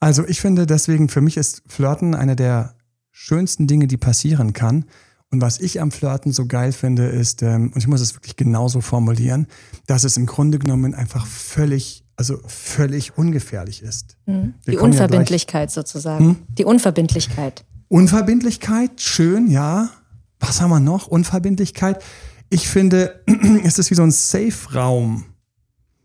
Also 0.00 0.26
ich 0.26 0.40
finde 0.40 0.66
deswegen, 0.66 1.08
für 1.08 1.20
mich 1.20 1.36
ist 1.36 1.62
Flirten 1.66 2.14
eine 2.14 2.36
der 2.36 2.74
schönsten 3.12 3.66
Dinge, 3.66 3.86
die 3.86 3.96
passieren 3.96 4.52
kann. 4.52 4.84
Und 5.30 5.40
was 5.40 5.60
ich 5.60 5.80
am 5.80 5.90
Flirten 5.90 6.32
so 6.32 6.46
geil 6.46 6.72
finde, 6.72 7.06
ist, 7.06 7.42
ähm, 7.42 7.72
und 7.74 7.78
ich 7.78 7.88
muss 7.88 8.00
es 8.00 8.14
wirklich 8.14 8.36
genauso 8.36 8.80
formulieren, 8.80 9.48
dass 9.86 10.04
es 10.04 10.16
im 10.16 10.26
Grunde 10.26 10.58
genommen 10.58 10.94
einfach 10.94 11.26
völlig, 11.26 12.04
also 12.16 12.38
völlig 12.46 13.18
ungefährlich 13.18 13.82
ist. 13.82 14.16
Mhm. 14.26 14.54
Die 14.66 14.78
Unverbindlichkeit 14.78 15.70
ja 15.70 15.74
sozusagen. 15.74 16.24
Hm? 16.24 16.36
Die 16.56 16.64
Unverbindlichkeit. 16.64 17.64
Unverbindlichkeit, 17.88 19.00
schön, 19.00 19.48
ja. 19.48 19.90
Was 20.38 20.60
haben 20.60 20.70
wir 20.70 20.80
noch? 20.80 21.08
Unverbindlichkeit. 21.08 22.02
Ich 22.48 22.68
finde, 22.68 23.20
es 23.64 23.78
ist 23.78 23.90
wie 23.90 23.94
so 23.94 24.02
ein 24.02 24.12
Safe-Raum. 24.12 25.24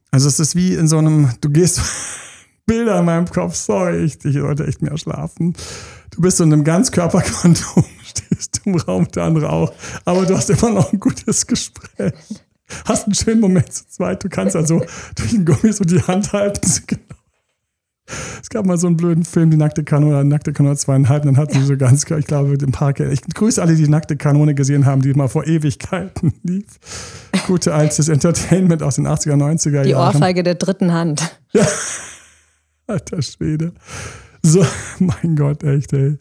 Also 0.09 0.27
es 0.27 0.39
ist 0.39 0.55
wie 0.55 0.73
in 0.73 0.87
so 0.87 0.97
einem, 0.97 1.29
du 1.41 1.49
gehst 1.49 1.79
Bilder 2.65 2.99
in 2.99 3.05
meinem 3.05 3.27
Kopf, 3.27 3.55
sorry, 3.55 4.03
ich, 4.03 4.23
ich 4.25 4.33
sollte 4.33 4.65
echt 4.65 4.81
mehr 4.81 4.97
schlafen. 4.97 5.55
Du 6.11 6.21
bist 6.21 6.37
so 6.37 6.43
in 6.43 6.53
einem 6.53 6.63
Ganzkörperkondom, 6.63 7.85
stehst 8.03 8.61
im 8.65 8.75
Raum, 8.75 9.07
der 9.11 9.23
andere 9.23 9.49
auch, 9.49 9.73
aber 10.05 10.25
du 10.25 10.35
hast 10.35 10.49
immer 10.49 10.71
noch 10.71 10.91
ein 10.91 10.99
gutes 10.99 11.47
Gespräch. 11.47 12.13
Hast 12.85 13.05
einen 13.05 13.15
schönen 13.15 13.41
Moment 13.41 13.71
zu 13.71 13.87
zweit. 13.87 14.23
Du 14.23 14.29
kannst 14.29 14.55
also 14.55 14.81
durch 15.15 15.31
den 15.31 15.45
Gummi 15.45 15.73
so 15.73 15.83
die 15.83 16.01
Hand 16.01 16.33
halten. 16.33 16.61
Genau. 16.87 17.01
Es 18.41 18.49
gab 18.49 18.65
mal 18.65 18.77
so 18.77 18.87
einen 18.87 18.97
blöden 18.97 19.23
Film, 19.23 19.51
die 19.51 19.57
nackte 19.57 19.85
Kanone, 19.85 20.25
nackte 20.25 20.51
Kanone 20.51 20.75
zweieinhalb, 20.75 21.23
dann 21.23 21.37
hatten 21.37 21.53
sie 21.53 21.65
so 21.65 21.77
ganz, 21.77 22.03
ich 22.09 22.27
glaube, 22.27 22.57
im 22.61 22.71
Park. 22.71 22.99
Ich 22.99 23.21
grüße 23.21 23.61
alle, 23.61 23.75
die, 23.75 23.83
die 23.83 23.89
nackte 23.89 24.17
Kanone 24.17 24.53
gesehen 24.53 24.85
haben, 24.85 25.01
die 25.01 25.13
mal 25.13 25.29
vor 25.29 25.47
Ewigkeiten 25.47 26.33
lief. 26.43 26.65
Gute 27.47 27.73
altes 27.73 28.09
Entertainment 28.09 28.83
aus 28.83 28.95
den 28.95 29.07
80er, 29.07 29.35
90er 29.35 29.71
Jahren. 29.71 29.87
Die 29.87 29.95
Ohrfeige 29.95 30.43
der 30.43 30.55
dritten 30.55 30.91
Hand. 30.91 31.37
Ja. 31.53 31.65
Alter 32.87 33.21
Schwede. 33.21 33.71
So, 34.43 34.65
mein 34.99 35.35
Gott, 35.35 35.63
echt, 35.63 35.93
ey. 35.93 36.17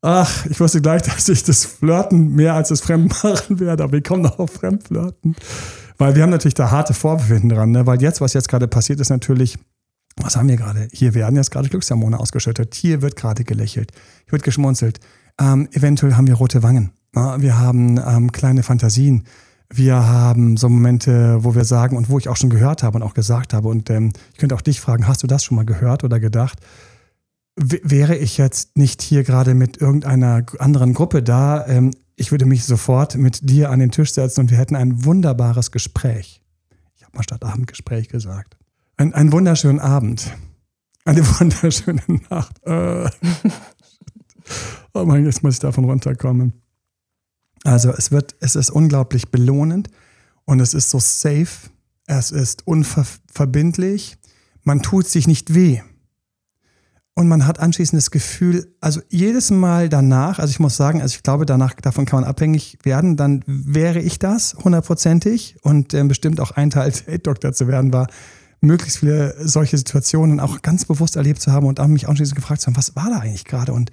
Ach, 0.00 0.46
ich 0.46 0.60
wusste 0.60 0.80
gleich, 0.80 1.02
dass 1.02 1.28
ich 1.28 1.42
das 1.42 1.64
Flirten 1.64 2.34
mehr 2.34 2.54
als 2.54 2.68
das 2.68 2.80
Fremdmachen 2.80 3.60
werde, 3.60 3.84
aber 3.84 3.92
wir 3.92 4.02
kommen 4.02 4.22
noch 4.22 4.38
auf 4.38 4.52
Fremdflirten. 4.52 5.34
Weil 5.96 6.14
wir 6.14 6.22
haben 6.22 6.30
natürlich 6.30 6.54
da 6.54 6.70
harte 6.70 6.94
Vorbefinden 6.94 7.48
dran, 7.48 7.72
ne? 7.72 7.86
weil 7.86 8.00
jetzt, 8.00 8.20
was 8.20 8.32
jetzt 8.32 8.48
gerade 8.48 8.68
passiert, 8.68 9.00
ist 9.00 9.10
natürlich, 9.10 9.58
was 10.16 10.36
haben 10.36 10.48
wir 10.48 10.56
gerade? 10.56 10.88
Hier 10.92 11.14
werden 11.14 11.36
jetzt 11.36 11.50
gerade 11.50 11.68
Glückshormone 11.68 12.18
ausgeschüttet. 12.18 12.74
Hier 12.74 13.02
wird 13.02 13.16
gerade 13.16 13.44
gelächelt. 13.44 13.92
Hier 14.24 14.32
wird 14.32 14.42
geschmunzelt. 14.44 15.00
Ähm, 15.40 15.68
eventuell 15.72 16.14
haben 16.14 16.26
wir 16.26 16.34
rote 16.34 16.62
Wangen. 16.62 16.92
Ne? 17.14 17.36
Wir 17.38 17.58
haben 17.58 17.98
ähm, 17.98 18.30
kleine 18.32 18.62
Fantasien. 18.62 19.24
Wir 19.70 20.08
haben 20.08 20.56
so 20.56 20.68
Momente, 20.68 21.44
wo 21.44 21.54
wir 21.54 21.64
sagen 21.64 21.96
und 21.96 22.08
wo 22.08 22.18
ich 22.18 22.28
auch 22.28 22.36
schon 22.36 22.50
gehört 22.50 22.82
habe 22.82 22.96
und 22.96 23.02
auch 23.02 23.14
gesagt 23.14 23.52
habe. 23.52 23.68
Und 23.68 23.90
ähm, 23.90 24.12
ich 24.32 24.38
könnte 24.38 24.54
auch 24.54 24.60
dich 24.60 24.80
fragen, 24.80 25.06
hast 25.06 25.22
du 25.22 25.26
das 25.26 25.44
schon 25.44 25.56
mal 25.56 25.66
gehört 25.66 26.04
oder 26.04 26.20
gedacht? 26.20 26.58
Wäre 27.60 28.16
ich 28.16 28.38
jetzt 28.38 28.76
nicht 28.76 29.02
hier 29.02 29.24
gerade 29.24 29.54
mit 29.54 29.78
irgendeiner 29.78 30.46
anderen 30.58 30.94
Gruppe 30.94 31.22
da, 31.22 31.66
ähm, 31.66 31.90
ich 32.14 32.30
würde 32.32 32.46
mich 32.46 32.64
sofort 32.64 33.16
mit 33.16 33.48
dir 33.48 33.70
an 33.70 33.78
den 33.78 33.90
Tisch 33.92 34.12
setzen 34.12 34.40
und 34.40 34.50
wir 34.50 34.58
hätten 34.58 34.74
ein 34.74 35.04
wunderbares 35.04 35.70
Gespräch. 35.70 36.42
Ich 36.96 37.04
habe 37.04 37.16
mal 37.16 37.22
statt 37.22 37.44
Abendgespräch 37.44 38.08
gesagt. 38.08 38.56
Ein, 38.96 39.14
einen 39.14 39.32
wunderschönen 39.32 39.78
Abend. 39.78 40.32
Eine 41.04 41.24
wunderschöne 41.40 42.02
Nacht. 42.28 42.60
Äh. 42.66 43.08
oh 44.94 45.04
mein, 45.04 45.24
jetzt 45.24 45.42
muss 45.42 45.54
ich 45.54 45.60
davon 45.60 45.84
runterkommen. 45.84 46.52
Also 47.64 47.90
es 47.90 48.10
wird, 48.10 48.34
es 48.40 48.56
ist 48.56 48.70
unglaublich 48.70 49.30
belohnend 49.30 49.88
und 50.44 50.60
es 50.60 50.74
ist 50.74 50.90
so 50.90 50.98
safe, 50.98 51.70
es 52.06 52.30
ist 52.30 52.66
unverbindlich, 52.66 54.16
man 54.64 54.82
tut 54.82 55.06
sich 55.06 55.26
nicht 55.26 55.54
weh. 55.54 55.82
Und 57.18 57.26
man 57.26 57.48
hat 57.48 57.58
anschließend 57.58 58.00
das 58.00 58.12
Gefühl, 58.12 58.72
also 58.80 59.00
jedes 59.08 59.50
Mal 59.50 59.88
danach, 59.88 60.38
also 60.38 60.52
ich 60.52 60.60
muss 60.60 60.76
sagen, 60.76 61.02
also 61.02 61.16
ich 61.16 61.24
glaube, 61.24 61.46
danach, 61.46 61.74
davon 61.74 62.06
kann 62.06 62.20
man 62.20 62.30
abhängig 62.30 62.78
werden, 62.84 63.16
dann 63.16 63.42
wäre 63.44 63.98
ich 63.98 64.20
das 64.20 64.54
hundertprozentig 64.62 65.56
und 65.62 65.94
äh, 65.94 66.04
bestimmt 66.04 66.38
auch 66.38 66.52
ein 66.52 66.70
Teil 66.70 66.92
Date-Doktor 67.08 67.52
zu 67.54 67.66
werden 67.66 67.92
war, 67.92 68.06
möglichst 68.60 68.98
viele 68.98 69.34
solche 69.40 69.76
Situationen 69.76 70.38
auch 70.38 70.62
ganz 70.62 70.84
bewusst 70.84 71.16
erlebt 71.16 71.40
zu 71.40 71.50
haben 71.50 71.66
und 71.66 71.80
auch 71.80 71.88
mich 71.88 72.08
anschließend 72.08 72.36
gefragt 72.36 72.60
zu 72.60 72.68
haben, 72.68 72.76
was 72.76 72.94
war 72.94 73.10
da 73.10 73.18
eigentlich 73.18 73.44
gerade 73.44 73.72
und 73.72 73.90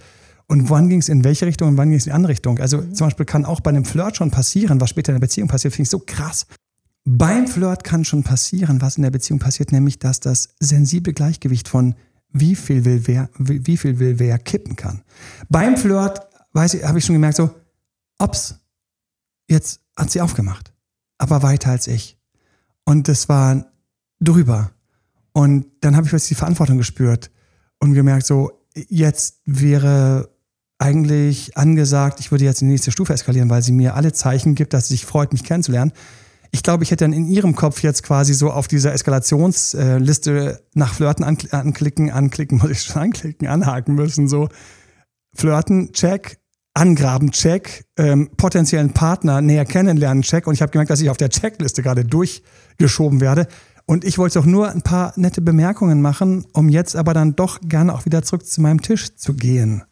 und 0.48 0.70
wann 0.70 0.88
ging 0.88 1.00
es 1.00 1.10
in 1.10 1.24
welche 1.24 1.48
Richtung 1.48 1.70
und 1.70 1.78
wann 1.78 1.90
ging 1.90 1.98
es 1.98 2.06
in 2.06 2.12
die 2.12 2.16
andere 2.16 2.34
Richtung. 2.34 2.60
Also 2.60 2.78
mhm. 2.78 2.94
zum 2.94 3.08
Beispiel 3.08 3.26
kann 3.26 3.44
auch 3.44 3.60
bei 3.60 3.70
einem 3.70 3.86
Flirt 3.86 4.18
schon 4.18 4.30
passieren, 4.30 4.80
was 4.80 4.92
später 4.92 5.12
in 5.12 5.16
der 5.16 5.26
Beziehung 5.26 5.48
passiert, 5.48 5.74
finde 5.74 5.88
ich 5.88 5.90
so 5.90 6.04
krass. 6.06 6.46
Beim 7.06 7.48
Flirt 7.48 7.84
kann 7.84 8.06
schon 8.06 8.22
passieren, 8.22 8.82
was 8.82 8.98
in 8.98 9.02
der 9.02 9.10
Beziehung 9.10 9.40
passiert, 9.40 9.72
nämlich 9.72 9.98
dass 9.98 10.20
das 10.20 10.50
sensible 10.60 11.14
Gleichgewicht 11.14 11.68
von 11.68 11.96
wie 12.38 12.56
viel 12.56 12.84
will 12.84 13.02
wer, 13.06 13.30
wie 13.38 13.78
viel 13.78 13.98
will 13.98 14.20
wer 14.20 14.38
kippen 14.38 14.76
kann. 14.76 15.02
Beim 15.50 15.78
Flirt, 15.78 16.20
weiß 16.52 16.74
ich, 16.74 16.84
habe 16.84 17.00
ich 17.00 17.06
schon 17.06 17.16
gemerkt, 17.16 17.38
so, 17.38 17.50
ups, 18.20 18.56
jetzt 19.50 19.80
hat 19.96 20.12
sie 20.12 20.20
aufgemacht, 20.20 20.74
aber 21.18 21.44
weiter 21.44 21.72
als 21.72 21.88
ich. 21.88 22.18
Und 22.84 23.08
das 23.08 23.30
war 23.30 23.66
drüber. 24.20 24.72
Und 25.32 25.66
dann 25.80 25.96
habe 25.96 26.06
ich 26.06 26.10
plötzlich 26.10 26.30
die 26.30 26.36
Verantwortung 26.36 26.78
gespürt 26.78 27.32
und 27.80 27.94
gemerkt, 27.94 28.26
so, 28.26 28.52
jetzt 28.76 29.40
wäre 29.46 30.30
eigentlich 30.78 31.58
angesagt, 31.58 32.20
ich 32.20 32.32
würde 32.32 32.44
jetzt 32.44 32.60
die 32.60 32.66
nächste 32.66 32.92
Stufe 32.92 33.14
eskalieren, 33.14 33.50
weil 33.50 33.62
sie 33.62 33.72
mir 33.72 33.96
alle 33.96 34.12
Zeichen 34.12 34.56
gibt, 34.56 34.74
dass 34.74 34.90
sie 34.90 34.96
sich 34.96 35.06
freut, 35.06 35.32
mich 35.32 35.46
kennenzulernen. 35.46 35.94
Ich 36.56 36.64
glaube, 36.64 36.86
ich 36.86 36.92
hätte 36.92 37.04
dann 37.04 37.12
in 37.12 37.28
ihrem 37.28 37.54
Kopf 37.54 37.84
jetzt 37.84 38.02
quasi 38.04 38.34
so 38.34 38.50
auf 38.50 38.70
dieser 38.70 38.94
Eskalationsliste 38.94 40.62
nach 40.74 40.94
Flirten 40.94 41.26
anklicken, 41.26 42.12
anklicken, 42.12 42.58
muss 42.62 42.72
ich 42.72 42.82
schon 42.82 43.02
anklicken, 43.02 43.46
anhaken 43.46 43.94
müssen. 43.94 44.30
So 44.30 44.48
Flirten, 45.36 45.92
check, 45.92 46.40
Angraben, 46.74 47.32
check, 47.32 47.84
ähm, 47.98 48.30
potenziellen 48.38 48.94
Partner 48.94 49.42
näher 49.42 49.66
kennenlernen, 49.66 50.24
check. 50.24 50.48
Und 50.48 50.54
ich 50.54 50.62
habe 50.62 50.72
gemerkt, 50.72 50.92
dass 50.92 51.02
ich 51.02 51.10
auf 51.10 51.18
der 51.18 51.28
Checkliste 51.28 51.84
gerade 51.84 52.06
durchgeschoben 52.06 53.20
werde. 53.20 53.48
Und 53.86 54.06
ich 54.06 54.18
wollte 54.18 54.40
auch 54.40 54.46
nur 54.46 54.70
ein 54.70 54.82
paar 54.82 55.12
nette 55.18 55.42
Bemerkungen 55.42 56.02
machen, 56.02 56.46
um 56.54 56.70
jetzt 56.70 56.96
aber 56.96 57.14
dann 57.14 57.36
doch 57.36 57.60
gerne 57.64 57.94
auch 57.94 58.06
wieder 58.06 58.24
zurück 58.24 58.46
zu 58.46 58.62
meinem 58.62 58.82
Tisch 58.82 59.14
zu 59.18 59.34
gehen. 59.34 59.84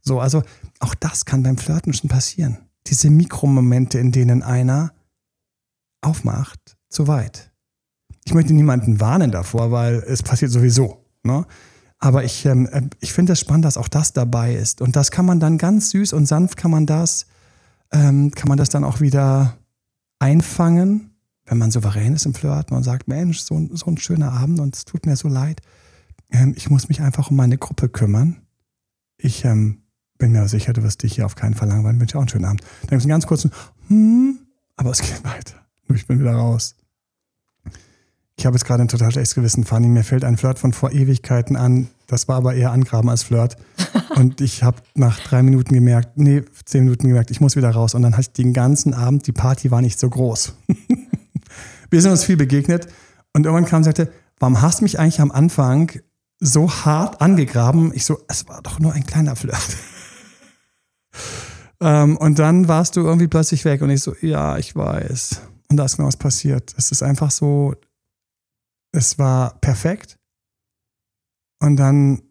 So, 0.00 0.20
also 0.20 0.44
auch 0.78 0.94
das 0.94 1.24
kann 1.24 1.42
beim 1.42 1.58
Flirten 1.58 1.92
schon 1.92 2.08
passieren. 2.08 2.58
Diese 2.86 3.10
Mikromomente, 3.10 3.98
in 3.98 4.12
denen 4.12 4.44
einer 4.44 4.92
aufmacht, 6.04 6.76
zu 6.88 7.06
weit. 7.06 7.52
Ich 8.24 8.34
möchte 8.34 8.54
niemanden 8.54 9.00
warnen 9.00 9.30
davor, 9.30 9.70
weil 9.70 9.96
es 10.06 10.22
passiert 10.22 10.50
sowieso. 10.50 11.04
Ne? 11.22 11.46
Aber 11.98 12.24
ich, 12.24 12.44
ähm, 12.46 12.66
äh, 12.70 12.82
ich 13.00 13.12
finde 13.12 13.32
es 13.32 13.40
spannend, 13.40 13.64
dass 13.64 13.76
auch 13.76 13.88
das 13.88 14.12
dabei 14.12 14.54
ist. 14.54 14.80
Und 14.80 14.96
das 14.96 15.10
kann 15.10 15.26
man 15.26 15.40
dann 15.40 15.58
ganz 15.58 15.90
süß 15.90 16.12
und 16.12 16.26
sanft 16.26 16.56
kann 16.56 16.70
man 16.70 16.86
das, 16.86 17.26
ähm, 17.92 18.30
kann 18.30 18.48
man 18.48 18.58
das 18.58 18.68
dann 18.68 18.84
auch 18.84 19.00
wieder 19.00 19.58
einfangen, 20.18 21.10
wenn 21.46 21.58
man 21.58 21.70
souverän 21.70 22.14
ist 22.14 22.26
im 22.26 22.34
Flirten 22.34 22.76
und 22.76 22.82
sagt, 22.82 23.08
Mensch, 23.08 23.40
so, 23.40 23.68
so 23.72 23.86
ein 23.86 23.98
schöner 23.98 24.32
Abend 24.32 24.60
und 24.60 24.74
es 24.74 24.84
tut 24.84 25.06
mir 25.06 25.16
so 25.16 25.28
leid. 25.28 25.60
Ähm, 26.30 26.54
ich 26.56 26.70
muss 26.70 26.88
mich 26.88 27.00
einfach 27.00 27.30
um 27.30 27.36
meine 27.36 27.58
Gruppe 27.58 27.88
kümmern. 27.88 28.42
Ich 29.16 29.44
ähm, 29.44 29.82
bin 30.18 30.32
mir 30.32 30.48
sicher, 30.48 30.72
du 30.72 30.82
wirst 30.82 31.02
dich 31.02 31.14
hier 31.14 31.26
auf 31.26 31.36
keinen 31.36 31.54
Fall 31.54 31.68
langweilen. 31.68 32.00
Wünsche 32.00 32.16
auch 32.16 32.22
einen 32.22 32.28
schönen 32.28 32.46
Abend. 32.46 32.62
Dann 32.82 32.90
gibt 32.90 33.00
es 33.00 33.04
einen 33.04 33.10
ganz 33.10 33.26
kurzen, 33.26 33.50
hm, 33.88 34.38
aber 34.76 34.90
es 34.90 35.00
geht 35.00 35.24
weiter. 35.24 35.63
Ich 35.88 36.06
bin 36.06 36.20
wieder 36.20 36.34
raus. 36.34 36.76
Ich 38.36 38.46
habe 38.46 38.56
jetzt 38.56 38.64
gerade 38.64 38.82
ein 38.82 38.88
total 38.88 39.12
schlechtes 39.12 39.34
Gewissen, 39.34 39.64
Fanny. 39.64 39.86
Mir 39.86 40.02
fällt 40.02 40.24
ein 40.24 40.36
Flirt 40.36 40.58
von 40.58 40.72
vor 40.72 40.92
Ewigkeiten 40.92 41.56
an. 41.56 41.88
Das 42.08 42.26
war 42.26 42.36
aber 42.36 42.54
eher 42.54 42.72
Angraben 42.72 43.08
als 43.08 43.22
Flirt. 43.22 43.56
Und 44.16 44.40
ich 44.40 44.62
habe 44.62 44.78
nach 44.94 45.20
drei 45.20 45.42
Minuten 45.42 45.72
gemerkt, 45.72 46.16
nee, 46.16 46.42
zehn 46.64 46.84
Minuten 46.84 47.08
gemerkt, 47.08 47.30
ich 47.30 47.40
muss 47.40 47.56
wieder 47.56 47.70
raus. 47.70 47.94
Und 47.94 48.02
dann 48.02 48.12
hatte 48.12 48.22
ich 48.22 48.32
den 48.32 48.52
ganzen 48.52 48.92
Abend, 48.92 49.26
die 49.26 49.32
Party 49.32 49.70
war 49.70 49.80
nicht 49.80 49.98
so 49.98 50.10
groß. 50.10 50.54
Wir 51.90 52.02
sind 52.02 52.10
uns 52.10 52.24
viel 52.24 52.36
begegnet. 52.36 52.88
Und 53.32 53.46
irgendwann 53.46 53.66
kam 53.66 53.78
und 53.78 53.84
sagte, 53.84 54.12
warum 54.38 54.60
hast 54.60 54.80
du 54.80 54.84
mich 54.84 54.98
eigentlich 54.98 55.20
am 55.20 55.30
Anfang 55.30 55.92
so 56.40 56.70
hart 56.70 57.20
angegraben? 57.20 57.92
Ich 57.94 58.04
so, 58.04 58.18
es 58.28 58.48
war 58.48 58.62
doch 58.62 58.80
nur 58.80 58.92
ein 58.92 59.06
kleiner 59.06 59.36
Flirt. 59.36 59.76
ähm, 61.80 62.16
und 62.16 62.38
dann 62.38 62.66
warst 62.66 62.96
du 62.96 63.00
irgendwie 63.00 63.28
plötzlich 63.28 63.64
weg. 63.64 63.80
Und 63.80 63.90
ich 63.90 64.02
so, 64.02 64.14
ja, 64.20 64.58
ich 64.58 64.74
weiß. 64.74 65.40
Und 65.68 65.76
da 65.76 65.84
ist 65.84 65.96
genau 65.96 66.08
was 66.08 66.16
passiert. 66.16 66.74
Es 66.76 66.90
ist 66.90 67.02
einfach 67.02 67.30
so, 67.30 67.74
es 68.92 69.18
war 69.18 69.58
perfekt. 69.60 70.18
Und 71.60 71.76
dann, 71.76 72.22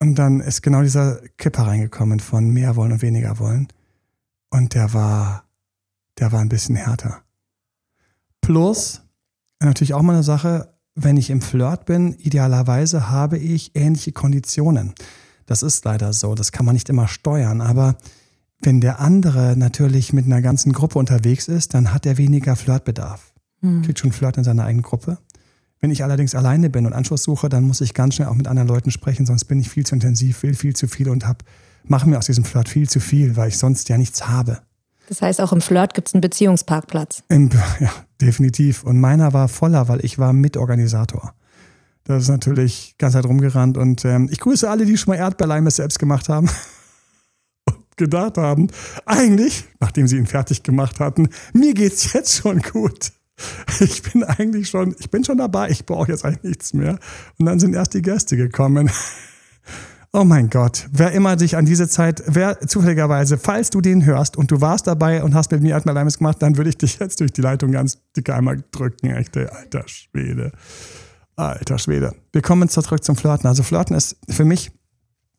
und 0.00 0.16
dann 0.16 0.40
ist 0.40 0.62
genau 0.62 0.82
dieser 0.82 1.20
Kipper 1.38 1.66
reingekommen 1.66 2.20
von 2.20 2.50
mehr 2.50 2.76
wollen 2.76 2.92
und 2.92 3.02
weniger 3.02 3.38
wollen. 3.38 3.68
Und 4.50 4.74
der 4.74 4.92
war, 4.92 5.44
der 6.18 6.32
war 6.32 6.40
ein 6.40 6.48
bisschen 6.48 6.76
härter. 6.76 7.22
Plus, 8.40 9.02
natürlich 9.60 9.94
auch 9.94 10.02
mal 10.02 10.14
eine 10.14 10.22
Sache, 10.22 10.74
wenn 10.94 11.16
ich 11.16 11.30
im 11.30 11.42
Flirt 11.42 11.84
bin, 11.84 12.14
idealerweise 12.14 13.10
habe 13.10 13.38
ich 13.38 13.74
ähnliche 13.74 14.12
Konditionen. 14.12 14.94
Das 15.44 15.62
ist 15.62 15.84
leider 15.84 16.12
so, 16.12 16.34
das 16.34 16.52
kann 16.52 16.66
man 16.66 16.74
nicht 16.74 16.88
immer 16.88 17.08
steuern, 17.08 17.60
aber 17.60 17.96
wenn 18.60 18.80
der 18.80 19.00
andere 19.00 19.54
natürlich 19.56 20.12
mit 20.12 20.26
einer 20.26 20.42
ganzen 20.42 20.72
Gruppe 20.72 20.98
unterwegs 20.98 21.48
ist, 21.48 21.74
dann 21.74 21.92
hat 21.92 22.06
er 22.06 22.18
weniger 22.18 22.56
Flirtbedarf. 22.56 23.32
Hm. 23.60 23.82
Kriegt 23.82 23.98
schon 23.98 24.12
Flirt 24.12 24.36
in 24.36 24.44
seiner 24.44 24.64
eigenen 24.64 24.82
Gruppe. 24.82 25.18
Wenn 25.80 25.90
ich 25.90 26.02
allerdings 26.02 26.34
alleine 26.34 26.70
bin 26.70 26.86
und 26.86 26.94
Anschluss 26.94 27.22
suche, 27.22 27.48
dann 27.48 27.64
muss 27.64 27.80
ich 27.80 27.92
ganz 27.92 28.14
schnell 28.14 28.28
auch 28.28 28.34
mit 28.34 28.48
anderen 28.48 28.68
Leuten 28.68 28.90
sprechen, 28.90 29.26
sonst 29.26 29.44
bin 29.44 29.60
ich 29.60 29.68
viel 29.68 29.84
zu 29.84 29.94
intensiv, 29.94 30.42
will 30.42 30.54
viel 30.54 30.74
zu 30.74 30.88
viel 30.88 31.08
und 31.10 31.26
hab, 31.26 31.42
mache 31.84 32.08
mir 32.08 32.18
aus 32.18 32.26
diesem 32.26 32.44
Flirt 32.44 32.68
viel 32.68 32.88
zu 32.88 32.98
viel, 32.98 33.36
weil 33.36 33.48
ich 33.48 33.58
sonst 33.58 33.88
ja 33.88 33.98
nichts 33.98 34.26
habe. 34.26 34.60
Das 35.08 35.22
heißt, 35.22 35.40
auch 35.40 35.52
im 35.52 35.60
Flirt 35.60 35.94
gibt 35.94 36.08
es 36.08 36.14
einen 36.14 36.22
Beziehungsparkplatz. 36.22 37.22
Im, 37.28 37.50
ja, 37.80 37.92
definitiv. 38.20 38.84
Und 38.84 38.98
meiner 38.98 39.32
war 39.32 39.48
voller, 39.48 39.88
weil 39.88 40.04
ich 40.04 40.18
war 40.18 40.32
Mitorganisator. 40.32 41.34
Das 42.04 42.22
ist 42.22 42.28
natürlich 42.28 42.94
ganz 42.98 43.14
halt 43.14 43.26
rumgerannt. 43.26 43.76
Und 43.76 44.04
ähm, 44.04 44.28
ich 44.30 44.40
grüße 44.40 44.68
alle, 44.68 44.86
die 44.86 44.96
schon 44.96 45.12
mal 45.12 45.18
Erdbeerleime 45.18 45.70
selbst 45.70 45.98
gemacht 45.98 46.28
haben. 46.28 46.48
gedacht 47.96 48.38
haben, 48.38 48.68
eigentlich, 49.04 49.64
nachdem 49.80 50.06
sie 50.06 50.16
ihn 50.16 50.26
fertig 50.26 50.62
gemacht 50.62 51.00
hatten, 51.00 51.28
mir 51.52 51.74
geht's 51.74 52.12
jetzt 52.12 52.36
schon 52.36 52.60
gut. 52.60 53.12
Ich 53.80 54.02
bin 54.02 54.24
eigentlich 54.24 54.70
schon, 54.70 54.96
ich 54.98 55.10
bin 55.10 55.22
schon 55.22 55.38
dabei, 55.38 55.68
ich 55.68 55.84
brauche 55.84 56.10
jetzt 56.10 56.24
eigentlich 56.24 56.42
nichts 56.42 56.72
mehr. 56.72 56.98
Und 57.38 57.46
dann 57.46 57.60
sind 57.60 57.74
erst 57.74 57.92
die 57.92 58.02
Gäste 58.02 58.36
gekommen. 58.36 58.90
Oh 60.12 60.24
mein 60.24 60.48
Gott, 60.48 60.88
wer 60.92 61.12
immer 61.12 61.38
sich 61.38 61.56
an 61.56 61.66
diese 61.66 61.88
Zeit, 61.88 62.22
wer 62.26 62.58
zufälligerweise, 62.60 63.36
falls 63.36 63.68
du 63.68 63.82
den 63.82 64.06
hörst 64.06 64.38
und 64.38 64.50
du 64.50 64.62
warst 64.62 64.86
dabei 64.86 65.22
und 65.22 65.34
hast 65.34 65.52
mit 65.52 65.60
mir 65.60 65.76
Atmaleimes 65.76 66.16
gemacht, 66.16 66.40
dann 66.40 66.56
würde 66.56 66.70
ich 66.70 66.78
dich 66.78 66.98
jetzt 66.98 67.20
durch 67.20 67.32
die 67.32 67.42
Leitung 67.42 67.72
ganz 67.72 67.98
dick 68.16 68.30
einmal 68.30 68.64
drücken. 68.70 69.10
Echte 69.10 69.52
alter 69.52 69.86
Schwede. 69.86 70.52
Alter 71.34 71.78
Schwede. 71.78 72.14
Wir 72.32 72.40
kommen 72.40 72.70
zurück 72.70 73.04
zum 73.04 73.16
Flirten. 73.16 73.46
Also 73.46 73.62
Flirten 73.62 73.94
ist 73.94 74.16
für 74.30 74.46
mich 74.46 74.72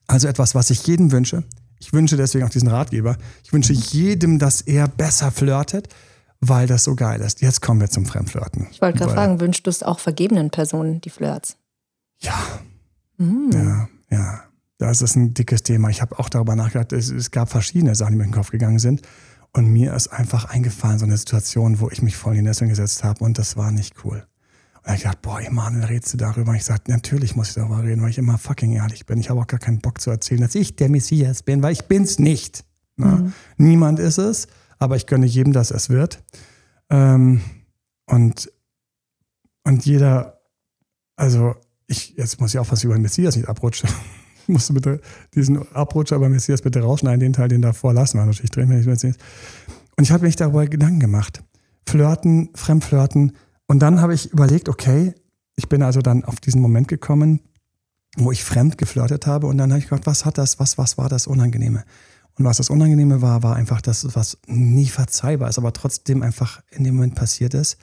also 0.06 0.28
etwas, 0.28 0.54
was 0.54 0.70
ich 0.70 0.86
jedem 0.86 1.12
wünsche. 1.12 1.44
Ich 1.80 1.94
wünsche 1.94 2.18
deswegen 2.18 2.46
auch 2.46 2.50
diesen 2.50 2.70
Ratgeber. 2.70 3.18
Ich 3.44 3.54
wünsche 3.54 3.74
jedem, 3.74 4.40
dass 4.40 4.62
er 4.62 4.88
besser 4.88 5.32
flirtet, 5.32 5.90
weil 6.40 6.68
das 6.68 6.84
so 6.84 6.96
geil 6.96 7.22
ist. 7.22 7.42
Jetzt 7.42 7.62
kommen 7.62 7.82
wir 7.82 7.90
zum 7.90 8.06
Fremdflirten. 8.06 8.68
Ich 8.72 8.82
wollte 8.82 9.00
gerade 9.00 9.14
fragen, 9.14 9.40
wünschst 9.40 9.66
du 9.66 9.70
es 9.70 9.84
auch 9.84 10.00
vergebenen 10.00 10.50
Personen, 10.50 11.02
die 11.02 11.10
Flirts? 11.10 11.58
Ja. 12.20 12.36
Mm. 13.18 13.52
Ja, 13.52 13.90
ja. 14.10 14.44
Das 14.80 15.02
ist 15.02 15.16
ein 15.16 15.34
dickes 15.34 15.64
Thema. 15.64 15.90
Ich 15.90 16.02
habe 16.02 16.20
auch 16.20 16.30
darüber 16.30 16.56
nachgedacht, 16.56 16.94
es, 16.94 17.10
es, 17.10 17.32
gab 17.32 17.50
verschiedene 17.50 17.96
Sachen, 17.96 18.12
die 18.12 18.18
mir 18.18 18.26
in 18.26 18.30
den 18.30 18.36
Kopf 18.36 18.52
gegangen 18.52 18.78
sind. 18.78 19.02
Und 19.54 19.68
mir 19.68 19.96
ist 19.96 20.10
einfach 20.10 20.46
eingefallen, 20.46 21.00
so 21.00 21.06
eine 21.06 21.18
Situation, 21.18 21.80
wo 21.80 21.90
ich 21.90 22.04
mich 22.04 22.16
voll 22.16 22.34
in 22.34 22.44
die 22.44 22.44
Nesseln 22.44 22.70
gesetzt 22.70 23.04
habe 23.04 23.24
und 23.24 23.40
das 23.40 23.58
war 23.58 23.72
nicht 23.72 23.96
cool. 24.04 24.28
Da 24.88 24.94
ich 24.94 25.02
gedacht, 25.02 25.22
boah, 25.22 25.42
Emanuel, 25.42 25.84
redest 25.84 26.14
du 26.14 26.18
darüber? 26.18 26.54
Ich 26.56 26.64
sagte, 26.64 26.92
natürlich 26.92 27.36
muss 27.36 27.50
ich 27.50 27.56
darüber 27.56 27.84
reden, 27.84 28.02
weil 28.02 28.10
ich 28.10 28.18
immer 28.18 28.38
fucking 28.38 28.72
ehrlich 28.72 29.06
bin. 29.06 29.20
Ich 29.20 29.30
habe 29.30 29.42
auch 29.42 29.48
gar 29.48 29.60
keinen 29.60 29.80
Bock 29.80 30.00
zu 30.00 30.10
erzählen, 30.10 30.40
dass 30.40 30.56
ich 30.56 30.78
der 30.78 30.88
Messias 30.88 31.44
bin, 31.44 31.62
weil 31.62 31.74
ich 31.74 31.84
bin's 31.84 32.20
nicht. 32.20 32.64
Mhm. 32.96 33.34
Niemand 33.58 34.00
ist 34.00 34.18
es, 34.18 34.48
aber 34.80 34.96
ich 34.96 35.06
gönne 35.06 35.26
jedem, 35.26 35.52
dass 35.52 35.72
es 35.72 35.90
wird. 35.90 36.24
Ähm, 36.90 37.42
und, 38.06 38.50
und 39.66 39.86
jeder, 39.86 40.40
also 41.18 41.56
ich, 41.88 42.16
jetzt 42.16 42.40
muss 42.40 42.54
ich 42.54 42.60
auch 42.60 42.72
was 42.72 42.86
über 42.86 42.94
den 42.94 43.02
Messias 43.02 43.36
nicht 43.36 43.50
abrutschen 43.50 43.90
musst 44.48 44.70
du 44.70 44.74
bitte 44.74 45.02
diesen 45.36 45.70
Abrutscher 45.74 46.18
bei 46.18 46.30
Messias 46.30 46.62
bitte 46.62 46.80
rausschneiden, 46.80 47.20
den 47.20 47.34
Teil, 47.34 47.50
den 47.50 47.62
davor 47.62 47.94
lassen 47.94 48.20
wir 48.20 48.26
natürlich 48.26 48.52
drehen, 48.52 48.70
wenn 48.70 48.80
ich 48.80 48.88
Messias. 48.88 49.18
Und 49.98 50.06
ich 50.06 50.12
habe 50.12 50.26
mich 50.26 50.38
darüber 50.38 50.66
Gedanken 50.66 51.02
gemacht. 51.02 51.44
Flirten, 51.86 52.52
Fremdflirten. 52.54 53.34
Und 53.68 53.80
dann 53.80 54.02
habe 54.02 54.14
ich 54.14 54.32
überlegt, 54.32 54.70
okay, 54.70 55.14
ich 55.56 55.70
bin 55.70 55.84
also 55.84 56.02
dann 56.02 56.24
auf 56.24 56.40
diesen 56.40 56.62
Moment 56.62 56.88
gekommen, 56.88 57.42
wo 58.16 58.32
ich 58.32 58.44
fremd 58.44 58.78
geflirtet 58.78 59.28
habe. 59.28 59.48
Und 59.48 59.58
dann 59.58 59.72
habe 59.72 59.80
ich 59.80 59.90
gedacht, 59.90 60.06
was 60.06 60.26
hat 60.26 60.38
das, 60.38 60.60
was, 60.60 60.78
was 60.78 60.98
war 60.98 61.10
das 61.10 61.28
Unangenehme? 61.28 61.84
Und 62.36 62.46
was 62.46 62.58
das 62.58 62.70
Unangenehme 62.70 63.22
war, 63.22 63.44
war 63.44 63.56
einfach 63.56 63.82
das, 63.82 64.16
was 64.16 64.38
nie 64.48 64.86
verzeihbar 64.86 65.50
ist, 65.50 65.58
aber 65.58 65.74
trotzdem 65.74 66.22
einfach 66.22 66.62
in 66.70 66.84
dem 66.84 66.96
Moment 66.96 67.16
passiert 67.16 67.54
ist, 67.54 67.78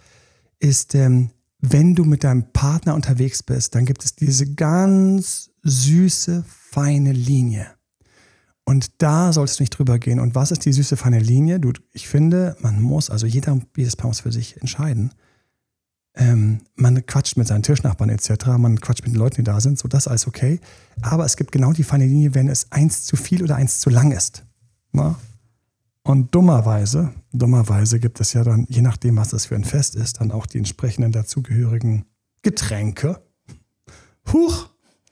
ist, 0.60 0.94
ähm, 0.94 1.30
wenn 1.60 1.94
du 1.94 2.04
mit 2.04 2.24
deinem 2.24 2.52
Partner 2.52 2.94
unterwegs 2.94 3.42
bist, 3.42 3.74
dann 3.74 3.84
gibt 3.84 4.04
es 4.04 4.14
diese 4.14 4.54
ganz 4.54 5.50
süße, 5.62 6.44
feine 6.46 7.12
Linie. 7.12 7.66
Und 8.64 9.02
da 9.02 9.32
sollst 9.32 9.58
du 9.58 9.62
nicht 9.62 9.70
drüber 9.70 9.98
gehen. 9.98 10.20
Und 10.20 10.34
was 10.34 10.50
ist 10.50 10.64
die 10.64 10.72
süße, 10.72 10.96
feine 10.96 11.18
Linie? 11.18 11.60
Du, 11.60 11.72
ich 11.92 12.08
finde, 12.08 12.56
man 12.60 12.80
muss, 12.80 13.10
also 13.10 13.26
jeder, 13.26 13.58
jedes 13.76 13.96
Paar 13.96 14.08
muss 14.08 14.20
für 14.20 14.32
sich 14.32 14.60
entscheiden. 14.60 15.12
Ähm, 16.16 16.60
man 16.76 17.04
quatscht 17.06 17.36
mit 17.36 17.48
seinen 17.48 17.62
Tischnachbarn 17.62 18.10
etc., 18.10 18.46
man 18.58 18.80
quatscht 18.80 19.04
mit 19.04 19.14
den 19.14 19.18
Leuten, 19.18 19.36
die 19.36 19.42
da 19.42 19.60
sind, 19.60 19.78
so 19.78 19.88
das 19.88 20.06
alles 20.06 20.26
okay. 20.26 20.60
Aber 21.02 21.24
es 21.24 21.36
gibt 21.36 21.50
genau 21.50 21.72
die 21.72 21.82
feine 21.82 22.06
Linie, 22.06 22.34
wenn 22.34 22.48
es 22.48 22.70
eins 22.70 23.04
zu 23.04 23.16
viel 23.16 23.42
oder 23.42 23.56
eins 23.56 23.80
zu 23.80 23.90
lang 23.90 24.12
ist. 24.12 24.44
Na? 24.92 25.16
Und 26.04 26.34
dummerweise, 26.34 27.12
dummerweise 27.32 27.98
gibt 27.98 28.20
es 28.20 28.34
ja 28.34 28.44
dann, 28.44 28.66
je 28.68 28.82
nachdem, 28.82 29.16
was 29.16 29.30
das 29.30 29.46
für 29.46 29.54
ein 29.54 29.64
Fest 29.64 29.96
ist, 29.96 30.20
dann 30.20 30.30
auch 30.30 30.46
die 30.46 30.58
entsprechenden 30.58 31.12
dazugehörigen 31.12 32.04
Getränke. 32.42 33.22
Huch, 34.32 34.68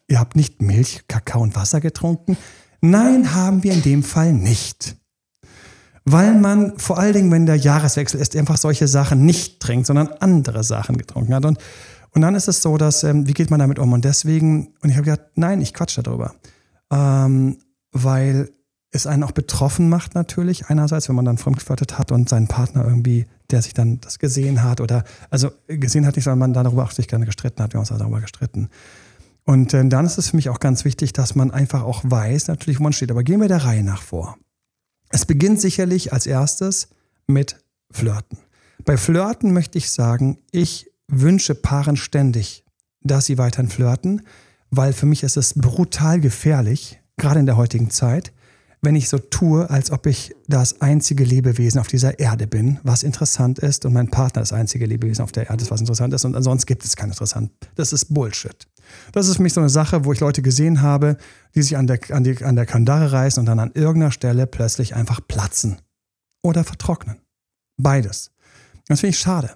ihr 0.07 0.21
habt 0.21 0.37
nicht 0.37 0.61
Milch, 0.61 1.09
Kakao 1.09 1.43
und 1.43 1.57
Wasser 1.57 1.81
getrunken? 1.81 2.37
Nein, 2.83 3.35
haben 3.35 3.63
wir 3.63 3.73
in 3.73 3.83
dem 3.83 4.03
Fall 4.03 4.35
nicht. 4.35 4.97
Weil 6.05 6.35
man 6.35 6.79
vor 6.79 6.99
allen 6.99 7.13
Dingen, 7.13 7.31
wenn 7.31 7.47
der 7.47 7.57
Jahreswechsel 7.57 8.21
ist, 8.21 8.37
einfach 8.37 8.57
solche 8.57 8.89
Sachen 8.89 9.25
nicht 9.25 9.61
trinkt, 9.61 9.87
sondern 9.87 10.09
andere 10.21 10.65
Sachen 10.65 10.97
getrunken 10.97 11.35
hat. 11.35 11.45
Und, 11.45 11.59
und 12.11 12.23
dann 12.23 12.35
ist 12.35 12.49
es 12.49 12.61
so, 12.61 12.77
dass, 12.77 13.05
ähm, 13.05 13.29
wie 13.29 13.35
geht 13.35 13.51
man 13.51 13.61
damit 13.61 13.79
um? 13.79 13.93
Und 13.93 14.05
deswegen, 14.05 14.75
und 14.81 14.91
ich 14.91 14.97
habe 14.97 15.05
gesagt, 15.05 15.37
nein, 15.37 15.61
ich 15.61 15.73
quatsch 15.75 15.99
darüber. 16.03 16.35
Ähm, 16.91 17.59
weil 17.93 18.51
es 18.91 19.07
einen 19.07 19.23
auch 19.23 19.33
betroffen 19.33 19.89
macht 19.89 20.15
natürlich. 20.15 20.67
Einerseits, 20.67 21.09
wenn 21.09 21.17
man 21.17 21.25
dann 21.25 21.39
fremdgeflirtet 21.39 21.99
hat 21.99 22.13
und 22.13 22.29
seinen 22.29 22.47
Partner 22.47 22.85
irgendwie, 22.85 23.27
der 23.51 23.63
sich 23.63 23.73
dann 23.73 24.01
das 24.01 24.19
gesehen 24.19 24.63
hat 24.63 24.81
oder, 24.81 25.05
also 25.31 25.51
gesehen 25.67 26.07
hat 26.07 26.17
nicht, 26.17 26.25
sondern 26.25 26.39
man 26.41 26.53
darüber 26.53 26.85
auch 26.85 26.91
sich 26.91 27.09
gerne 27.09 27.25
gestritten 27.25 27.63
hat. 27.63 27.73
Wir 27.73 27.79
haben 27.79 27.89
uns 27.89 27.99
darüber 27.99 28.21
gestritten. 28.21 28.69
Und 29.45 29.73
äh, 29.73 29.87
dann 29.89 30.05
ist 30.05 30.19
es 30.19 30.31
für 30.31 30.37
mich 30.37 30.51
auch 30.51 30.61
ganz 30.61 30.85
wichtig, 30.85 31.13
dass 31.13 31.35
man 31.35 31.51
einfach 31.51 31.83
auch 31.83 32.03
weiß, 32.05 32.49
natürlich, 32.49 32.79
wo 32.79 32.83
man 32.85 32.93
steht. 32.93 33.11
Aber 33.11 33.23
gehen 33.23 33.41
wir 33.41 33.49
der 33.49 33.65
Reihe 33.65 33.83
nach 33.83 34.03
vor. 34.03 34.37
Es 35.13 35.27
beginnt 35.27 35.61
sicherlich 35.61 36.13
als 36.15 36.27
erstes 36.27 36.89
mit 37.27 37.59
Flirten. 37.91 38.39
Bei 38.85 38.97
Flirten 38.97 39.53
möchte 39.53 39.77
ich 39.77 39.91
sagen, 39.91 40.39
ich 40.51 40.91
wünsche 41.07 41.55
Paaren 41.55 41.97
ständig, 41.97 42.65
dass 43.03 43.27
sie 43.27 43.37
weiterhin 43.37 43.71
flirten, 43.71 44.23
weil 44.71 44.95
für 44.95 45.05
mich 45.05 45.23
ist 45.23 45.37
es 45.37 45.53
brutal 45.55 46.19
gefährlich, 46.19 47.01
gerade 47.19 47.41
in 47.41 47.47
der 47.47 47.59
heutigen 47.59 47.91
Zeit, 47.91 48.33
wenn 48.81 48.97
ich 48.97 49.11
so 49.11 49.19
tue, 49.19 49.69
als 49.69 49.91
ob 49.91 50.07
ich 50.07 50.35
das 50.49 50.81
einzige 50.81 51.25
Lebewesen 51.25 51.79
auf 51.79 51.89
dieser 51.89 52.19
Erde 52.19 52.47
bin, 52.47 52.81
was 52.83 53.03
interessant 53.03 53.59
ist 53.59 53.85
und 53.85 53.93
mein 53.93 54.09
Partner 54.09 54.41
das 54.41 54.53
einzige 54.53 54.87
Lebewesen 54.87 55.23
auf 55.23 55.31
der 55.31 55.51
Erde 55.51 55.63
ist, 55.63 55.71
was 55.71 55.81
interessant 55.81 56.15
ist 56.15 56.25
und 56.25 56.35
ansonsten 56.35 56.67
gibt 56.67 56.85
es 56.85 56.97
kein 56.97 57.11
interessant. 57.11 57.53
Das 57.77 57.93
ist 57.93 58.13
Bullshit. 58.13 58.67
Das 59.13 59.29
ist 59.29 59.37
für 59.37 59.43
mich 59.43 59.53
so 59.53 59.61
eine 59.61 59.69
Sache, 59.69 60.05
wo 60.05 60.13
ich 60.13 60.21
Leute 60.21 60.43
gesehen 60.43 60.83
habe, 60.83 61.17
die 61.55 61.63
sich 61.63 61.77
an 61.77 61.87
der, 61.87 62.01
an 62.11 62.25
die, 62.25 62.45
an 62.45 62.57
der 62.57 62.67
Kandare 62.67 63.13
reißen 63.13 63.41
und 63.41 63.47
dann 63.47 63.59
an 63.59 63.73
irgendeiner 63.75 64.13
Stelle 64.13 64.47
plötzlich 64.47 64.95
einfach 64.95 65.21
platzen 65.27 65.81
oder 66.43 66.65
vertrocknen. 66.65 67.19
Beides. 67.77 68.31
Das 68.89 69.01
finde 69.01 69.11
ich 69.11 69.19
schade. 69.19 69.55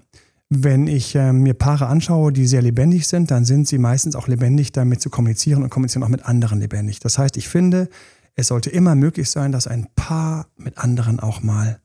Wenn 0.49 0.87
ich 0.87 1.15
äh, 1.17 1.33
mir 1.33 1.55
Paare 1.55 1.87
anschaue, 1.87 2.33
die 2.33 2.47
sehr 2.47 2.63
lebendig 2.63 3.09
sind, 3.09 3.31
dann 3.31 3.45
sind 3.45 3.67
sie 3.67 3.79
meistens 3.79 4.15
auch 4.15 4.29
lebendig 4.29 4.71
damit 4.73 5.01
zu 5.01 5.11
kommunizieren 5.11 5.65
und 5.65 5.71
kommunizieren 5.71 6.05
auch 6.05 6.09
mit 6.09 6.25
anderen 6.25 6.61
lebendig. 6.61 7.01
Das 7.01 7.19
heißt, 7.19 7.37
ich 7.37 7.49
finde, 7.49 7.89
es 8.37 8.49
sollte 8.49 8.71
immer 8.71 8.95
möglich 8.95 9.31
sein, 9.31 9.51
dass 9.51 9.67
ein 9.67 9.89
Paar 9.97 10.47
mit 10.57 10.79
anderen 10.79 11.19
auch 11.19 11.43
mal 11.43 11.81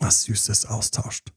was 0.00 0.24
Süßes 0.24 0.66
austauscht. 0.66 1.32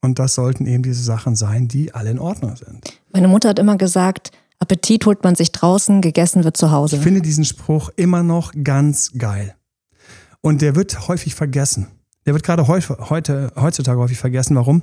Und 0.00 0.18
das 0.18 0.34
sollten 0.34 0.66
eben 0.66 0.82
diese 0.82 1.02
Sachen 1.02 1.34
sein, 1.34 1.68
die 1.68 1.94
alle 1.94 2.10
in 2.10 2.18
Ordnung 2.18 2.56
sind. 2.56 3.00
Meine 3.12 3.28
Mutter 3.28 3.48
hat 3.48 3.58
immer 3.58 3.76
gesagt, 3.76 4.30
Appetit 4.60 5.06
holt 5.06 5.24
man 5.24 5.34
sich 5.34 5.52
draußen, 5.52 6.00
gegessen 6.00 6.44
wird 6.44 6.56
zu 6.56 6.70
Hause. 6.70 6.96
Ich 6.96 7.02
finde 7.02 7.22
diesen 7.22 7.44
Spruch 7.44 7.90
immer 7.96 8.22
noch 8.22 8.52
ganz 8.64 9.12
geil. 9.16 9.54
Und 10.40 10.62
der 10.62 10.76
wird 10.76 11.08
häufig 11.08 11.34
vergessen. 11.34 11.88
Der 12.26 12.34
wird 12.34 12.44
gerade 12.44 12.68
heute, 12.68 13.10
heute, 13.10 13.52
heutzutage 13.56 13.98
häufig 13.98 14.18
vergessen. 14.18 14.56
Warum? 14.56 14.82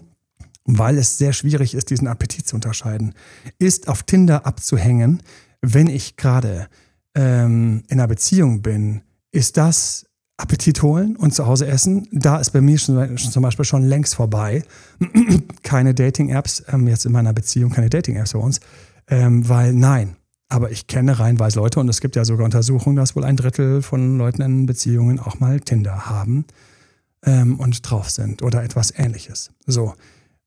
Weil 0.65 0.97
es 0.97 1.17
sehr 1.17 1.34
schwierig 1.34 1.75
ist, 1.75 1.89
diesen 1.89 2.08
Appetit 2.08 2.47
zu 2.47 2.56
unterscheiden. 2.56 3.13
Ist 3.60 3.88
auf 3.88 4.04
Tinder 4.04 4.45
abzuhängen, 4.45 5.21
wenn 5.62 5.88
ich 5.88 6.17
gerade 6.17 6.67
ähm, 7.13 7.84
in 7.88 7.99
einer 7.99 8.08
Beziehung 8.08 8.62
bin, 8.62 9.01
ist 9.32 9.58
das 9.58 10.06
Appetit 10.38 10.82
holen 10.84 11.15
und 11.15 11.34
zu 11.34 11.48
Hause 11.48 11.67
essen. 11.67 12.08
Da 12.12 12.38
ist 12.38 12.52
bei 12.52 12.62
mir 12.62 12.78
schon, 12.78 13.17
schon 13.17 13.32
zum 13.32 13.43
Beispiel 13.43 13.65
schon 13.65 13.84
längst 13.84 14.15
vorbei. 14.15 14.63
keine 15.63 15.93
Dating-Apps, 15.93 16.65
ähm, 16.71 16.88
jetzt 16.88 17.06
in 17.06 17.13
meiner 17.13 17.34
Beziehung 17.34 17.71
keine 17.71 17.89
Dating-Apps 17.89 18.34
bei 18.34 18.39
uns, 18.39 18.60
ähm, 19.08 19.48
weil 19.48 19.74
nein. 19.74 20.17
Aber 20.50 20.71
ich 20.71 20.88
kenne 20.88 21.17
reinweise 21.19 21.60
Leute 21.60 21.80
und 21.80 21.89
es 21.89 22.02
gibt 22.02 22.15
ja 22.15 22.26
sogar 22.26 22.45
Untersuchungen, 22.45 22.98
dass 22.98 23.15
wohl 23.15 23.24
ein 23.24 23.38
Drittel 23.38 23.82
von 23.82 24.17
Leuten 24.17 24.41
in 24.41 24.65
Beziehungen 24.65 25.19
auch 25.19 25.39
mal 25.39 25.60
Tinder 25.60 26.06
haben 26.06 26.45
ähm, 27.26 27.60
und 27.60 27.89
drauf 27.89 28.10
sind 28.10 28.43
oder 28.43 28.63
etwas 28.63 28.93
ähnliches. 28.95 29.52
So. 29.65 29.93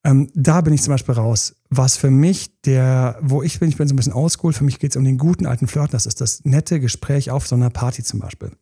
Ähm, 0.05 0.31
da 0.35 0.61
bin 0.61 0.73
ich 0.73 0.83
zum 0.83 0.93
Beispiel 0.93 1.15
raus. 1.15 1.57
Was 1.71 1.97
für 1.97 2.11
mich 2.11 2.61
der, 2.63 3.19
wo 3.21 3.43
ich 3.43 3.59
bin, 3.59 3.69
ich 3.69 3.77
bin 3.77 3.89
so 3.89 3.95
ein 3.95 3.97
bisschen 3.97 4.13
oldschool, 4.13 4.53
für 4.53 4.65
mich 4.65 4.79
geht 4.79 4.93
es 4.93 4.97
um 4.97 5.05
den 5.05 5.19
guten 5.19 5.47
alten 5.47 5.67
Flirt, 5.67 5.93
das 5.93 6.07
ist 6.07 6.21
das 6.21 6.45
nette 6.45 6.79
Gespräch 6.79 7.31
auf 7.33 7.49
so 7.49 7.57
einer 7.57 7.71
Party 7.71 8.05
zum 8.05 8.21
Beispiel 8.21 8.53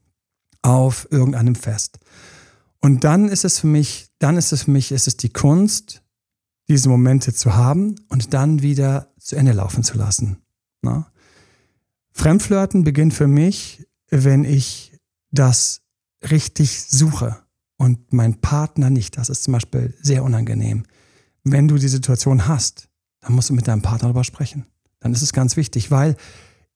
auf 0.67 1.07
irgendeinem 1.13 1.55
Fest. 1.55 2.01
Und 2.81 3.05
dann 3.05 3.29
ist 3.29 3.45
es 3.45 3.61
für 3.61 3.69
mich, 3.69 4.09
dann 4.19 4.37
ist 4.37 4.53
es 4.53 4.65
für 4.65 4.73
mich, 4.73 4.91
ist 4.91 5.07
es 5.07 5.17
die 5.17 5.29
Kunst, 5.29 6.03
diese 6.69 6.89
Momente 6.89 7.33
zu 7.33 7.55
haben 7.55 7.95
und 8.09 8.35
dann 8.35 8.63
wieder 8.63 9.15
zu 9.21 9.37
Ende 9.37 9.53
laufen 9.53 9.85
zu 9.85 9.97
lassen. 9.97 10.39
Na? 10.83 11.07
Fremdflirten 12.11 12.83
beginnt 12.83 13.15
für 13.15 13.29
mich, 13.29 13.87
wenn 14.11 14.45
ich 14.45 14.99
das 15.31 15.83
richtig 16.29 16.83
suche 16.83 17.37
und 17.77 18.13
mein 18.13 18.41
Partner 18.41 18.91
nicht. 18.91 19.19
Das 19.19 19.29
ist 19.29 19.45
zum 19.45 19.53
Beispiel 19.53 19.95
sehr 20.03 20.25
unangenehm. 20.25 20.83
Wenn 21.45 21.69
du 21.69 21.79
die 21.79 21.87
Situation 21.87 22.49
hast, 22.49 22.89
dann 23.21 23.35
musst 23.35 23.51
du 23.51 23.55
mit 23.55 23.69
deinem 23.69 23.83
Partner 23.83 24.09
darüber 24.09 24.25
sprechen. 24.25 24.67
Dann 24.99 25.13
ist 25.13 25.23
es 25.23 25.33
ganz 25.33 25.57
wichtig, 25.57 25.93
weil 25.93 26.17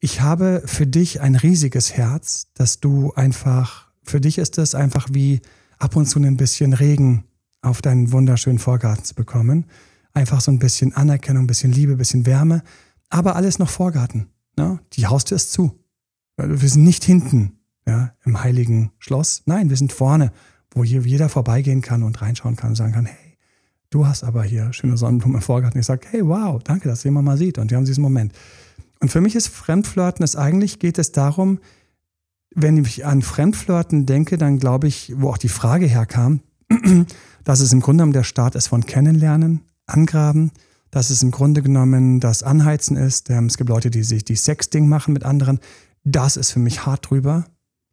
ich 0.00 0.22
habe 0.22 0.62
für 0.64 0.86
dich 0.86 1.20
ein 1.20 1.36
riesiges 1.36 1.92
Herz, 1.92 2.48
dass 2.54 2.80
du 2.80 3.12
einfach, 3.12 3.88
für 4.02 4.20
dich 4.20 4.38
ist 4.38 4.56
es 4.58 4.74
einfach 4.74 5.08
wie 5.12 5.42
ab 5.78 5.94
und 5.94 6.06
zu 6.06 6.18
ein 6.18 6.38
bisschen 6.38 6.72
Regen 6.72 7.24
auf 7.62 7.82
deinen 7.82 8.10
wunderschönen 8.10 8.58
Vorgarten 8.58 9.04
zu 9.04 9.14
bekommen. 9.14 9.66
Einfach 10.14 10.40
so 10.40 10.50
ein 10.50 10.58
bisschen 10.58 10.94
Anerkennung, 10.96 11.44
ein 11.44 11.46
bisschen 11.46 11.72
Liebe, 11.72 11.92
ein 11.92 11.98
bisschen 11.98 12.24
Wärme, 12.26 12.62
aber 13.10 13.36
alles 13.36 13.58
noch 13.58 13.68
Vorgarten. 13.68 14.28
Ne? 14.56 14.80
Die 14.94 15.06
Haustür 15.06 15.36
ist 15.36 15.52
zu. 15.52 15.78
Wir 16.36 16.68
sind 16.68 16.84
nicht 16.84 17.04
hinten 17.04 17.58
ja, 17.86 18.14
im 18.24 18.42
heiligen 18.42 18.92
Schloss. 18.98 19.42
Nein, 19.44 19.68
wir 19.68 19.76
sind 19.76 19.92
vorne, 19.92 20.32
wo 20.70 20.82
hier 20.82 21.02
jeder 21.02 21.28
vorbeigehen 21.28 21.82
kann 21.82 22.02
und 22.02 22.22
reinschauen 22.22 22.56
kann 22.56 22.70
und 22.70 22.76
sagen 22.76 22.92
kann, 22.92 23.04
hey, 23.04 23.36
du 23.90 24.06
hast 24.06 24.24
aber 24.24 24.42
hier 24.44 24.72
schöne 24.72 24.96
Sonnenblumen 24.96 25.36
im 25.36 25.42
Vorgarten. 25.42 25.78
Ich 25.78 25.86
sage, 25.86 26.06
hey, 26.10 26.26
wow, 26.26 26.62
danke, 26.62 26.88
dass 26.88 27.04
jemand 27.04 27.26
mal 27.26 27.36
sieht. 27.36 27.58
Und 27.58 27.70
wir 27.70 27.76
haben 27.76 27.84
diesen 27.84 28.02
Moment. 28.02 28.32
Und 29.00 29.10
für 29.10 29.20
mich 29.20 29.34
ist 29.34 29.48
Fremdflirten, 29.48 30.22
ist 30.22 30.36
eigentlich 30.36 30.78
geht 30.78 30.98
es 30.98 31.12
darum, 31.12 31.58
wenn 32.54 32.76
ich 32.76 33.06
an 33.06 33.22
Fremdflirten 33.22 34.06
denke, 34.06 34.36
dann 34.36 34.58
glaube 34.58 34.88
ich, 34.88 35.12
wo 35.16 35.30
auch 35.30 35.38
die 35.38 35.48
Frage 35.48 35.86
herkam, 35.86 36.40
dass 37.44 37.60
es 37.60 37.72
im 37.72 37.80
Grunde 37.80 38.02
genommen 38.02 38.12
der 38.12 38.24
Start 38.24 38.54
ist 38.54 38.68
von 38.68 38.84
Kennenlernen, 38.84 39.62
Angraben, 39.86 40.50
dass 40.90 41.10
es 41.10 41.22
im 41.22 41.30
Grunde 41.30 41.62
genommen 41.62 42.20
das 42.20 42.42
Anheizen 42.42 42.96
ist. 42.96 43.30
Es 43.30 43.56
gibt 43.56 43.70
Leute, 43.70 43.90
die 43.90 44.02
sich 44.02 44.24
die 44.24 44.36
Sexting 44.36 44.88
machen 44.88 45.14
mit 45.14 45.24
anderen. 45.24 45.60
Das 46.04 46.36
ist 46.36 46.52
für 46.52 46.58
mich 46.58 46.84
hart 46.84 47.10
drüber. 47.10 47.44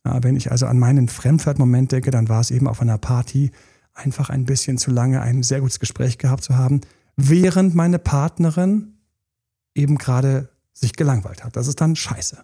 Wenn 0.03 0.35
ich 0.35 0.51
also 0.51 0.65
an 0.67 0.79
meinen 0.79 1.07
Fremdflirt-Moment 1.07 1.91
denke, 1.91 2.11
dann 2.11 2.29
war 2.29 2.41
es 2.41 2.51
eben 2.51 2.67
auf 2.67 2.81
einer 2.81 2.97
Party 2.97 3.51
einfach 3.93 4.29
ein 4.29 4.45
bisschen 4.45 4.77
zu 4.77 4.91
lange 4.91 5.21
ein 5.21 5.43
sehr 5.43 5.59
gutes 5.59 5.79
Gespräch 5.79 6.17
gehabt 6.17 6.43
zu 6.43 6.55
haben, 6.55 6.81
während 7.15 7.75
meine 7.75 7.99
Partnerin 7.99 8.93
eben 9.75 9.97
gerade 9.97 10.49
sich 10.79 10.93
gelangweilt 10.93 11.43
hat. 11.43 11.55
Das 11.55 11.67
ist 11.67 11.81
dann 11.81 11.95
scheiße. 11.95 12.43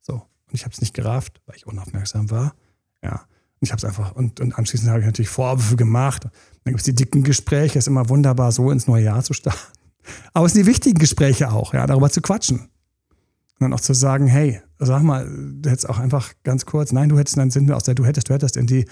So. 0.00 0.14
Und 0.14 0.54
ich 0.54 0.64
habe 0.64 0.72
es 0.72 0.80
nicht 0.80 0.94
gerafft, 0.94 1.40
weil 1.46 1.56
ich 1.56 1.66
unaufmerksam 1.66 2.30
war. 2.30 2.54
Ja. 3.02 3.12
Und 3.12 3.62
ich 3.62 3.72
habe 3.72 3.78
es 3.78 3.84
einfach, 3.84 4.14
und, 4.14 4.40
und 4.40 4.58
anschließend 4.58 4.90
habe 4.90 5.00
ich 5.00 5.06
natürlich 5.06 5.28
Vorwürfe 5.28 5.76
gemacht. 5.76 6.24
Dann 6.24 6.72
gibt 6.72 6.80
es 6.80 6.84
die 6.84 6.94
dicken 6.94 7.22
Gespräche, 7.22 7.78
ist 7.78 7.88
immer 7.88 8.08
wunderbar, 8.08 8.52
so 8.52 8.70
ins 8.70 8.86
neue 8.86 9.04
Jahr 9.04 9.22
zu 9.22 9.32
starten. 9.32 9.58
Aber 10.32 10.46
es 10.46 10.52
sind 10.52 10.64
die 10.64 10.70
wichtigen 10.70 10.98
Gespräche 10.98 11.50
auch, 11.50 11.72
ja, 11.74 11.86
darüber 11.86 12.10
zu 12.10 12.20
quatschen. 12.20 12.60
Und 12.60 13.60
dann 13.60 13.72
auch 13.72 13.80
zu 13.80 13.94
sagen, 13.94 14.26
hey, 14.26 14.60
sag 14.78 15.02
mal, 15.02 15.26
du 15.26 15.70
hättest 15.70 15.88
auch 15.88 15.98
einfach 15.98 16.32
ganz 16.42 16.66
kurz, 16.66 16.92
nein, 16.92 17.08
du 17.08 17.18
hättest, 17.18 17.36
dann 17.36 17.50
sind 17.50 17.68
wir 17.68 17.76
aus 17.76 17.84
der, 17.84 17.94
du 17.94 18.04
hättest, 18.04 18.28
du 18.28 18.34
hättest 18.34 18.56
in 18.56 18.66
die. 18.66 18.86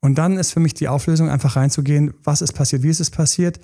Und 0.00 0.16
dann 0.16 0.36
ist 0.36 0.52
für 0.52 0.60
mich 0.60 0.74
die 0.74 0.88
Auflösung, 0.88 1.28
einfach 1.28 1.56
reinzugehen, 1.56 2.14
was 2.24 2.42
ist 2.42 2.52
passiert, 2.52 2.82
wie 2.82 2.88
ist 2.88 3.00
es 3.00 3.10
passiert. 3.10 3.60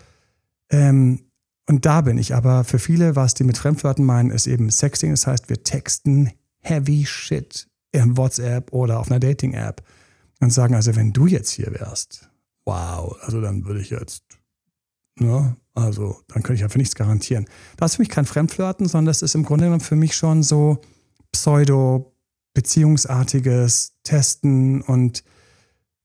Ähm, 0.71 1.25
und 1.73 1.85
da 1.87 2.03
bin 2.03 2.19
ich. 2.19 2.35
Aber 2.35 2.65
für 2.65 2.79
viele, 2.79 3.17
was 3.17 3.33
die 3.33 3.45
mit 3.45 3.57
Fremdwörtern 3.57 4.05
meinen, 4.05 4.31
ist 4.31 4.47
eben 4.47 4.69
Sexting. 4.69 5.11
Das 5.11 5.27
heißt, 5.27 5.49
wir 5.49 5.63
texten 5.63 6.31
heavy 6.59 7.07
shit 7.07 7.67
im 7.93 8.19
WhatsApp 8.19 8.75
oder 8.75 9.01
auf 9.01 9.11
einer 9.11 9.21
Dating-App 9.21 9.83
und 10.41 10.53
sagen, 10.53 10.75
also 10.75 10.95
wenn 10.97 11.15
du 11.15 11.27
jetzt 11.27 11.51
hier 11.51 11.73
wärst, 11.73 12.29
wow, 12.67 13.17
also 13.23 13.41
dann 13.41 13.65
würde 13.65 13.81
ich 13.81 13.89
jetzt, 13.89 14.23
ne, 15.19 15.57
also 15.73 16.21
dann 16.29 16.43
könnte 16.43 16.57
ich 16.57 16.61
ja 16.61 16.69
für 16.69 16.77
nichts 16.77 16.95
garantieren. 16.95 17.47
Das 17.79 17.93
ist 17.93 17.97
für 17.97 18.03
mich 18.03 18.11
kein 18.11 18.27
Fremdflirten, 18.27 18.87
sondern 18.87 19.07
das 19.07 19.23
ist 19.23 19.35
im 19.35 19.45
Grunde 19.45 19.65
genommen 19.65 19.81
für 19.81 19.97
mich 19.97 20.15
schon 20.15 20.43
so 20.43 20.83
pseudo-beziehungsartiges 21.33 23.95
Testen 24.03 24.83
und 24.83 25.25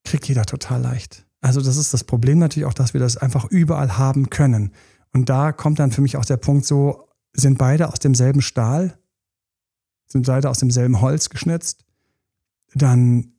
kriegt 0.05 0.29
jeder 0.29 0.45
total 0.45 0.81
leicht. 0.81 1.25
Also 1.41 1.61
das 1.61 1.75
ist 1.75 1.93
das 1.93 2.05
Problem 2.05 2.39
natürlich 2.39 2.67
auch, 2.67 2.73
dass 2.73 2.93
wir 2.93 3.01
das 3.01 3.17
einfach 3.17 3.43
überall 3.45 3.97
haben 3.97 4.29
können. 4.29 4.71
Und 5.17 5.29
da 5.29 5.51
kommt 5.51 5.79
dann 5.79 5.91
für 5.91 6.01
mich 6.01 6.15
auch 6.15 6.25
der 6.25 6.37
Punkt 6.37 6.63
so, 6.67 7.07
sind 7.33 7.57
beide 7.57 7.87
aus 7.87 7.97
demselben 7.97 8.43
Stahl, 8.43 8.99
sind 10.05 10.27
beide 10.27 10.47
aus 10.47 10.59
demselben 10.59 11.01
Holz 11.01 11.29
geschnitzt, 11.29 11.85
dann 12.75 13.31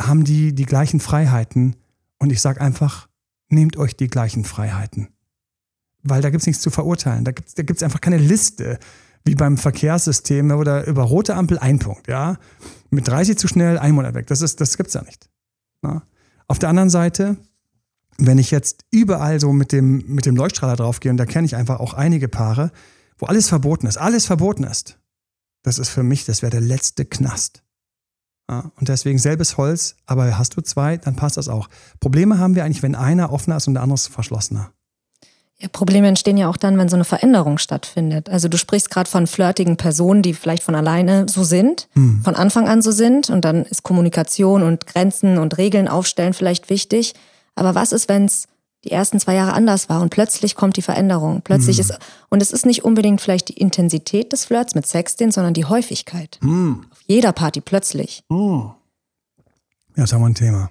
haben 0.00 0.22
die 0.22 0.54
die 0.54 0.66
gleichen 0.66 1.00
Freiheiten. 1.00 1.74
Und 2.20 2.30
ich 2.30 2.40
sage 2.40 2.60
einfach, 2.60 3.08
nehmt 3.48 3.76
euch 3.76 3.96
die 3.96 4.06
gleichen 4.06 4.44
Freiheiten. 4.44 5.08
Weil 6.04 6.22
da 6.22 6.30
gibt 6.30 6.42
es 6.42 6.46
nichts 6.46 6.62
zu 6.62 6.70
verurteilen. 6.70 7.24
Da 7.24 7.32
gibt 7.32 7.48
es 7.48 7.54
da 7.54 7.64
gibt's 7.64 7.82
einfach 7.82 8.00
keine 8.00 8.18
Liste, 8.18 8.78
wie 9.24 9.34
beim 9.34 9.56
Verkehrssystem 9.56 10.52
oder 10.52 10.86
über 10.86 11.02
rote 11.02 11.34
Ampel 11.34 11.58
ein 11.58 11.80
Punkt. 11.80 12.06
Ja? 12.06 12.38
Mit 12.90 13.08
30 13.08 13.36
zu 13.36 13.48
schnell, 13.48 13.80
ein 13.80 13.96
Monat 13.96 14.14
weg. 14.14 14.28
Das, 14.28 14.38
das 14.38 14.76
gibt 14.76 14.90
es 14.90 14.94
ja 14.94 15.02
nicht. 15.02 15.28
Na? 15.82 16.04
Auf 16.46 16.60
der 16.60 16.68
anderen 16.68 16.88
Seite 16.88 17.36
wenn 18.20 18.38
ich 18.38 18.50
jetzt 18.50 18.84
überall 18.90 19.40
so 19.40 19.52
mit 19.52 19.72
dem, 19.72 20.04
mit 20.06 20.26
dem 20.26 20.36
Leuchtstrahler 20.36 20.76
draufgehe, 20.76 21.10
und 21.10 21.16
da 21.16 21.26
kenne 21.26 21.46
ich 21.46 21.56
einfach 21.56 21.80
auch 21.80 21.94
einige 21.94 22.28
Paare, 22.28 22.70
wo 23.18 23.26
alles 23.26 23.48
verboten 23.48 23.86
ist, 23.86 23.96
alles 23.96 24.26
verboten 24.26 24.64
ist, 24.64 24.98
das 25.62 25.78
ist 25.78 25.88
für 25.88 26.02
mich, 26.02 26.24
das 26.24 26.42
wäre 26.42 26.50
der 26.50 26.60
letzte 26.60 27.04
Knast. 27.04 27.62
Ja, 28.50 28.72
und 28.76 28.88
deswegen 28.88 29.18
selbes 29.18 29.56
Holz, 29.56 29.96
aber 30.06 30.36
hast 30.38 30.56
du 30.56 30.60
zwei, 30.60 30.96
dann 30.96 31.14
passt 31.14 31.36
das 31.36 31.48
auch. 31.48 31.68
Probleme 32.00 32.38
haben 32.38 32.56
wir 32.56 32.64
eigentlich, 32.64 32.82
wenn 32.82 32.94
einer 32.94 33.32
offener 33.32 33.56
ist 33.56 33.68
und 33.68 33.74
der 33.74 33.82
andere 33.82 33.94
ist 33.94 34.08
verschlossener. 34.08 34.72
Ja, 35.60 35.68
Probleme 35.68 36.08
entstehen 36.08 36.38
ja 36.38 36.48
auch 36.48 36.56
dann, 36.56 36.78
wenn 36.78 36.88
so 36.88 36.96
eine 36.96 37.04
Veränderung 37.04 37.58
stattfindet. 37.58 38.30
Also 38.30 38.48
du 38.48 38.56
sprichst 38.56 38.90
gerade 38.90 39.10
von 39.10 39.26
flirtigen 39.26 39.76
Personen, 39.76 40.22
die 40.22 40.32
vielleicht 40.32 40.62
von 40.62 40.74
alleine 40.74 41.26
so 41.28 41.44
sind, 41.44 41.88
hm. 41.92 42.22
von 42.24 42.34
Anfang 42.34 42.66
an 42.66 42.80
so 42.80 42.90
sind 42.92 43.28
und 43.28 43.44
dann 43.44 43.64
ist 43.66 43.82
Kommunikation 43.82 44.62
und 44.62 44.86
Grenzen 44.86 45.36
und 45.36 45.58
Regeln 45.58 45.86
aufstellen 45.86 46.32
vielleicht 46.32 46.70
wichtig. 46.70 47.14
Aber 47.54 47.74
was 47.74 47.92
ist, 47.92 48.08
wenn 48.08 48.24
es 48.24 48.46
die 48.84 48.90
ersten 48.90 49.20
zwei 49.20 49.34
Jahre 49.34 49.52
anders 49.52 49.88
war 49.88 50.00
und 50.00 50.10
plötzlich 50.10 50.54
kommt 50.54 50.76
die 50.76 50.82
Veränderung. 50.82 51.42
Plötzlich 51.42 51.78
mm. 51.78 51.80
ist, 51.80 51.98
und 52.30 52.40
es 52.40 52.50
ist 52.50 52.64
nicht 52.64 52.82
unbedingt 52.84 53.20
vielleicht 53.20 53.48
die 53.48 53.58
Intensität 53.58 54.32
des 54.32 54.46
Flirts 54.46 54.74
mit 54.74 54.86
Sexting, 54.86 55.32
sondern 55.32 55.52
die 55.52 55.66
Häufigkeit. 55.66 56.38
Mm. 56.40 56.80
Auf 56.90 57.00
jeder 57.06 57.32
Party 57.32 57.60
plötzlich. 57.60 58.24
Mm. 58.30 58.70
Ja, 59.96 60.04
jetzt 60.04 60.12
haben 60.12 60.22
wir 60.22 60.28
ein 60.28 60.34
Thema. 60.34 60.70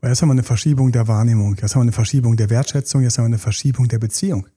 Weil 0.00 0.10
jetzt 0.10 0.22
haben 0.22 0.30
wir 0.30 0.32
eine 0.32 0.42
Verschiebung 0.42 0.92
der 0.92 1.08
Wahrnehmung, 1.08 1.56
jetzt 1.60 1.74
haben 1.74 1.80
wir 1.80 1.84
eine 1.84 1.92
Verschiebung 1.92 2.36
der 2.36 2.48
Wertschätzung, 2.48 3.02
jetzt 3.02 3.18
haben 3.18 3.24
wir 3.24 3.34
eine 3.34 3.38
Verschiebung 3.38 3.86
der 3.86 3.98
Beziehung. 3.98 4.48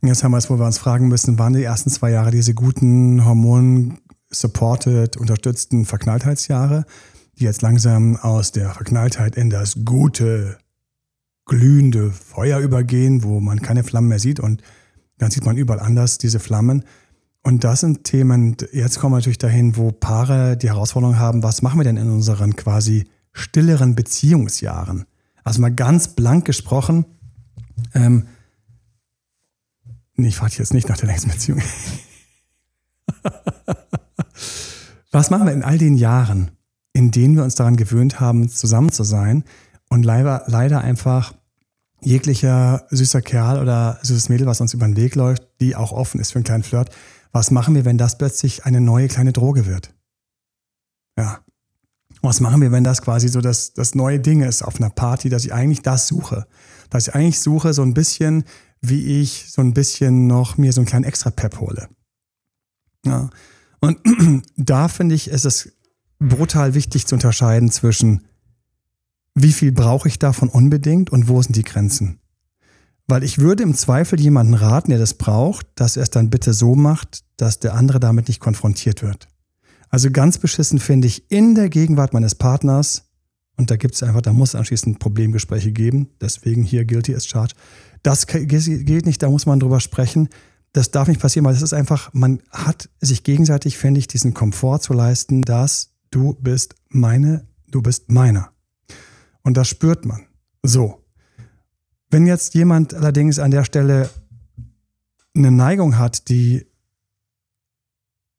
Und 0.00 0.08
jetzt 0.08 0.22
haben 0.22 0.32
wir 0.32 0.38
es, 0.38 0.50
wo 0.50 0.58
wir 0.58 0.66
uns 0.66 0.78
fragen 0.78 1.08
müssen, 1.08 1.38
waren 1.38 1.54
die 1.54 1.62
ersten 1.62 1.88
zwei 1.88 2.10
Jahre 2.10 2.30
diese 2.30 2.54
guten, 2.54 3.24
hormon-supported, 3.24 5.16
unterstützten 5.16 5.86
Verknalltheitsjahre, 5.86 6.84
die 7.38 7.44
jetzt 7.44 7.62
langsam 7.62 8.16
aus 8.16 8.52
der 8.52 8.70
Verknalltheit 8.70 9.36
in 9.36 9.48
das 9.48 9.84
gute, 9.84 10.58
glühende 11.44 12.10
Feuer 12.10 12.60
übergehen, 12.60 13.22
wo 13.22 13.40
man 13.40 13.60
keine 13.60 13.84
Flammen 13.84 14.08
mehr 14.08 14.18
sieht 14.18 14.40
und 14.40 14.62
dann 15.18 15.30
sieht 15.30 15.44
man 15.44 15.56
überall 15.56 15.80
anders 15.80 16.18
diese 16.18 16.40
Flammen. 16.40 16.84
Und 17.42 17.64
das 17.64 17.80
sind 17.80 18.04
Themen, 18.04 18.56
jetzt 18.72 19.00
kommen 19.00 19.12
wir 19.14 19.18
natürlich 19.18 19.38
dahin, 19.38 19.76
wo 19.76 19.90
Paare 19.90 20.56
die 20.56 20.68
Herausforderung 20.68 21.18
haben, 21.18 21.42
was 21.42 21.62
machen 21.62 21.78
wir 21.80 21.84
denn 21.84 21.96
in 21.96 22.10
unseren 22.10 22.54
quasi 22.54 23.06
stilleren 23.32 23.94
Beziehungsjahren? 23.96 25.06
Also 25.42 25.60
mal 25.60 25.74
ganz 25.74 26.08
blank 26.08 26.44
gesprochen, 26.44 27.04
ähm, 27.94 28.26
nee, 30.14 30.28
ich 30.28 30.36
frage 30.36 30.54
jetzt 30.58 30.72
nicht 30.72 30.88
nach 30.88 30.96
der 30.96 31.08
längsten 31.08 31.30
Beziehung. 31.30 31.60
was 35.10 35.30
machen 35.30 35.46
wir 35.46 35.52
in 35.52 35.64
all 35.64 35.78
den 35.78 35.96
Jahren, 35.96 36.52
in 36.92 37.10
denen 37.10 37.34
wir 37.34 37.42
uns 37.42 37.56
daran 37.56 37.76
gewöhnt 37.76 38.20
haben, 38.20 38.48
zusammen 38.48 38.92
zu 38.92 39.02
sein 39.02 39.42
und 39.92 40.04
leider, 40.04 40.44
leider 40.46 40.80
einfach 40.80 41.34
jeglicher 42.00 42.86
süßer 42.88 43.20
Kerl 43.20 43.60
oder 43.60 43.98
süßes 44.00 44.30
Mädel, 44.30 44.46
was 44.46 44.62
uns 44.62 44.72
über 44.72 44.86
den 44.86 44.96
Weg 44.96 45.16
läuft, 45.16 45.46
die 45.60 45.76
auch 45.76 45.92
offen 45.92 46.18
ist 46.18 46.32
für 46.32 46.36
einen 46.36 46.44
kleinen 46.44 46.62
Flirt, 46.62 46.88
was 47.30 47.50
machen 47.50 47.74
wir, 47.74 47.84
wenn 47.84 47.98
das 47.98 48.16
plötzlich 48.16 48.64
eine 48.64 48.80
neue 48.80 49.08
kleine 49.08 49.34
Droge 49.34 49.66
wird? 49.66 49.94
Ja. 51.18 51.40
Was 52.22 52.40
machen 52.40 52.62
wir, 52.62 52.72
wenn 52.72 52.84
das 52.84 53.02
quasi 53.02 53.28
so 53.28 53.42
das, 53.42 53.74
das 53.74 53.94
neue 53.94 54.18
Ding 54.18 54.40
ist 54.40 54.62
auf 54.62 54.76
einer 54.76 54.88
Party, 54.88 55.28
dass 55.28 55.44
ich 55.44 55.52
eigentlich 55.52 55.82
das 55.82 56.08
suche? 56.08 56.46
Dass 56.88 57.08
ich 57.08 57.14
eigentlich 57.14 57.40
suche 57.40 57.74
so 57.74 57.82
ein 57.82 57.92
bisschen, 57.92 58.44
wie 58.80 59.20
ich 59.20 59.50
so 59.50 59.60
ein 59.60 59.74
bisschen 59.74 60.26
noch 60.26 60.56
mir 60.56 60.72
so 60.72 60.80
einen 60.80 60.86
kleinen 60.86 61.04
Extra-Pep 61.04 61.60
hole. 61.60 61.88
Ja. 63.04 63.28
Und 63.80 63.98
da 64.56 64.88
finde 64.88 65.14
ich, 65.14 65.28
ist 65.28 65.44
es 65.44 65.70
brutal 66.18 66.72
wichtig 66.72 67.06
zu 67.06 67.14
unterscheiden 67.14 67.70
zwischen, 67.70 68.22
wie 69.34 69.52
viel 69.52 69.72
brauche 69.72 70.08
ich 70.08 70.18
davon 70.18 70.48
unbedingt 70.48 71.10
und 71.10 71.28
wo 71.28 71.40
sind 71.40 71.56
die 71.56 71.64
Grenzen? 71.64 72.20
Weil 73.08 73.24
ich 73.24 73.38
würde 73.38 73.62
im 73.62 73.74
Zweifel 73.74 74.20
jemanden 74.20 74.54
raten, 74.54 74.90
der 74.90 74.98
das 74.98 75.14
braucht, 75.14 75.66
dass 75.74 75.96
er 75.96 76.04
es 76.04 76.10
dann 76.10 76.30
bitte 76.30 76.52
so 76.54 76.74
macht, 76.74 77.24
dass 77.36 77.58
der 77.58 77.74
andere 77.74 78.00
damit 78.00 78.28
nicht 78.28 78.40
konfrontiert 78.40 79.02
wird. 79.02 79.28
Also 79.88 80.10
ganz 80.10 80.38
beschissen 80.38 80.78
finde 80.78 81.08
ich 81.08 81.30
in 81.30 81.54
der 81.54 81.68
Gegenwart 81.68 82.12
meines 82.12 82.34
Partners, 82.34 83.04
und 83.56 83.70
da 83.70 83.76
gibt 83.76 83.94
es 83.94 84.02
einfach, 84.02 84.22
da 84.22 84.32
muss 84.32 84.54
anschließend 84.54 84.98
Problemgespräche 84.98 85.72
geben, 85.72 86.08
deswegen 86.20 86.62
hier 86.62 86.84
Guilty 86.86 87.14
as 87.14 87.26
Charged. 87.26 87.56
Das 88.02 88.26
geht 88.26 89.04
nicht, 89.04 89.22
da 89.22 89.28
muss 89.28 89.46
man 89.46 89.60
drüber 89.60 89.80
sprechen. 89.80 90.28
Das 90.72 90.90
darf 90.90 91.08
nicht 91.08 91.20
passieren, 91.20 91.44
weil 91.44 91.54
es 91.54 91.60
ist 91.60 91.74
einfach, 91.74 92.14
man 92.14 92.42
hat 92.50 92.88
sich 93.00 93.24
gegenseitig, 93.24 93.76
finde 93.76 94.00
ich, 94.00 94.08
diesen 94.08 94.32
Komfort 94.32 94.78
zu 94.80 94.94
leisten, 94.94 95.42
dass 95.42 95.90
du 96.10 96.34
bist 96.40 96.74
meine, 96.88 97.46
du 97.70 97.82
bist 97.82 98.10
meiner. 98.10 98.51
Und 99.42 99.56
das 99.56 99.68
spürt 99.68 100.04
man. 100.04 100.26
So. 100.62 101.04
Wenn 102.10 102.26
jetzt 102.26 102.54
jemand 102.54 102.94
allerdings 102.94 103.38
an 103.38 103.50
der 103.50 103.64
Stelle 103.64 104.10
eine 105.34 105.50
Neigung 105.50 105.98
hat, 105.98 106.28
die 106.28 106.66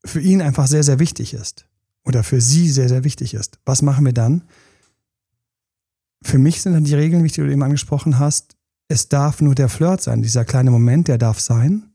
für 0.05 0.21
ihn 0.21 0.41
einfach 0.41 0.67
sehr, 0.67 0.83
sehr 0.83 0.99
wichtig 0.99 1.33
ist 1.33 1.67
oder 2.03 2.23
für 2.23 2.41
sie 2.41 2.69
sehr, 2.69 2.89
sehr 2.89 3.03
wichtig 3.03 3.33
ist, 3.33 3.59
was 3.65 3.81
machen 3.81 4.05
wir 4.05 4.13
dann? 4.13 4.43
Für 6.23 6.37
mich 6.37 6.61
sind 6.61 6.73
dann 6.73 6.83
die 6.83 6.95
Regeln, 6.95 7.23
wie 7.23 7.29
du 7.29 7.49
eben 7.49 7.63
angesprochen 7.63 8.19
hast, 8.19 8.55
es 8.87 9.09
darf 9.09 9.41
nur 9.41 9.55
der 9.55 9.69
Flirt 9.69 10.01
sein, 10.01 10.21
dieser 10.21 10.45
kleine 10.45 10.71
Moment, 10.71 11.07
der 11.07 11.17
darf 11.17 11.39
sein. 11.39 11.89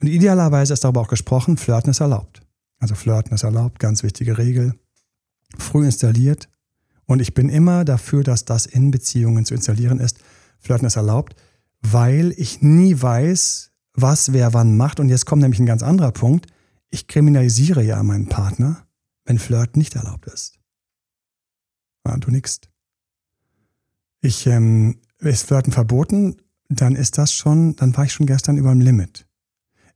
Und 0.00 0.08
idealerweise 0.08 0.72
ist 0.72 0.84
darüber 0.84 1.02
auch 1.02 1.08
gesprochen, 1.08 1.56
Flirten 1.56 1.90
ist 1.90 2.00
erlaubt. 2.00 2.42
Also 2.78 2.94
Flirten 2.94 3.32
ist 3.32 3.44
erlaubt, 3.44 3.78
ganz 3.78 4.02
wichtige 4.02 4.36
Regel. 4.36 4.74
Früh 5.56 5.84
installiert. 5.84 6.48
Und 7.06 7.20
ich 7.20 7.34
bin 7.34 7.48
immer 7.48 7.84
dafür, 7.84 8.24
dass 8.24 8.44
das 8.44 8.66
in 8.66 8.90
Beziehungen 8.90 9.44
zu 9.44 9.54
installieren 9.54 10.00
ist. 10.00 10.18
Flirten 10.58 10.86
ist 10.86 10.96
erlaubt, 10.96 11.36
weil 11.80 12.34
ich 12.36 12.62
nie 12.62 13.00
weiß, 13.00 13.70
was 13.94 14.32
wer 14.32 14.52
wann 14.54 14.76
macht. 14.76 15.00
Und 15.00 15.08
jetzt 15.08 15.26
kommt 15.26 15.42
nämlich 15.42 15.60
ein 15.60 15.66
ganz 15.66 15.82
anderer 15.82 16.12
Punkt. 16.12 16.46
Ich 16.90 17.06
kriminalisiere 17.06 17.82
ja 17.82 18.02
meinen 18.02 18.28
Partner, 18.28 18.86
wenn 19.24 19.38
Flirt 19.38 19.76
nicht 19.76 19.94
erlaubt 19.94 20.26
ist. 20.26 20.58
Ja, 22.06 22.16
du 22.16 22.30
nix. 22.30 22.60
Ich, 24.20 24.46
ähm, 24.46 25.00
ist 25.18 25.46
Flirten 25.46 25.72
verboten, 25.72 26.36
dann 26.68 26.96
ist 26.96 27.18
das 27.18 27.32
schon, 27.32 27.76
dann 27.76 27.96
war 27.96 28.04
ich 28.04 28.12
schon 28.12 28.26
gestern 28.26 28.58
über 28.58 28.70
dem 28.70 28.80
Limit. 28.80 29.26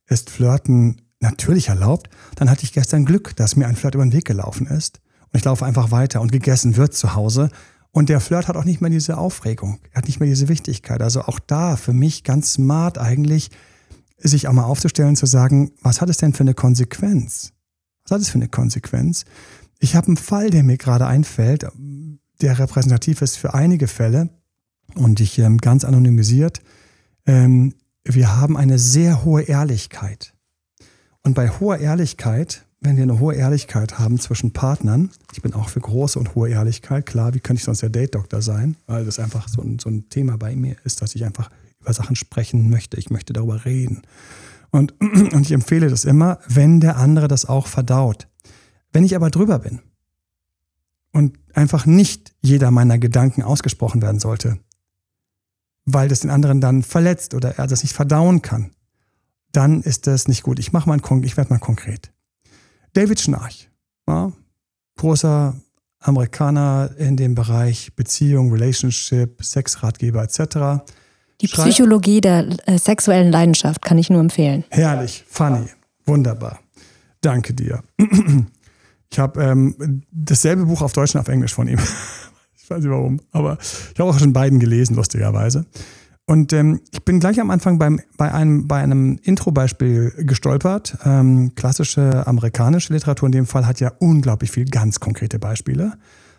Ist 0.07 0.29
Flirten 0.29 1.01
natürlich 1.19 1.69
erlaubt, 1.69 2.09
dann 2.35 2.49
hatte 2.49 2.63
ich 2.63 2.73
gestern 2.73 3.05
Glück, 3.05 3.35
dass 3.35 3.55
mir 3.55 3.67
ein 3.67 3.75
Flirt 3.75 3.95
über 3.95 4.05
den 4.05 4.13
Weg 4.13 4.25
gelaufen 4.25 4.67
ist. 4.67 5.01
Und 5.31 5.37
ich 5.37 5.45
laufe 5.45 5.65
einfach 5.65 5.91
weiter 5.91 6.21
und 6.21 6.31
gegessen 6.31 6.75
wird 6.75 6.93
zu 6.93 7.15
Hause 7.15 7.49
und 7.91 8.07
der 8.07 8.21
Flirt 8.21 8.47
hat 8.47 8.55
auch 8.55 8.63
nicht 8.63 8.81
mehr 8.81 8.89
diese 8.89 9.17
Aufregung, 9.17 9.79
er 9.91 9.97
hat 9.97 10.07
nicht 10.07 10.19
mehr 10.19 10.29
diese 10.29 10.47
Wichtigkeit. 10.47 11.01
Also 11.01 11.23
auch 11.23 11.39
da 11.39 11.75
für 11.75 11.93
mich 11.93 12.23
ganz 12.23 12.53
smart 12.53 12.97
eigentlich, 12.97 13.51
sich 14.17 14.47
auch 14.47 14.53
mal 14.53 14.63
aufzustellen, 14.63 15.15
zu 15.15 15.25
sagen, 15.25 15.71
was 15.81 15.99
hat 15.99 16.09
es 16.09 16.17
denn 16.17 16.33
für 16.33 16.41
eine 16.41 16.53
Konsequenz? 16.53 17.51
Was 18.03 18.11
hat 18.11 18.21
es 18.21 18.29
für 18.29 18.37
eine 18.37 18.47
Konsequenz? 18.47 19.25
Ich 19.79 19.95
habe 19.95 20.07
einen 20.07 20.17
Fall, 20.17 20.49
der 20.51 20.63
mir 20.63 20.77
gerade 20.77 21.05
einfällt, 21.05 21.67
der 22.41 22.59
repräsentativ 22.59 23.21
ist 23.21 23.37
für 23.37 23.53
einige 23.53 23.87
Fälle 23.87 24.29
und 24.95 25.19
ich 25.19 25.37
ähm, 25.39 25.57
ganz 25.57 25.83
anonymisiert. 25.83 26.61
Ähm, 27.25 27.73
wir 28.03 28.35
haben 28.35 28.57
eine 28.57 28.79
sehr 28.79 29.23
hohe 29.23 29.43
Ehrlichkeit. 29.43 30.33
Und 31.23 31.33
bei 31.33 31.49
hoher 31.49 31.77
Ehrlichkeit 31.77 32.65
wenn 32.81 32.97
wir 32.97 33.03
eine 33.03 33.19
hohe 33.19 33.35
Ehrlichkeit 33.35 33.99
haben 33.99 34.19
zwischen 34.19 34.53
Partnern, 34.53 35.11
ich 35.31 35.41
bin 35.41 35.53
auch 35.53 35.69
für 35.69 35.79
große 35.79 36.17
und 36.17 36.33
hohe 36.33 36.49
Ehrlichkeit, 36.49 37.05
klar, 37.05 37.33
wie 37.35 37.39
könnte 37.39 37.59
ich 37.59 37.63
sonst 37.63 37.83
der 37.83 37.89
Date-Doktor 37.89 38.41
sein, 38.41 38.75
weil 38.87 39.05
das 39.05 39.19
einfach 39.19 39.47
so 39.47 39.61
ein, 39.61 39.77
so 39.77 39.87
ein 39.89 40.09
Thema 40.09 40.37
bei 40.37 40.55
mir 40.55 40.75
ist, 40.83 41.01
dass 41.01 41.13
ich 41.13 41.23
einfach 41.23 41.51
über 41.79 41.93
Sachen 41.93 42.15
sprechen 42.15 42.69
möchte, 42.71 42.97
ich 42.97 43.11
möchte 43.11 43.33
darüber 43.33 43.65
reden. 43.65 44.01
Und, 44.71 44.99
und 44.99 45.41
ich 45.41 45.51
empfehle 45.51 45.89
das 45.89 46.05
immer, 46.05 46.39
wenn 46.47 46.79
der 46.79 46.97
andere 46.97 47.27
das 47.27 47.45
auch 47.45 47.67
verdaut. 47.67 48.27
Wenn 48.91 49.03
ich 49.03 49.15
aber 49.15 49.29
drüber 49.29 49.59
bin 49.59 49.79
und 51.11 51.37
einfach 51.53 51.85
nicht 51.85 52.33
jeder 52.41 52.71
meiner 52.71 52.97
Gedanken 52.97 53.43
ausgesprochen 53.43 54.01
werden 54.01 54.19
sollte, 54.19 54.57
weil 55.85 56.09
das 56.09 56.21
den 56.21 56.31
anderen 56.31 56.61
dann 56.61 56.81
verletzt 56.81 57.35
oder 57.35 57.59
er 57.59 57.67
das 57.67 57.83
nicht 57.83 57.93
verdauen 57.93 58.41
kann, 58.41 58.71
dann 59.51 59.83
ist 59.83 60.07
das 60.07 60.27
nicht 60.27 60.41
gut. 60.41 60.57
Ich 60.57 60.73
mache 60.73 60.89
mal, 60.89 60.99
ich 61.23 61.37
werde 61.37 61.51
mal 61.51 61.59
konkret. 61.59 62.11
David 62.93 63.19
Schnarch, 63.19 63.69
ja, 64.07 64.31
großer 64.97 65.55
Amerikaner 65.99 66.91
in 66.97 67.15
dem 67.15 67.35
Bereich 67.35 67.95
Beziehung, 67.95 68.51
Relationship, 68.51 69.43
Sexratgeber 69.43 70.23
etc. 70.23 70.83
Die 71.41 71.47
Psychologie 71.47 72.21
der 72.21 72.47
äh, 72.67 72.77
sexuellen 72.77 73.31
Leidenschaft 73.31 73.81
kann 73.83 73.97
ich 73.97 74.09
nur 74.09 74.19
empfehlen. 74.19 74.63
Herrlich, 74.69 75.23
funny, 75.27 75.65
wunderbar. 76.05 76.59
Danke 77.21 77.53
dir. 77.53 77.83
Ich 79.11 79.19
habe 79.19 79.43
ähm, 79.43 80.03
dasselbe 80.11 80.65
Buch 80.65 80.81
auf 80.81 80.93
Deutsch 80.93 81.15
und 81.15 81.21
auf 81.21 81.27
Englisch 81.27 81.53
von 81.53 81.67
ihm. 81.67 81.79
ich 82.55 82.69
weiß 82.69 82.79
nicht 82.79 82.89
warum, 82.89 83.19
aber 83.31 83.57
ich 83.61 83.99
habe 83.99 84.09
auch 84.09 84.17
schon 84.17 84.33
beiden 84.33 84.59
gelesen, 84.59 84.95
lustigerweise. 84.95 85.65
Und 86.31 86.53
ähm, 86.53 86.79
ich 86.91 87.03
bin 87.03 87.19
gleich 87.19 87.41
am 87.41 87.51
Anfang 87.51 87.77
beim, 87.77 87.99
bei 88.15 88.33
einem, 88.33 88.65
bei 88.65 88.77
einem 88.81 89.19
Intro-Beispiel 89.21 90.13
gestolpert. 90.19 90.97
Ähm, 91.03 91.55
klassische 91.55 92.25
amerikanische 92.25 92.93
Literatur 92.93 93.25
in 93.25 93.33
dem 93.33 93.45
Fall 93.45 93.67
hat 93.67 93.81
ja 93.81 93.91
unglaublich 93.99 94.49
viel 94.49 94.63
ganz 94.63 95.01
konkrete 95.01 95.39
Beispiele. 95.39 95.91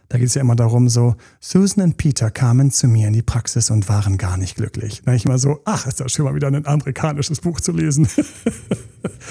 Da 0.09 0.17
geht 0.17 0.29
es 0.29 0.35
ja 0.35 0.41
immer 0.41 0.57
darum, 0.57 0.89
so, 0.89 1.17
Susan 1.41 1.85
und 1.85 1.99
Peter 1.99 2.31
kamen 2.31 2.71
zu 2.71 2.89
mir 2.89 3.09
in 3.09 3.13
die 3.13 3.21
Praxis 3.21 3.71
und 3.71 3.87
waren 3.91 4.17
gar 4.17 4.39
nicht 4.39 4.57
glücklich. 4.57 5.03
Da 5.05 5.13
ich 5.13 5.27
immer 5.27 5.39
so, 5.39 5.61
ach, 5.67 5.87
ist 5.87 6.01
das 6.01 6.11
schon 6.11 6.25
mal 6.25 6.35
wieder 6.35 6.47
ein 6.47 6.65
amerikanisches 6.65 7.43
Buch 7.43 7.61
zu 7.61 7.73
lesen. 7.73 8.09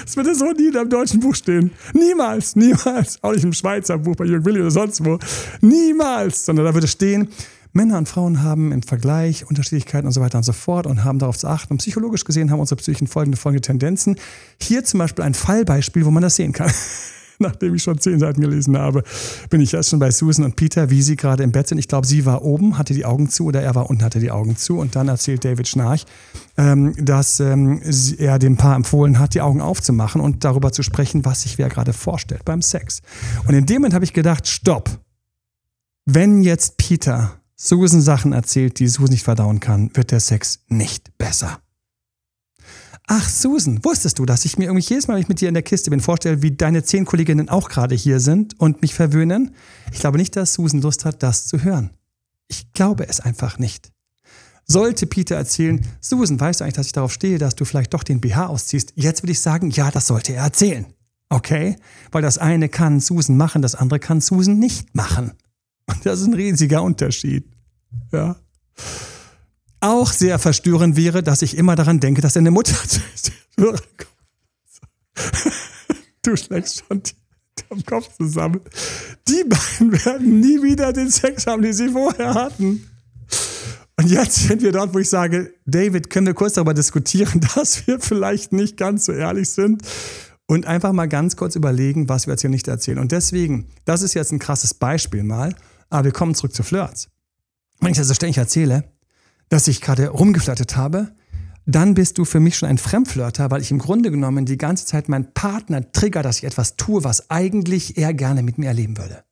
Das 0.04 0.16
würde 0.16 0.34
so 0.34 0.44
nie 0.52 0.68
in 0.68 0.76
einem 0.76 0.90
deutschen 0.90 1.20
Buch 1.20 1.34
stehen. 1.34 1.70
Niemals, 1.94 2.56
niemals. 2.56 3.18
Auch 3.22 3.32
nicht 3.32 3.44
im 3.44 3.54
Schweizer 3.54 3.96
Buch 3.96 4.16
bei 4.16 4.26
Jürgen 4.26 4.44
Willi 4.44 4.60
oder 4.60 4.70
sonst 4.70 5.02
wo. 5.02 5.18
Niemals. 5.62 6.44
Sondern 6.44 6.66
da 6.66 6.74
würde 6.74 6.88
stehen, 6.88 7.28
Männer 7.72 7.96
und 7.98 8.08
Frauen 8.08 8.42
haben 8.42 8.70
im 8.70 8.82
Vergleich 8.82 9.48
Unterschiedlichkeiten 9.48 10.06
und 10.06 10.12
so 10.12 10.20
weiter 10.20 10.38
und 10.38 10.44
so 10.44 10.52
fort 10.52 10.86
und 10.86 11.04
haben 11.04 11.18
darauf 11.18 11.38
zu 11.38 11.48
achten. 11.48 11.72
Und 11.72 11.78
psychologisch 11.78 12.24
gesehen 12.24 12.50
haben 12.50 12.60
unsere 12.60 12.76
Psychen 12.76 13.06
folgende, 13.06 13.38
folgende 13.38 13.62
Tendenzen. 13.62 14.16
Hier 14.60 14.84
zum 14.84 14.98
Beispiel 14.98 15.24
ein 15.24 15.34
Fallbeispiel, 15.34 16.04
wo 16.04 16.10
man 16.10 16.22
das 16.22 16.36
sehen 16.36 16.52
kann. 16.52 16.70
Nachdem 17.38 17.74
ich 17.74 17.82
schon 17.82 17.98
zehn 17.98 18.20
Seiten 18.20 18.40
gelesen 18.40 18.76
habe, 18.76 19.02
bin 19.50 19.60
ich 19.60 19.72
erst 19.74 19.88
schon 19.88 19.98
bei 19.98 20.10
Susan 20.10 20.44
und 20.44 20.54
Peter, 20.54 20.90
wie 20.90 21.02
sie 21.02 21.16
gerade 21.16 21.42
im 21.42 21.50
Bett 21.50 21.66
sind. 21.66 21.78
Ich 21.78 21.88
glaube, 21.88 22.06
sie 22.06 22.24
war 22.26 22.42
oben, 22.42 22.78
hatte 22.78 22.94
die 22.94 23.04
Augen 23.04 23.30
zu 23.30 23.46
oder 23.46 23.62
er 23.62 23.74
war 23.74 23.88
unten, 23.90 24.04
hatte 24.04 24.20
die 24.20 24.30
Augen 24.30 24.56
zu. 24.56 24.78
Und 24.78 24.94
dann 24.94 25.08
erzählt 25.08 25.44
David 25.44 25.66
Schnarch, 25.66 26.04
ähm, 26.58 26.94
dass 26.98 27.40
ähm, 27.40 27.80
er 28.18 28.38
dem 28.38 28.58
Paar 28.58 28.76
empfohlen 28.76 29.18
hat, 29.18 29.34
die 29.34 29.40
Augen 29.40 29.60
aufzumachen 29.60 30.20
und 30.20 30.44
darüber 30.44 30.72
zu 30.72 30.82
sprechen, 30.82 31.24
was 31.24 31.42
sich 31.42 31.58
wer 31.58 31.70
gerade 31.70 31.94
vorstellt 31.94 32.44
beim 32.44 32.62
Sex. 32.62 33.00
Und 33.48 33.54
in 33.54 33.66
dem 33.66 33.76
Moment 33.76 33.94
habe 33.94 34.04
ich 34.04 34.12
gedacht, 34.12 34.46
stopp. 34.46 35.00
Wenn 36.04 36.42
jetzt 36.42 36.76
Peter 36.78 37.41
Susan 37.56 38.00
Sachen 38.00 38.32
erzählt, 38.32 38.78
die 38.78 38.88
Susan 38.88 39.12
nicht 39.12 39.24
verdauen 39.24 39.60
kann, 39.60 39.94
wird 39.94 40.10
der 40.10 40.20
Sex 40.20 40.60
nicht 40.68 41.16
besser. 41.18 41.60
Ach, 43.06 43.28
Susan, 43.28 43.84
wusstest 43.84 44.18
du, 44.18 44.26
dass 44.26 44.44
ich 44.44 44.58
mir 44.58 44.64
irgendwie 44.64 44.86
jedes 44.88 45.06
Mal, 45.06 45.14
wenn 45.14 45.22
ich 45.22 45.28
mit 45.28 45.40
dir 45.40 45.48
in 45.48 45.54
der 45.54 45.62
Kiste 45.62 45.90
bin, 45.90 46.00
vorstelle, 46.00 46.42
wie 46.42 46.52
deine 46.52 46.82
zehn 46.82 47.04
Kolleginnen 47.04 47.48
auch 47.48 47.68
gerade 47.68 47.94
hier 47.94 48.20
sind 48.20 48.58
und 48.60 48.80
mich 48.80 48.94
verwöhnen? 48.94 49.54
Ich 49.92 50.00
glaube 50.00 50.18
nicht, 50.18 50.36
dass 50.36 50.54
Susan 50.54 50.80
Lust 50.80 51.04
hat, 51.04 51.22
das 51.22 51.46
zu 51.46 51.62
hören. 51.62 51.90
Ich 52.48 52.72
glaube 52.72 53.08
es 53.08 53.20
einfach 53.20 53.58
nicht. 53.58 53.90
Sollte 54.64 55.06
Peter 55.06 55.36
erzählen, 55.36 55.84
Susan, 56.00 56.38
weißt 56.38 56.60
du 56.60 56.64
eigentlich, 56.64 56.76
dass 56.76 56.86
ich 56.86 56.92
darauf 56.92 57.12
stehe, 57.12 57.38
dass 57.38 57.56
du 57.56 57.64
vielleicht 57.64 57.92
doch 57.92 58.04
den 58.04 58.20
BH 58.20 58.46
ausziehst? 58.46 58.92
Jetzt 58.94 59.22
würde 59.22 59.32
ich 59.32 59.40
sagen, 59.40 59.70
ja, 59.70 59.90
das 59.90 60.06
sollte 60.06 60.32
er 60.32 60.44
erzählen. 60.44 60.86
Okay? 61.28 61.76
Weil 62.12 62.22
das 62.22 62.38
eine 62.38 62.68
kann 62.68 63.00
Susan 63.00 63.36
machen, 63.36 63.62
das 63.62 63.74
andere 63.74 63.98
kann 63.98 64.20
Susan 64.20 64.58
nicht 64.58 64.94
machen. 64.94 65.32
Und 65.86 65.98
das 66.06 66.20
ist 66.20 66.26
ein 66.26 66.34
riesiger 66.34 66.82
Unterschied. 66.82 67.44
Ja. 68.12 68.36
Auch 69.80 70.12
sehr 70.12 70.38
verstörend 70.38 70.96
wäre, 70.96 71.22
dass 71.22 71.42
ich 71.42 71.56
immer 71.56 71.74
daran 71.74 72.00
denke, 72.00 72.20
dass 72.20 72.34
deine 72.34 72.50
Mutter. 72.50 72.76
du 76.22 76.36
schlägst 76.36 76.84
schon 76.86 77.02
am 77.70 77.84
Kopf 77.84 78.16
zusammen. 78.16 78.60
Die 79.28 79.44
beiden 79.44 79.92
werden 80.04 80.40
nie 80.40 80.62
wieder 80.62 80.92
den 80.92 81.10
Sex 81.10 81.46
haben, 81.46 81.62
den 81.62 81.72
sie 81.72 81.88
vorher 81.88 82.34
hatten. 82.34 82.88
Und 83.98 84.10
jetzt 84.10 84.48
sind 84.48 84.62
wir 84.62 84.72
dort, 84.72 84.94
wo 84.94 84.98
ich 84.98 85.08
sage, 85.08 85.52
David, 85.66 86.10
können 86.10 86.26
wir 86.26 86.34
kurz 86.34 86.54
darüber 86.54 86.74
diskutieren, 86.74 87.40
dass 87.54 87.86
wir 87.86 88.00
vielleicht 88.00 88.52
nicht 88.52 88.76
ganz 88.76 89.04
so 89.04 89.12
ehrlich 89.12 89.50
sind 89.50 89.82
und 90.46 90.66
einfach 90.66 90.92
mal 90.92 91.08
ganz 91.08 91.36
kurz 91.36 91.56
überlegen, 91.56 92.08
was 92.08 92.26
wir 92.26 92.32
jetzt 92.32 92.40
hier 92.40 92.50
nicht 92.50 92.68
erzählen. 92.68 92.98
Und 92.98 93.12
deswegen, 93.12 93.66
das 93.84 94.02
ist 94.02 94.14
jetzt 94.14 94.32
ein 94.32 94.38
krasses 94.38 94.74
Beispiel 94.74 95.22
mal, 95.22 95.54
aber 95.92 96.04
wir 96.04 96.12
kommen 96.12 96.34
zurück 96.34 96.54
zu 96.54 96.62
Flirts. 96.62 97.08
Wenn 97.80 97.92
ich 97.92 97.98
das 97.98 98.08
so 98.08 98.14
ständig 98.14 98.38
erzähle, 98.38 98.84
dass 99.48 99.68
ich 99.68 99.80
gerade 99.80 100.08
rumgeflirtet 100.08 100.76
habe, 100.76 101.14
dann 101.66 101.94
bist 101.94 102.18
du 102.18 102.24
für 102.24 102.40
mich 102.40 102.56
schon 102.56 102.68
ein 102.68 102.78
Fremdflirter, 102.78 103.50
weil 103.50 103.62
ich 103.62 103.70
im 103.70 103.78
Grunde 103.78 104.10
genommen 104.10 104.46
die 104.46 104.58
ganze 104.58 104.86
Zeit 104.86 105.08
meinen 105.08 105.32
Partner 105.32 105.92
trigger, 105.92 106.22
dass 106.22 106.38
ich 106.38 106.44
etwas 106.44 106.76
tue, 106.76 107.04
was 107.04 107.30
eigentlich 107.30 107.98
er 107.98 108.14
gerne 108.14 108.42
mit 108.42 108.58
mir 108.58 108.66
erleben 108.66 108.98
würde. 108.98 109.22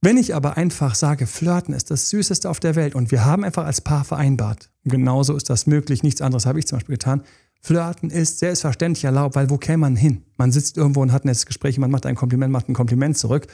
Wenn 0.00 0.16
ich 0.16 0.34
aber 0.34 0.56
einfach 0.56 0.94
sage, 0.94 1.26
Flirten 1.26 1.74
ist 1.74 1.90
das 1.90 2.08
Süßeste 2.10 2.48
auf 2.48 2.60
der 2.60 2.76
Welt 2.76 2.94
und 2.94 3.10
wir 3.10 3.24
haben 3.24 3.42
einfach 3.42 3.64
als 3.64 3.80
Paar 3.80 4.04
vereinbart, 4.04 4.70
genauso 4.84 5.36
ist 5.36 5.50
das 5.50 5.66
möglich, 5.66 6.04
nichts 6.04 6.22
anderes 6.22 6.46
habe 6.46 6.60
ich 6.60 6.68
zum 6.68 6.78
Beispiel 6.78 6.94
getan, 6.94 7.22
Flirten 7.60 8.10
ist 8.10 8.38
selbstverständlich 8.38 9.04
erlaubt, 9.04 9.34
weil 9.34 9.50
wo 9.50 9.58
käme 9.58 9.78
man 9.78 9.96
hin? 9.96 10.22
Man 10.36 10.52
sitzt 10.52 10.76
irgendwo 10.76 11.02
und 11.02 11.10
hat 11.10 11.24
ein 11.24 11.36
Gespräch, 11.46 11.78
man 11.78 11.90
macht 11.90 12.06
ein 12.06 12.14
Kompliment, 12.14 12.52
macht 12.52 12.68
ein 12.68 12.74
Kompliment 12.74 13.18
zurück. 13.18 13.48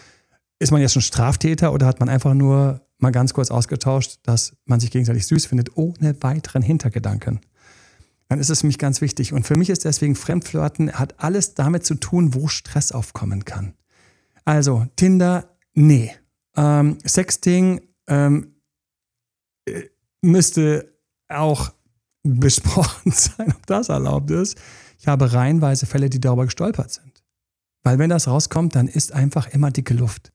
Ist 0.64 0.70
man 0.70 0.80
jetzt 0.80 0.94
schon 0.94 1.02
Straftäter 1.02 1.74
oder 1.74 1.84
hat 1.84 2.00
man 2.00 2.08
einfach 2.08 2.32
nur 2.32 2.80
mal 2.96 3.12
ganz 3.12 3.34
kurz 3.34 3.50
ausgetauscht, 3.50 4.20
dass 4.22 4.56
man 4.64 4.80
sich 4.80 4.90
gegenseitig 4.90 5.26
süß 5.26 5.44
findet, 5.44 5.76
ohne 5.76 6.16
weiteren 6.22 6.62
Hintergedanken? 6.62 7.40
Dann 8.30 8.40
ist 8.40 8.48
es 8.48 8.62
für 8.62 8.66
mich 8.66 8.78
ganz 8.78 9.02
wichtig. 9.02 9.34
Und 9.34 9.46
für 9.46 9.58
mich 9.58 9.68
ist 9.68 9.84
deswegen 9.84 10.14
Fremdflirten 10.14 10.92
hat 10.94 11.16
alles 11.18 11.52
damit 11.52 11.84
zu 11.84 11.96
tun, 11.96 12.32
wo 12.32 12.48
Stress 12.48 12.92
aufkommen 12.92 13.44
kann. 13.44 13.74
Also 14.46 14.86
Tinder, 14.96 15.50
nee 15.74 16.12
ähm, 16.56 16.96
Sexting 17.04 17.82
ähm, 18.06 18.54
äh, 19.66 19.82
müsste 20.22 20.96
auch 21.28 21.74
besprochen 22.22 23.12
sein, 23.12 23.52
ob 23.54 23.66
das 23.66 23.90
erlaubt 23.90 24.30
ist. 24.30 24.58
Ich 24.98 25.08
habe 25.08 25.30
reihenweise 25.34 25.84
Fälle, 25.84 26.08
die 26.08 26.20
darüber 26.20 26.46
gestolpert 26.46 26.90
sind. 26.90 27.22
Weil 27.82 27.98
wenn 27.98 28.08
das 28.08 28.28
rauskommt, 28.28 28.74
dann 28.74 28.88
ist 28.88 29.12
einfach 29.12 29.48
immer 29.48 29.70
dicke 29.70 29.92
Luft. 29.92 30.33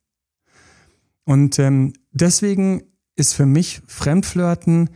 Und 1.30 1.60
ähm, 1.60 1.94
deswegen 2.10 2.82
ist 3.16 3.36
für 3.36 3.46
mich 3.46 3.84
Fremdflirten 3.86 4.90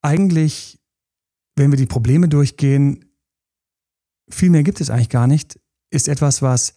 eigentlich, 0.00 0.78
wenn 1.56 1.72
wir 1.72 1.76
die 1.76 1.86
Probleme 1.86 2.28
durchgehen, 2.28 3.04
viel 4.28 4.50
mehr 4.50 4.62
gibt 4.62 4.80
es 4.80 4.90
eigentlich 4.90 5.08
gar 5.08 5.26
nicht, 5.26 5.58
ist 5.90 6.06
etwas, 6.06 6.40
was 6.40 6.74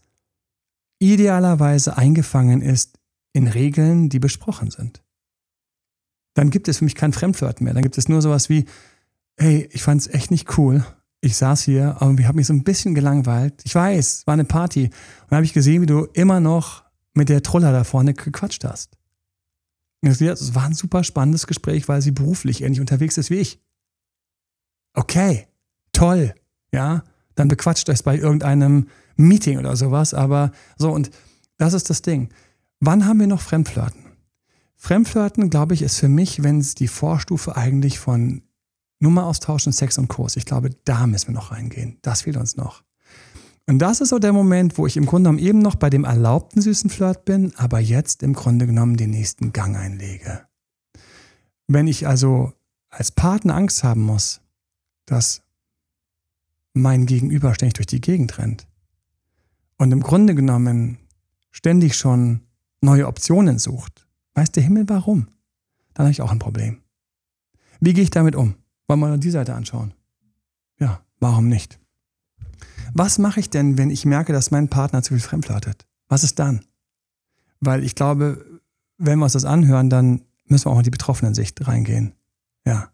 idealerweise 0.97 1.97
eingefangen 1.97 2.63
ist 2.63 2.97
in 3.31 3.45
Regeln, 3.45 4.09
die 4.09 4.17
besprochen 4.17 4.71
sind. 4.71 5.03
Dann 6.33 6.49
gibt 6.49 6.67
es 6.67 6.79
für 6.79 6.85
mich 6.85 6.95
kein 6.95 7.13
Fremdflirten 7.13 7.63
mehr. 7.63 7.75
Dann 7.75 7.83
gibt 7.83 7.99
es 7.99 8.09
nur 8.09 8.23
sowas 8.23 8.49
wie, 8.49 8.65
hey, 9.37 9.69
ich 9.71 9.83
fand 9.83 10.01
es 10.01 10.07
echt 10.07 10.31
nicht 10.31 10.57
cool. 10.57 10.83
Ich 11.21 11.37
saß 11.37 11.61
hier 11.61 11.97
und 11.99 12.19
ich 12.19 12.25
habe 12.25 12.37
mich 12.37 12.47
so 12.47 12.53
ein 12.53 12.63
bisschen 12.63 12.95
gelangweilt. 12.95 13.61
Ich 13.65 13.75
weiß, 13.75 14.25
war 14.25 14.33
eine 14.33 14.45
Party. 14.45 14.89
Und 15.25 15.31
habe 15.31 15.45
ich 15.45 15.53
gesehen, 15.53 15.83
wie 15.83 15.85
du 15.85 16.05
immer 16.13 16.39
noch 16.39 16.83
mit 17.13 17.29
der 17.29 17.43
Troller 17.43 17.71
da 17.71 17.83
vorne 17.83 18.13
gequatscht 18.13 18.63
hast. 18.63 18.97
Es 20.01 20.53
war 20.55 20.65
ein 20.65 20.73
super 20.73 21.03
spannendes 21.03 21.47
Gespräch, 21.47 21.87
weil 21.87 22.01
sie 22.01 22.11
beruflich 22.11 22.61
ähnlich 22.61 22.81
unterwegs 22.81 23.17
ist 23.17 23.29
wie 23.29 23.37
ich. 23.37 23.61
Okay, 24.93 25.47
toll, 25.91 26.35
ja. 26.73 27.03
Dann 27.35 27.47
bequatscht 27.47 27.89
euch 27.89 28.03
bei 28.03 28.17
irgendeinem 28.17 28.87
Meeting 29.15 29.57
oder 29.57 29.75
sowas, 29.75 30.13
aber 30.13 30.51
so 30.77 30.91
und 30.91 31.09
das 31.57 31.73
ist 31.73 31.89
das 31.89 32.01
Ding. 32.01 32.29
Wann 32.79 33.05
haben 33.05 33.19
wir 33.19 33.27
noch 33.27 33.41
Fremdflirten? 33.41 34.03
Fremdflirten, 34.75 35.49
glaube 35.49 35.73
ich, 35.73 35.81
ist 35.81 35.99
für 35.99 36.09
mich, 36.09 36.43
wenn 36.43 36.59
es 36.59 36.75
die 36.75 36.89
Vorstufe 36.89 37.55
eigentlich 37.55 37.99
von 37.99 38.43
Nummer 38.99 39.25
austauschen, 39.25 39.71
Sex 39.71 39.97
und 39.97 40.09
Kurs. 40.09 40.35
Ich 40.35 40.45
glaube, 40.45 40.71
da 40.83 41.07
müssen 41.07 41.29
wir 41.29 41.35
noch 41.35 41.51
reingehen. 41.51 41.97
Das 42.01 42.23
fehlt 42.23 42.37
uns 42.37 42.57
noch. 42.57 42.83
Und 43.65 43.79
das 43.79 44.01
ist 44.01 44.09
so 44.09 44.19
der 44.19 44.33
Moment, 44.33 44.77
wo 44.77 44.85
ich 44.87 44.97
im 44.97 45.05
Grunde 45.05 45.29
genommen 45.29 45.45
eben 45.45 45.59
noch 45.59 45.75
bei 45.75 45.89
dem 45.89 46.03
erlaubten 46.03 46.61
süßen 46.61 46.89
Flirt 46.89 47.23
bin, 47.23 47.53
aber 47.55 47.79
jetzt 47.79 48.21
im 48.21 48.33
Grunde 48.33 48.67
genommen 48.67 48.97
den 48.97 49.11
nächsten 49.11 49.53
Gang 49.53 49.77
einlege. 49.77 50.45
Wenn 51.67 51.87
ich 51.87 52.07
also 52.07 52.51
als 52.89 53.11
Partner 53.11 53.55
Angst 53.55 53.83
haben 53.83 54.01
muss, 54.01 54.41
dass 55.05 55.41
mein 56.73 57.05
Gegenüber 57.05 57.55
ständig 57.55 57.75
durch 57.75 57.87
die 57.87 58.01
Gegend 58.01 58.37
rennt 58.37 58.67
und 59.77 59.91
im 59.91 60.01
Grunde 60.01 60.35
genommen 60.35 60.97
ständig 61.51 61.95
schon 61.95 62.41
neue 62.81 63.07
Optionen 63.07 63.59
sucht, 63.59 64.07
weiß 64.33 64.51
der 64.51 64.63
Himmel 64.63 64.89
warum, 64.89 65.27
dann 65.93 66.05
habe 66.05 66.11
ich 66.11 66.21
auch 66.21 66.31
ein 66.31 66.39
Problem. 66.39 66.81
Wie 67.79 67.93
gehe 67.93 68.03
ich 68.03 68.09
damit 68.09 68.35
um? 68.35 68.55
Wollen 68.87 68.99
wir 68.99 69.07
mal 69.07 69.19
die 69.19 69.29
Seite 69.29 69.53
anschauen? 69.53 69.93
Ja, 70.79 71.01
warum 71.19 71.47
nicht? 71.47 71.79
Was 72.93 73.17
mache 73.17 73.39
ich 73.39 73.49
denn, 73.49 73.77
wenn 73.77 73.89
ich 73.89 74.05
merke, 74.05 74.33
dass 74.33 74.51
mein 74.51 74.69
Partner 74.69 75.01
zu 75.01 75.13
viel 75.13 75.21
fremdflirtet? 75.21 75.85
Was 76.07 76.23
ist 76.23 76.37
dann? 76.39 76.63
Weil 77.59 77.83
ich 77.83 77.95
glaube, 77.95 78.45
wenn 78.97 79.19
wir 79.19 79.25
uns 79.25 79.33
das 79.33 79.45
anhören, 79.45 79.89
dann 79.89 80.21
müssen 80.45 80.65
wir 80.65 80.71
auch 80.71 80.77
in 80.77 80.83
die 80.83 80.91
betroffenen 80.91 81.33
Sicht 81.33 81.67
reingehen. 81.67 82.13
Ja. 82.65 82.91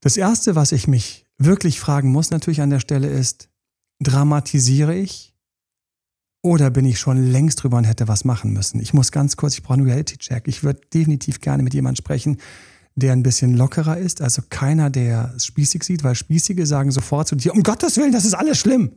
Das 0.00 0.16
Erste, 0.16 0.56
was 0.56 0.72
ich 0.72 0.88
mich 0.88 1.26
wirklich 1.38 1.78
fragen 1.78 2.10
muss 2.10 2.30
natürlich 2.30 2.60
an 2.60 2.70
der 2.70 2.80
Stelle 2.80 3.08
ist, 3.08 3.48
dramatisiere 4.00 4.94
ich 4.94 5.34
oder 6.42 6.70
bin 6.70 6.84
ich 6.84 6.98
schon 6.98 7.30
längst 7.30 7.62
drüber 7.62 7.78
und 7.78 7.84
hätte 7.84 8.08
was 8.08 8.24
machen 8.24 8.52
müssen? 8.52 8.80
Ich 8.80 8.94
muss 8.94 9.12
ganz 9.12 9.36
kurz, 9.36 9.54
ich 9.54 9.62
brauche 9.62 9.74
einen 9.74 9.86
Reality-Check. 9.86 10.48
Ich 10.48 10.62
würde 10.62 10.80
definitiv 10.92 11.40
gerne 11.40 11.62
mit 11.62 11.74
jemandem 11.74 12.02
sprechen, 12.02 12.38
der 12.98 13.12
ein 13.12 13.22
bisschen 13.22 13.56
lockerer 13.56 13.96
ist. 13.98 14.20
Also 14.20 14.42
keiner, 14.48 14.90
der 14.90 15.34
spießig 15.38 15.84
sieht, 15.84 16.04
weil 16.04 16.14
Spießige 16.14 16.66
sagen 16.66 16.90
sofort 16.90 17.28
zu 17.28 17.36
dir, 17.36 17.54
um 17.54 17.62
Gottes 17.62 17.96
Willen, 17.96 18.12
das 18.12 18.24
ist 18.24 18.34
alles 18.34 18.58
schlimm. 18.58 18.92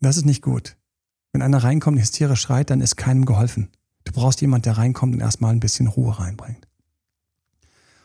Das 0.00 0.16
ist 0.16 0.26
nicht 0.26 0.42
gut. 0.42 0.76
Wenn 1.32 1.42
einer 1.42 1.62
reinkommt 1.62 1.96
und 1.96 2.02
hysterisch 2.02 2.40
schreit, 2.40 2.70
dann 2.70 2.80
ist 2.80 2.96
keinem 2.96 3.24
geholfen. 3.24 3.70
Du 4.04 4.12
brauchst 4.12 4.40
jemanden, 4.40 4.64
der 4.64 4.78
reinkommt 4.78 5.14
und 5.14 5.20
erstmal 5.20 5.52
ein 5.52 5.60
bisschen 5.60 5.86
Ruhe 5.86 6.18
reinbringt. 6.18 6.66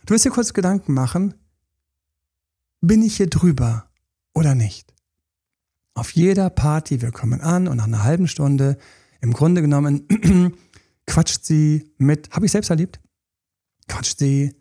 Du 0.06 0.14
wirst 0.14 0.26
dir 0.26 0.32
kurz 0.32 0.54
Gedanken 0.54 0.94
machen, 0.94 1.34
bin 2.82 3.04
ich 3.04 3.18
hier 3.18 3.30
drüber 3.30 3.90
oder 4.34 4.56
nicht? 4.56 4.94
auf 6.00 6.12
jeder 6.12 6.50
Party, 6.50 7.02
wir 7.02 7.12
kommen 7.12 7.42
an 7.42 7.68
und 7.68 7.78
nach 7.78 7.86
einer 7.86 8.04
halben 8.04 8.28
Stunde, 8.28 8.78
im 9.22 9.34
Grunde 9.34 9.62
genommen, 9.62 10.08
quatscht 11.06 11.44
sie 11.44 11.92
mit, 11.98 12.32
habe 12.32 12.46
ich 12.46 12.52
selbst 12.54 12.70
erlebt, 12.70 13.00
quatscht 13.88 14.18
sie 14.18 14.56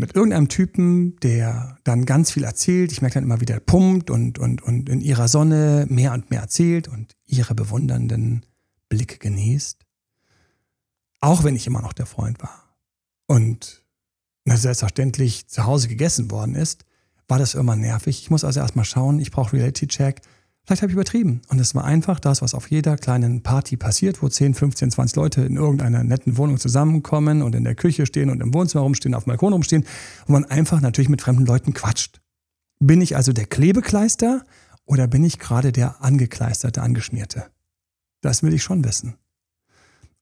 mit 0.00 0.16
irgendeinem 0.16 0.48
Typen, 0.48 1.16
der 1.20 1.76
dann 1.84 2.06
ganz 2.06 2.32
viel 2.32 2.44
erzählt. 2.44 2.90
Ich 2.90 3.02
merke 3.02 3.14
dann 3.14 3.24
immer 3.24 3.40
wieder, 3.40 3.60
pumpt 3.60 4.10
und, 4.10 4.38
und, 4.38 4.62
und 4.62 4.88
in 4.88 5.00
ihrer 5.00 5.28
Sonne 5.28 5.86
mehr 5.88 6.12
und 6.12 6.30
mehr 6.30 6.40
erzählt 6.40 6.88
und 6.88 7.14
ihre 7.26 7.54
bewundernden 7.54 8.46
Blicke 8.88 9.18
genießt. 9.18 9.84
Auch 11.20 11.44
wenn 11.44 11.54
ich 11.54 11.66
immer 11.66 11.82
noch 11.82 11.92
der 11.92 12.06
Freund 12.06 12.40
war. 12.42 12.74
Und 13.26 13.84
na, 14.44 14.56
selbstverständlich 14.56 15.48
zu 15.48 15.64
Hause 15.64 15.88
gegessen 15.88 16.30
worden 16.30 16.54
ist, 16.54 16.84
war 17.28 17.38
das 17.38 17.54
immer 17.54 17.76
nervig. 17.76 18.22
Ich 18.22 18.30
muss 18.30 18.42
also 18.42 18.58
erstmal 18.58 18.86
schauen, 18.86 19.20
ich 19.20 19.30
brauche 19.30 19.52
Reality-Check. 19.52 20.22
Vielleicht 20.70 20.82
habe 20.82 20.92
ich 20.92 20.94
übertrieben. 20.94 21.42
Und 21.48 21.58
es 21.58 21.74
war 21.74 21.84
einfach 21.84 22.20
das, 22.20 22.42
was 22.42 22.54
auf 22.54 22.70
jeder 22.70 22.96
kleinen 22.96 23.42
Party 23.42 23.76
passiert, 23.76 24.22
wo 24.22 24.28
10, 24.28 24.54
15, 24.54 24.92
20 24.92 25.16
Leute 25.16 25.40
in 25.40 25.56
irgendeiner 25.56 26.04
netten 26.04 26.36
Wohnung 26.36 26.58
zusammenkommen 26.58 27.42
und 27.42 27.56
in 27.56 27.64
der 27.64 27.74
Küche 27.74 28.06
stehen 28.06 28.30
und 28.30 28.40
im 28.40 28.54
Wohnzimmer 28.54 28.84
rumstehen, 28.84 29.16
auf 29.16 29.24
dem 29.24 29.30
Balkon 29.30 29.52
rumstehen, 29.52 29.84
wo 30.26 30.32
man 30.32 30.44
einfach 30.44 30.80
natürlich 30.80 31.08
mit 31.08 31.22
fremden 31.22 31.44
Leuten 31.44 31.74
quatscht. 31.74 32.20
Bin 32.78 33.00
ich 33.00 33.16
also 33.16 33.32
der 33.32 33.46
Klebekleister 33.46 34.44
oder 34.84 35.08
bin 35.08 35.24
ich 35.24 35.40
gerade 35.40 35.72
der 35.72 36.04
Angekleisterte, 36.04 36.82
Angeschmierte? 36.82 37.46
Das 38.20 38.44
will 38.44 38.54
ich 38.54 38.62
schon 38.62 38.84
wissen. 38.84 39.16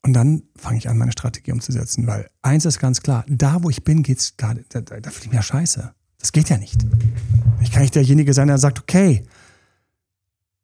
Und 0.01 0.15
dann 0.15 0.45
fange 0.57 0.79
ich 0.79 0.89
an, 0.89 0.97
meine 0.97 1.13
Strategie 1.13 1.53
umzusetzen, 1.53 2.07
weil 2.07 2.31
eins 2.41 2.65
ist 2.65 2.79
ganz 2.79 3.03
klar, 3.03 3.27
da 3.29 3.63
wo 3.63 3.69
ich 3.69 3.85
bin, 3.85 4.03
geht's 4.03 4.39
gerade, 4.39 4.65
da, 4.71 4.81
da, 4.81 4.99
da 4.99 5.11
fühle 5.11 5.27
ich 5.27 5.33
mir 5.33 5.43
scheiße. 5.43 5.93
Das 6.19 6.33
geht 6.33 6.49
ja 6.49 6.57
nicht. 6.57 6.87
Ich 7.61 7.71
kann 7.71 7.83
nicht 7.83 7.95
derjenige 7.95 8.33
sein, 8.33 8.49
der 8.49 8.57
sagt, 8.57 8.81
okay, 8.81 9.27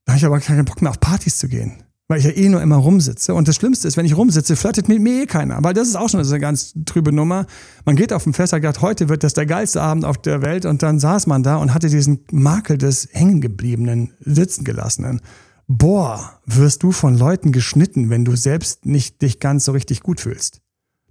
da 0.04 0.12
habe 0.12 0.18
ich 0.18 0.24
aber 0.24 0.40
keinen 0.40 0.64
Bock 0.64 0.82
mehr 0.82 0.90
auf 0.90 1.00
Partys 1.00 1.38
zu 1.38 1.48
gehen. 1.48 1.84
weil 2.06 2.18
ich 2.18 2.26
ja 2.26 2.32
eh 2.32 2.48
nur 2.50 2.60
immer 2.60 2.76
rumsitze. 2.76 3.34
Und 3.34 3.48
das 3.48 3.56
Schlimmste 3.56 3.88
ist, 3.88 3.96
wenn 3.96 4.04
ich 4.04 4.16
rumsitze, 4.16 4.56
flirtet 4.56 4.88
mit 4.88 5.00
mir 5.00 5.22
eh 5.22 5.26
keiner. 5.26 5.62
Weil 5.62 5.72
das 5.72 5.88
ist 5.88 5.96
auch 5.96 6.08
schon 6.10 6.20
eine 6.20 6.38
ganz 6.38 6.74
trübe 6.84 7.12
Nummer. 7.12 7.46
Man 7.86 7.96
geht 7.96 8.12
auf 8.12 8.24
dem 8.24 8.34
Fest, 8.34 8.52
hat 8.52 8.82
heute 8.82 9.08
wird 9.08 9.24
das 9.24 9.32
der 9.32 9.46
geilste 9.46 9.80
Abend 9.80 10.04
auf 10.04 10.18
der 10.18 10.42
Welt. 10.42 10.66
Und 10.66 10.82
dann 10.82 10.98
saß 10.98 11.26
man 11.26 11.42
da 11.42 11.56
und 11.56 11.72
hatte 11.72 11.88
diesen 11.88 12.24
Makel 12.30 12.76
des 12.76 13.08
Hängengebliebenen, 13.12 14.12
Sitzen 14.20 14.64
gelassenen. 14.64 15.22
Boah, 15.66 16.40
wirst 16.44 16.82
du 16.82 16.92
von 16.92 17.16
Leuten 17.16 17.50
geschnitten, 17.50 18.10
wenn 18.10 18.26
du 18.26 18.36
selbst 18.36 18.84
nicht 18.84 19.22
dich 19.22 19.40
ganz 19.40 19.64
so 19.64 19.72
richtig 19.72 20.02
gut 20.02 20.20
fühlst. 20.20 20.60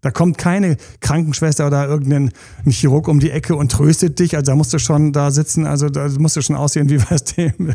Da 0.04 0.12
kommt 0.12 0.38
keine 0.38 0.76
Krankenschwester 1.00 1.66
oder 1.66 1.88
irgendein 1.88 2.32
Chirurg 2.68 3.08
um 3.08 3.22
die 3.22 3.32
Ecke 3.32 3.56
und 3.56 3.72
tröstet 3.72 4.20
dich. 4.20 4.36
Also 4.36 4.52
da 4.52 4.56
musst 4.56 4.74
du 4.74 4.78
schon 4.78 5.14
da 5.14 5.32
sitzen, 5.32 5.66
also 5.66 5.88
da 5.88 6.10
musst 6.20 6.36
du 6.36 6.42
schon 6.42 6.58
aussehen 6.58 6.90
wie 6.90 7.02
was 7.10 7.24
dem. 7.36 7.74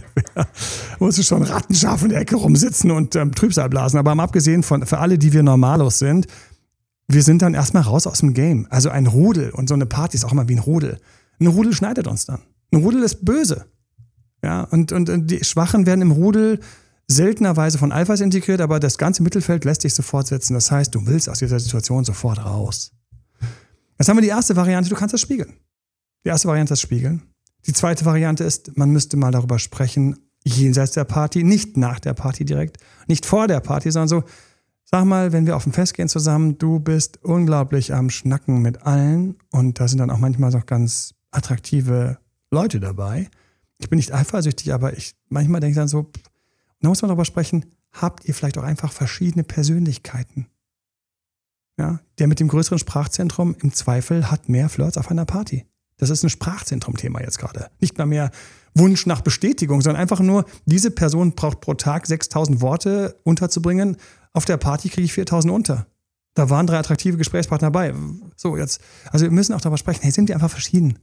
musst 0.99 1.16
du 1.16 1.22
schon 1.22 1.43
rattenscharf 1.43 2.03
in 2.03 2.11
der 2.11 2.20
Ecke 2.20 2.37
rumsitzen 2.37 2.91
und 2.91 3.16
ähm, 3.16 3.35
Trübsal 3.35 3.70
blasen. 3.70 3.99
Aber 3.99 4.12
abgesehen 4.22 4.62
von, 4.62 4.85
für 4.85 4.99
alle, 4.99 5.18
die 5.18 5.33
wir 5.33 5.43
Normalos 5.43 5.99
sind, 5.99 6.26
wir 7.09 7.22
sind 7.22 7.41
dann 7.41 7.55
erstmal 7.55 7.85
raus 7.85 8.07
aus 8.07 8.18
dem 8.18 8.35
Game. 8.35 8.66
Also 8.68 8.91
ein 8.91 9.07
Rudel 9.07 9.49
und 9.51 9.70
so 9.70 9.74
eine 9.74 9.87
Party 9.87 10.18
ist 10.18 10.24
auch 10.24 10.33
immer 10.33 10.49
wie 10.51 10.57
ein 10.57 10.61
Rudel. 10.61 11.01
Ein 11.41 11.47
Rudel 11.47 11.72
schneidet 11.72 12.07
uns 12.07 12.26
dann. 12.26 12.41
Ein 12.72 12.83
Rudel 12.83 13.03
ist 13.03 13.24
böse. 13.24 13.64
Ja, 14.45 14.64
und, 14.64 14.93
und, 14.93 15.09
und 15.09 15.31
die 15.31 15.43
Schwachen 15.43 15.87
werden 15.87 16.03
im 16.03 16.11
Rudel 16.11 16.61
seltenerweise 17.09 17.78
von 17.78 17.90
Alphas 17.90 18.20
integriert, 18.20 18.61
aber 18.61 18.78
das 18.80 18.98
ganze 18.98 19.22
Mittelfeld 19.22 19.64
lässt 19.64 19.82
sich 19.82 19.94
sofort 19.94 20.26
setzen. 20.26 20.54
Das 20.54 20.70
heißt, 20.70 20.94
du 20.94 21.06
willst 21.06 21.28
aus 21.28 21.38
dieser 21.38 21.59
Situation 21.59 22.04
sofort 22.04 22.44
raus. 22.44 22.92
Jetzt 23.98 24.09
haben 24.09 24.18
wir 24.18 24.22
die 24.22 24.28
erste 24.28 24.54
Variante, 24.54 24.90
du 24.90 24.94
kannst 24.94 25.14
das 25.14 25.20
spiegeln. 25.20 25.54
Die 26.24 26.28
erste 26.28 26.48
Variante 26.48 26.74
ist 26.74 26.80
Spiegeln. 26.80 27.22
Die 27.66 27.72
zweite 27.72 28.04
Variante 28.04 28.44
ist, 28.44 28.76
man 28.76 28.90
müsste 28.90 29.16
mal 29.16 29.30
darüber 29.30 29.59
sprechen, 29.59 30.16
jenseits 30.44 30.92
der 30.92 31.04
Party, 31.04 31.42
nicht 31.42 31.76
nach 31.76 31.98
der 31.98 32.14
Party 32.14 32.44
direkt, 32.44 32.78
nicht 33.09 33.26
vor 33.26 33.48
der 33.48 33.61
Party, 33.61 33.90
sondern 33.90 34.09
so, 34.09 34.24
sag 34.84 35.04
mal, 35.04 35.32
wenn 35.32 35.46
wir 35.46 35.56
auf 35.56 35.66
ein 35.66 35.72
Fest 35.72 35.94
gehen 35.94 36.09
zusammen, 36.09 36.59
du 36.59 36.78
bist 36.78 37.22
unglaublich 37.24 37.94
am 37.94 38.11
Schnacken 38.11 38.62
mit 38.62 38.82
allen 38.82 39.36
und 39.50 39.80
da 39.80 39.88
sind 39.88 39.98
dann 39.98 40.11
auch 40.11 40.18
manchmal 40.18 40.50
noch 40.50 40.66
ganz 40.66 41.14
attraktive 41.30 42.18
Leute 42.50 42.80
dabei. 42.80 43.28
Ich 43.78 43.88
bin 43.90 43.96
nicht 43.96 44.14
eifersüchtig, 44.14 44.72
aber 44.72 44.96
ich 44.96 45.14
manchmal 45.28 45.61
denke 45.61 45.72
ich 45.72 45.76
dann 45.76 45.88
so, 45.88 46.11
da 46.81 46.89
muss 46.89 47.03
man 47.03 47.09
darüber 47.09 47.24
sprechen, 47.24 47.66
habt 47.93 48.24
ihr 48.26 48.35
vielleicht 48.35 48.59
auch 48.59 48.62
einfach 48.62 48.93
verschiedene 48.93 49.45
Persönlichkeiten? 49.45 50.47
Ja, 51.79 52.01
der 52.18 52.26
mit 52.26 52.41
dem 52.41 52.49
größeren 52.49 52.79
Sprachzentrum 52.79 53.55
im 53.61 53.72
Zweifel 53.72 54.31
hat 54.31 54.49
mehr 54.49 54.68
Flirts 54.68 54.99
auf 54.99 55.11
einer 55.11 55.24
Party. 55.24 55.64
Das 55.97 56.11
ist 56.11 56.22
ein 56.22 56.31
Sprachzentrum-Thema 56.31 57.20
jetzt 57.20 57.39
gerade. 57.39 57.70
Nicht 57.81 57.99
mal 57.99 58.07
mehr 58.07 58.31
Wunsch 58.74 59.07
nach 59.07 59.20
Bestätigung, 59.20 59.81
sondern 59.81 60.01
einfach 60.01 60.20
nur, 60.20 60.45
diese 60.64 60.91
Person 60.91 61.35
braucht 61.35 61.61
pro 61.61 61.74
Tag 61.74 62.07
6000 62.07 62.61
Worte 62.61 63.20
unterzubringen. 63.24 63.97
Auf 64.33 64.45
der 64.45 64.57
Party 64.57 64.89
kriege 64.89 65.05
ich 65.05 65.12
4000 65.12 65.53
unter. 65.53 65.87
Da 66.35 66.51
waren 66.51 66.68
drei 66.68 66.79
attraktive 66.79 67.16
Gesprächspartner 67.16 67.70
dabei. 67.70 67.95
So, 68.37 68.57
jetzt, 68.57 68.81
also 69.11 69.24
wir 69.24 69.33
müssen 69.33 69.55
auch 69.55 69.61
darüber 69.61 69.79
sprechen, 69.79 70.03
hey, 70.03 70.12
sind 70.12 70.29
die 70.29 70.35
einfach 70.35 70.51
verschieden? 70.51 71.01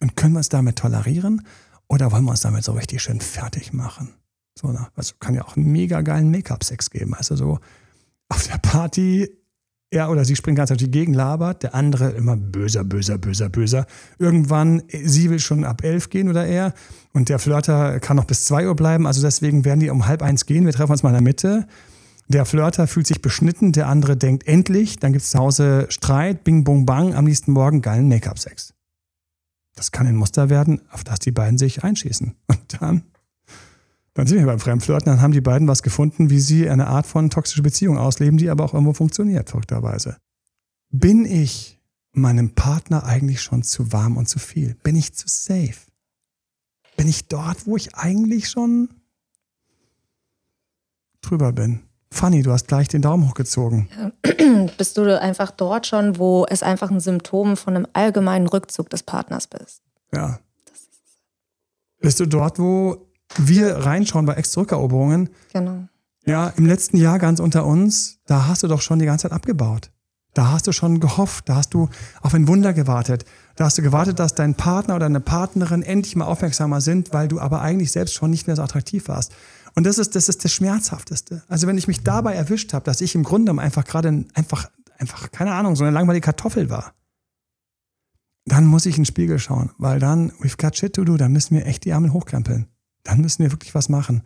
Und 0.00 0.16
können 0.16 0.34
wir 0.34 0.38
uns 0.38 0.48
damit 0.48 0.76
tolerieren? 0.76 1.44
Oder 1.88 2.12
wollen 2.12 2.24
wir 2.24 2.30
uns 2.30 2.42
damit 2.42 2.62
so 2.62 2.72
richtig 2.72 3.02
schön 3.02 3.20
fertig 3.20 3.72
machen? 3.72 4.14
So, 4.54 4.68
ne? 4.68 4.88
Also 4.94 5.14
kann 5.20 5.34
ja 5.34 5.44
auch 5.44 5.56
einen 5.56 5.70
mega 5.70 6.00
geilen 6.02 6.30
Make-up-Sex 6.30 6.90
geben. 6.90 7.14
Also 7.14 7.36
so 7.36 7.58
auf 8.28 8.46
der 8.46 8.58
Party, 8.58 9.28
er 9.90 10.10
oder 10.10 10.24
sie 10.24 10.36
springt 10.36 10.56
ganz 10.56 10.70
auf 10.70 10.76
die 10.76 10.90
Gegend, 10.90 11.16
labert, 11.16 11.64
der 11.64 11.74
andere 11.74 12.10
immer 12.10 12.36
böser, 12.36 12.84
böser, 12.84 13.18
böser, 13.18 13.48
böser. 13.48 13.86
Irgendwann, 14.18 14.82
sie 14.90 15.30
will 15.30 15.40
schon 15.40 15.64
ab 15.64 15.82
elf 15.82 16.10
gehen 16.10 16.28
oder 16.28 16.46
er 16.46 16.74
und 17.12 17.28
der 17.28 17.38
Flirter 17.38 17.98
kann 18.00 18.16
noch 18.16 18.24
bis 18.24 18.44
zwei 18.44 18.68
Uhr 18.68 18.76
bleiben. 18.76 19.06
Also 19.06 19.20
deswegen 19.20 19.64
werden 19.64 19.80
die 19.80 19.90
um 19.90 20.06
halb 20.06 20.22
eins 20.22 20.46
gehen. 20.46 20.64
Wir 20.64 20.72
treffen 20.72 20.92
uns 20.92 21.02
mal 21.02 21.10
in 21.10 21.14
der 21.14 21.22
Mitte. 21.22 21.66
Der 22.28 22.44
Flirter 22.44 22.86
fühlt 22.86 23.08
sich 23.08 23.22
beschnitten, 23.22 23.72
der 23.72 23.88
andere 23.88 24.16
denkt 24.16 24.46
endlich, 24.46 25.00
dann 25.00 25.12
gibt 25.12 25.24
es 25.24 25.30
zu 25.30 25.38
Hause 25.40 25.86
Streit, 25.88 26.44
bing, 26.44 26.62
bong, 26.62 26.86
bang, 26.86 27.12
am 27.16 27.24
nächsten 27.24 27.50
Morgen 27.50 27.82
geilen 27.82 28.06
Make-up-Sex. 28.06 28.72
Das 29.74 29.90
kann 29.90 30.06
ein 30.06 30.14
Muster 30.14 30.48
werden, 30.48 30.80
auf 30.92 31.02
das 31.02 31.18
die 31.18 31.32
beiden 31.32 31.58
sich 31.58 31.82
einschießen. 31.82 32.36
Und 32.46 32.80
dann 32.80 33.02
dann 34.14 34.26
sind 34.26 34.38
wir 34.38 34.46
beim 34.46 34.58
Fremdflirten, 34.58 35.06
dann 35.06 35.20
haben 35.20 35.32
die 35.32 35.40
beiden 35.40 35.68
was 35.68 35.82
gefunden, 35.82 36.30
wie 36.30 36.40
sie 36.40 36.68
eine 36.68 36.88
Art 36.88 37.06
von 37.06 37.30
toxische 37.30 37.62
Beziehung 37.62 37.96
ausleben, 37.96 38.38
die 38.38 38.50
aber 38.50 38.64
auch 38.64 38.74
irgendwo 38.74 38.92
funktioniert, 38.92 39.50
verrückterweise. 39.50 40.16
Bin 40.90 41.24
ich 41.24 41.80
meinem 42.12 42.54
Partner 42.54 43.04
eigentlich 43.04 43.40
schon 43.40 43.62
zu 43.62 43.92
warm 43.92 44.16
und 44.16 44.28
zu 44.28 44.38
viel? 44.38 44.74
Bin 44.82 44.96
ich 44.96 45.14
zu 45.14 45.28
safe? 45.28 45.90
Bin 46.96 47.08
ich 47.08 47.28
dort, 47.28 47.66
wo 47.66 47.76
ich 47.76 47.94
eigentlich 47.94 48.48
schon 48.50 48.88
drüber 51.22 51.52
bin? 51.52 51.80
Fanny, 52.12 52.42
du 52.42 52.50
hast 52.50 52.66
gleich 52.66 52.88
den 52.88 53.02
Daumen 53.02 53.28
hochgezogen. 53.28 53.88
Bist 54.76 54.98
du 54.98 55.20
einfach 55.20 55.52
dort 55.52 55.86
schon, 55.86 56.18
wo 56.18 56.44
es 56.48 56.62
einfach 56.64 56.90
ein 56.90 56.98
Symptom 56.98 57.56
von 57.56 57.76
einem 57.76 57.86
allgemeinen 57.92 58.48
Rückzug 58.48 58.90
des 58.90 59.04
Partners 59.04 59.46
bist? 59.46 59.82
Ja. 60.12 60.40
Bist 62.00 62.18
du 62.18 62.26
dort, 62.26 62.58
wo 62.58 63.09
wir 63.36 63.76
reinschauen 63.76 64.26
bei 64.26 64.34
Ex-Zurückeroberungen. 64.34 65.30
Genau. 65.52 65.84
Ja, 66.26 66.48
im 66.56 66.66
letzten 66.66 66.96
Jahr 66.96 67.18
ganz 67.18 67.40
unter 67.40 67.64
uns, 67.64 68.18
da 68.26 68.46
hast 68.46 68.62
du 68.62 68.68
doch 68.68 68.82
schon 68.82 68.98
die 68.98 69.06
ganze 69.06 69.22
Zeit 69.22 69.32
abgebaut. 69.32 69.90
Da 70.34 70.52
hast 70.52 70.66
du 70.66 70.72
schon 70.72 71.00
gehofft, 71.00 71.48
da 71.48 71.56
hast 71.56 71.74
du 71.74 71.88
auf 72.20 72.34
ein 72.34 72.46
Wunder 72.46 72.72
gewartet. 72.72 73.24
Da 73.56 73.64
hast 73.64 73.78
du 73.78 73.82
gewartet, 73.82 74.20
dass 74.20 74.34
dein 74.34 74.54
Partner 74.54 74.94
oder 74.94 75.06
deine 75.06 75.20
Partnerin 75.20 75.82
endlich 75.82 76.14
mal 76.14 76.26
aufmerksamer 76.26 76.80
sind, 76.80 77.12
weil 77.12 77.26
du 77.26 77.40
aber 77.40 77.62
eigentlich 77.62 77.90
selbst 77.90 78.14
schon 78.14 78.30
nicht 78.30 78.46
mehr 78.46 78.54
so 78.54 78.62
attraktiv 78.62 79.08
warst. 79.08 79.32
Und 79.74 79.84
das 79.84 79.98
ist 79.98 80.14
das, 80.14 80.28
ist 80.28 80.44
das 80.44 80.52
Schmerzhafteste. 80.52 81.42
Also 81.48 81.66
wenn 81.66 81.78
ich 81.78 81.88
mich 81.88 82.04
dabei 82.04 82.34
erwischt 82.34 82.72
habe, 82.74 82.84
dass 82.84 83.00
ich 83.00 83.14
im 83.14 83.24
Grunde 83.24 83.52
einfach 83.60 83.84
gerade 83.84 84.24
einfach, 84.34 84.70
einfach, 84.98 85.32
keine 85.32 85.52
Ahnung, 85.52 85.74
so 85.74 85.84
eine 85.84 85.92
langweilige 85.92 86.26
Kartoffel 86.26 86.70
war, 86.70 86.92
dann 88.44 88.66
muss 88.66 88.86
ich 88.86 88.96
in 88.96 89.02
den 89.02 89.06
Spiegel 89.06 89.38
schauen, 89.38 89.70
weil 89.78 89.98
dann, 89.98 90.30
we've 90.40 90.60
got 90.60 90.76
shit 90.76 90.94
to 90.94 91.04
do, 91.04 91.16
dann 91.16 91.32
müssen 91.32 91.56
wir 91.56 91.66
echt 91.66 91.84
die 91.84 91.90
Ärmel 91.90 92.12
hochkrempeln 92.12 92.68
dann 93.02 93.20
müssen 93.20 93.42
wir 93.42 93.52
wirklich 93.52 93.74
was 93.74 93.88
machen. 93.88 94.22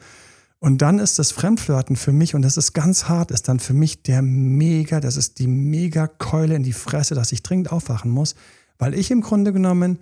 Und 0.58 0.78
dann 0.78 0.98
ist 0.98 1.18
das 1.18 1.30
Fremdflirten 1.30 1.94
für 1.94 2.12
mich, 2.12 2.34
und 2.34 2.42
das 2.42 2.56
ist 2.56 2.72
ganz 2.72 3.04
hart, 3.04 3.30
ist 3.30 3.48
dann 3.48 3.60
für 3.60 3.74
mich 3.74 4.02
der 4.02 4.22
mega, 4.22 5.00
das 5.00 5.16
ist 5.16 5.38
die 5.38 5.46
mega 5.46 6.06
Keule 6.06 6.54
in 6.54 6.62
die 6.62 6.72
Fresse, 6.72 7.14
dass 7.14 7.32
ich 7.32 7.42
dringend 7.42 7.70
aufwachen 7.70 8.10
muss, 8.10 8.34
weil 8.78 8.94
ich 8.94 9.10
im 9.10 9.20
Grunde 9.20 9.52
genommen 9.52 9.98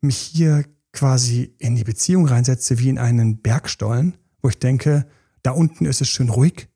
mich 0.00 0.16
hier 0.16 0.64
quasi 0.92 1.54
in 1.58 1.76
die 1.76 1.84
Beziehung 1.84 2.26
reinsetze 2.26 2.78
wie 2.78 2.88
in 2.88 2.98
einen 2.98 3.42
Bergstollen, 3.42 4.16
wo 4.40 4.48
ich 4.48 4.58
denke, 4.58 5.06
da 5.42 5.50
unten 5.50 5.84
ist 5.84 6.00
es 6.00 6.08
schön 6.08 6.30
ruhig, 6.30 6.68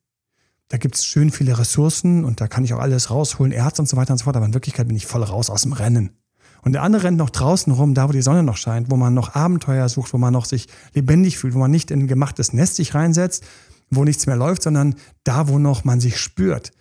da 0.69 0.77
gibt 0.77 0.97
es 0.97 1.07
schön 1.07 1.31
viele 1.31 1.59
Ressourcen 1.59 2.25
und 2.25 2.41
da 2.41 2.47
kann 2.47 2.65
ich 2.65 2.75
auch 2.75 2.79
alles 2.79 3.11
rausholen, 3.11 3.53
Erz 3.53 3.79
und 3.79 3.89
so 3.89 3.97
weiter 3.97 4.13
und 4.13 4.19
so 4.19 4.25
fort, 4.25 4.37
aber 4.37 4.47
in 4.47 4.55
Wirklichkeit 4.55 4.87
bin 4.87 4.97
ich 4.97 5.07
voll 5.07 5.23
raus 5.23 5.49
aus 5.49 5.63
dem 5.63 5.73
Rennen. 5.73 6.20
Und 6.63 6.73
der 6.73 6.83
andere 6.83 7.05
rennt 7.05 7.19
noch 7.19 7.31
draußen 7.31 7.73
rum, 7.73 7.95
da 7.95 8.09
wo 8.09 8.13
die 8.13 8.23
Sonne 8.23 8.43
noch 8.43 8.57
scheint, 8.57 8.91
wo 8.91 8.97
man 8.97 9.15
noch 9.15 9.35
Abenteuer 9.35 9.89
sucht, 9.89 10.13
wo 10.13 10.19
man 10.19 10.33
noch 10.33 10.45
sich 10.45 10.69
lebendig 10.95 11.39
fühlt, 11.39 11.55
wo 11.55 11.59
man 11.59 11.71
nicht 11.71 11.91
in 11.91 12.01
ein 12.01 12.07
gemachtes 12.07 12.53
Nest 12.53 12.77
sich 12.77 12.95
reinsetzt, 12.95 13.45
wo 13.91 14.05
nichts 14.05 14.27
mehr 14.27 14.37
läuft, 14.37 14.63
sondern 14.63 14.95
da, 15.25 15.49
wo 15.49 15.59
noch 15.59 15.85
man 15.85 16.01
sich 16.01 16.19
spürt. 16.19 16.73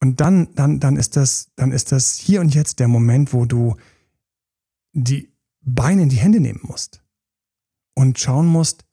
Und 0.00 0.20
dann, 0.20 0.48
dann, 0.54 0.80
dann 0.80 0.96
ist 0.96 1.16
das, 1.16 1.48
dann 1.56 1.72
ist 1.72 1.92
das 1.92 2.16
hier 2.16 2.40
und 2.40 2.54
jetzt 2.54 2.80
der 2.80 2.88
Moment, 2.88 3.32
wo 3.32 3.44
du 3.44 3.76
die 4.92 5.32
Beine 5.62 6.02
in 6.02 6.08
die 6.08 6.16
Hände 6.16 6.40
nehmen 6.40 6.60
musst 6.62 7.02
und 7.94 8.18
schauen 8.18 8.46
musst, 8.46 8.84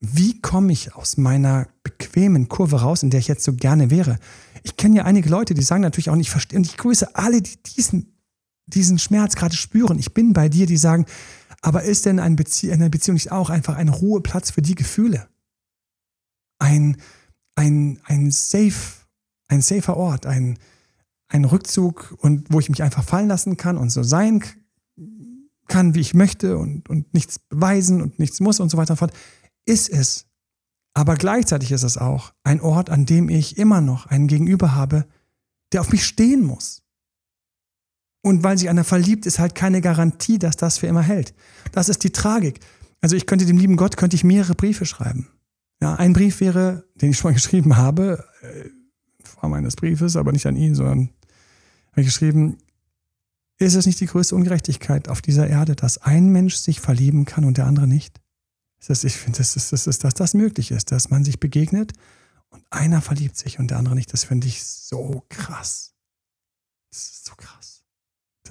wie 0.00 0.40
komme 0.40 0.72
ich 0.72 0.94
aus 0.96 1.16
meiner 1.16 1.68
bequemen 1.84 2.48
Kurve 2.48 2.80
raus, 2.80 3.02
in 3.02 3.10
der 3.10 3.20
ich 3.20 3.28
jetzt 3.28 3.44
so 3.44 3.52
gerne 3.52 3.90
wäre. 3.90 4.18
Ich 4.64 4.76
kenne 4.76 4.96
ja 4.96 5.04
einige 5.04 5.28
Leute, 5.28 5.54
die 5.54 5.62
sagen 5.62 5.82
natürlich 5.82 6.10
auch 6.10 6.16
nicht, 6.16 6.30
verstehe, 6.30 6.58
und 6.58 6.66
ich 6.66 6.76
grüße 6.76 7.14
alle, 7.14 7.40
die 7.40 7.62
diesen 7.62 8.11
diesen 8.74 8.98
Schmerz 8.98 9.36
gerade 9.36 9.56
spüren, 9.56 9.98
ich 9.98 10.12
bin 10.14 10.32
bei 10.32 10.48
dir, 10.48 10.66
die 10.66 10.76
sagen, 10.76 11.06
aber 11.60 11.84
ist 11.84 12.06
denn 12.06 12.18
eine, 12.18 12.34
Bezie 12.34 12.72
eine 12.72 12.90
Beziehung 12.90 13.14
nicht 13.14 13.30
auch 13.30 13.48
einfach 13.48 13.76
ein 13.76 13.88
Ruheplatz 13.88 14.50
für 14.50 14.62
die 14.62 14.74
Gefühle? 14.74 15.28
Ein, 16.58 16.96
ein, 17.54 18.00
ein 18.04 18.30
safe, 18.30 19.06
ein 19.48 19.62
safer 19.62 19.96
Ort, 19.96 20.26
ein, 20.26 20.58
ein 21.28 21.44
Rückzug 21.44 22.16
und 22.18 22.52
wo 22.52 22.60
ich 22.60 22.68
mich 22.68 22.82
einfach 22.82 23.04
fallen 23.04 23.28
lassen 23.28 23.56
kann 23.56 23.78
und 23.78 23.90
so 23.90 24.02
sein 24.02 24.42
kann, 25.68 25.94
wie 25.94 26.00
ich 26.00 26.14
möchte 26.14 26.58
und, 26.58 26.88
und 26.90 27.14
nichts 27.14 27.38
beweisen 27.38 28.02
und 28.02 28.18
nichts 28.18 28.40
muss 28.40 28.60
und 28.60 28.68
so 28.68 28.76
weiter 28.76 28.92
und 28.92 28.98
fort, 28.98 29.14
ist 29.64 29.88
es. 29.88 30.26
Aber 30.94 31.14
gleichzeitig 31.14 31.72
ist 31.72 31.84
es 31.84 31.96
auch 31.96 32.32
ein 32.42 32.60
Ort, 32.60 32.90
an 32.90 33.06
dem 33.06 33.28
ich 33.28 33.56
immer 33.56 33.80
noch 33.80 34.06
einen 34.06 34.26
Gegenüber 34.26 34.74
habe, 34.74 35.06
der 35.72 35.80
auf 35.80 35.90
mich 35.90 36.04
stehen 36.04 36.44
muss 36.44 36.81
und 38.22 38.42
weil 38.42 38.56
sich 38.56 38.68
einer 38.68 38.84
verliebt, 38.84 39.26
ist 39.26 39.38
halt 39.38 39.54
keine 39.54 39.80
Garantie, 39.80 40.38
dass 40.38 40.56
das 40.56 40.78
für 40.78 40.86
immer 40.86 41.02
hält. 41.02 41.34
Das 41.72 41.88
ist 41.88 42.04
die 42.04 42.10
Tragik. 42.10 42.60
Also 43.00 43.16
ich 43.16 43.26
könnte 43.26 43.44
dem 43.44 43.58
lieben 43.58 43.76
Gott, 43.76 43.96
könnte 43.96 44.16
ich 44.16 44.24
mehrere 44.24 44.54
Briefe 44.54 44.86
schreiben. 44.86 45.28
Ja, 45.80 45.96
ein 45.96 46.12
Brief 46.12 46.40
wäre, 46.40 46.84
den 46.94 47.10
ich 47.10 47.18
schon 47.18 47.30
mal 47.30 47.34
geschrieben 47.40 47.76
habe, 47.76 48.24
äh, 48.42 48.68
Form 49.24 49.50
meines 49.50 49.76
Briefes, 49.76 50.16
aber 50.16 50.32
nicht 50.32 50.46
an 50.46 50.56
ihn, 50.56 50.74
sondern 50.74 51.10
habe 51.90 52.02
ich 52.02 52.06
geschrieben, 52.06 52.58
ist 53.58 53.74
es 53.74 53.86
nicht 53.86 54.00
die 54.00 54.06
größte 54.06 54.34
Ungerechtigkeit 54.34 55.08
auf 55.08 55.20
dieser 55.20 55.48
Erde, 55.48 55.74
dass 55.74 55.98
ein 55.98 56.28
Mensch 56.28 56.56
sich 56.56 56.80
verlieben 56.80 57.24
kann 57.24 57.44
und 57.44 57.58
der 57.58 57.66
andere 57.66 57.86
nicht? 57.86 58.20
Das, 58.86 59.04
ich 59.04 59.16
finde, 59.16 59.38
dass 59.38 59.54
das, 59.54 59.70
das, 59.70 59.98
das, 59.98 60.14
das 60.14 60.34
möglich 60.34 60.70
ist, 60.70 60.90
dass 60.90 61.10
man 61.10 61.24
sich 61.24 61.38
begegnet 61.38 61.92
und 62.50 62.64
einer 62.70 63.00
verliebt 63.00 63.36
sich 63.36 63.58
und 63.58 63.70
der 63.70 63.78
andere 63.78 63.94
nicht. 63.94 64.12
Das 64.12 64.24
finde 64.24 64.48
ich 64.48 64.64
so 64.64 65.24
krass. 65.28 65.94
Das 66.90 67.02
ist 67.02 67.24
so 67.24 67.34
krass. 67.36 67.81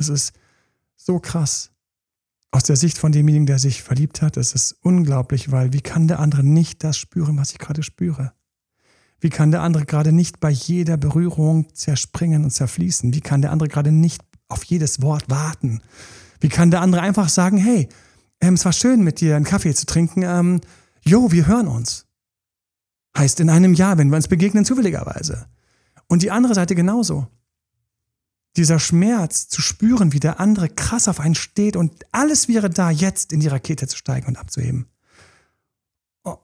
Das 0.01 0.09
ist 0.09 0.33
so 0.95 1.19
krass. 1.19 1.69
Aus 2.49 2.63
der 2.63 2.75
Sicht 2.75 2.97
von 2.97 3.11
demjenigen, 3.11 3.45
der 3.45 3.59
sich 3.59 3.83
verliebt 3.83 4.23
hat, 4.23 4.35
ist 4.35 4.55
es 4.55 4.73
unglaublich, 4.81 5.51
weil 5.51 5.73
wie 5.73 5.81
kann 5.81 6.07
der 6.07 6.19
andere 6.19 6.43
nicht 6.43 6.83
das 6.83 6.97
spüren, 6.97 7.37
was 7.37 7.51
ich 7.51 7.59
gerade 7.59 7.83
spüre? 7.83 8.33
Wie 9.19 9.29
kann 9.29 9.51
der 9.51 9.61
andere 9.61 9.85
gerade 9.85 10.11
nicht 10.11 10.39
bei 10.39 10.49
jeder 10.49 10.97
Berührung 10.97 11.73
zerspringen 11.75 12.43
und 12.43 12.49
zerfließen? 12.49 13.13
Wie 13.13 13.21
kann 13.21 13.43
der 13.43 13.51
andere 13.51 13.69
gerade 13.69 13.91
nicht 13.91 14.23
auf 14.47 14.63
jedes 14.63 15.03
Wort 15.03 15.29
warten? 15.29 15.81
Wie 16.39 16.49
kann 16.49 16.71
der 16.71 16.81
andere 16.81 17.03
einfach 17.03 17.29
sagen, 17.29 17.57
hey, 17.57 17.87
ähm, 18.41 18.55
es 18.55 18.65
war 18.65 18.73
schön 18.73 19.03
mit 19.03 19.21
dir 19.21 19.35
einen 19.35 19.45
Kaffee 19.45 19.75
zu 19.75 19.85
trinken, 19.85 20.23
ähm, 20.23 20.61
jo, 21.03 21.31
wir 21.31 21.45
hören 21.45 21.67
uns. 21.67 22.07
Heißt 23.15 23.39
in 23.39 23.51
einem 23.51 23.75
Jahr, 23.75 23.99
wenn 23.99 24.09
wir 24.09 24.15
uns 24.15 24.27
begegnen, 24.27 24.65
zufälligerweise. 24.65 25.45
Und 26.07 26.23
die 26.23 26.31
andere 26.31 26.55
Seite 26.55 26.73
genauso. 26.73 27.27
Dieser 28.57 28.79
Schmerz 28.79 29.47
zu 29.47 29.61
spüren, 29.61 30.11
wie 30.11 30.19
der 30.19 30.39
andere 30.39 30.67
krass 30.69 31.07
auf 31.07 31.19
einen 31.19 31.35
steht 31.35 31.75
und 31.75 32.05
alles 32.11 32.47
wäre 32.47 32.69
da, 32.69 32.89
jetzt 32.89 33.31
in 33.31 33.39
die 33.39 33.47
Rakete 33.47 33.87
zu 33.87 33.97
steigen 33.97 34.27
und 34.27 34.37
abzuheben. 34.37 34.87
Oh. 36.23 36.37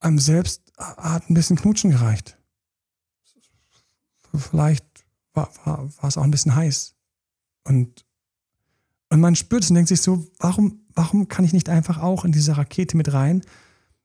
Einem 0.00 0.18
selbst 0.18 0.70
hat 0.76 1.30
ein 1.30 1.34
bisschen 1.34 1.56
Knutschen 1.56 1.90
gereicht. 1.90 2.36
Vielleicht 4.34 4.86
war, 5.32 5.50
war, 5.64 5.88
war 5.96 6.08
es 6.08 6.16
auch 6.16 6.22
ein 6.22 6.30
bisschen 6.30 6.54
heiß. 6.54 6.94
Und, 7.64 8.04
und 9.08 9.20
man 9.20 9.36
spürt 9.36 9.64
es 9.64 9.70
und 9.70 9.74
denkt 9.74 9.88
sich 9.88 10.02
so, 10.02 10.26
warum, 10.38 10.84
warum 10.94 11.28
kann 11.28 11.44
ich 11.44 11.52
nicht 11.52 11.68
einfach 11.68 11.98
auch 11.98 12.24
in 12.24 12.32
diese 12.32 12.56
Rakete 12.56 12.96
mit 12.96 13.12
rein? 13.12 13.42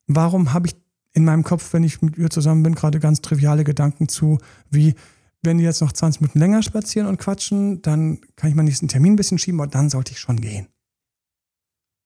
Warum 0.08 0.54
habe 0.54 0.68
ich 0.68 0.76
in 1.14 1.26
meinem 1.26 1.44
Kopf, 1.44 1.74
wenn 1.74 1.84
ich 1.84 2.02
mit 2.02 2.18
ihr 2.18 2.30
zusammen 2.30 2.64
bin, 2.64 2.76
gerade 2.76 3.00
ganz 3.00 3.22
triviale 3.22 3.64
Gedanken 3.64 4.10
zu, 4.10 4.38
wie, 4.70 4.96
wenn 5.46 5.58
die 5.58 5.64
jetzt 5.64 5.82
noch 5.82 5.92
20 5.92 6.22
Minuten 6.22 6.40
länger 6.40 6.64
spazieren 6.64 7.08
und 7.08 7.18
quatschen, 7.18 7.82
dann 7.82 8.22
kann 8.36 8.50
ich 8.50 8.56
meinen 8.56 8.66
nächsten 8.66 8.88
Termin 8.88 9.14
ein 9.14 9.16
bisschen 9.18 9.38
schieben, 9.38 9.60
aber 9.62 9.70
dann 9.70 9.90
sollte 9.90 10.12
ich 10.12 10.20
schon 10.20 10.42
gehen. 10.42 10.68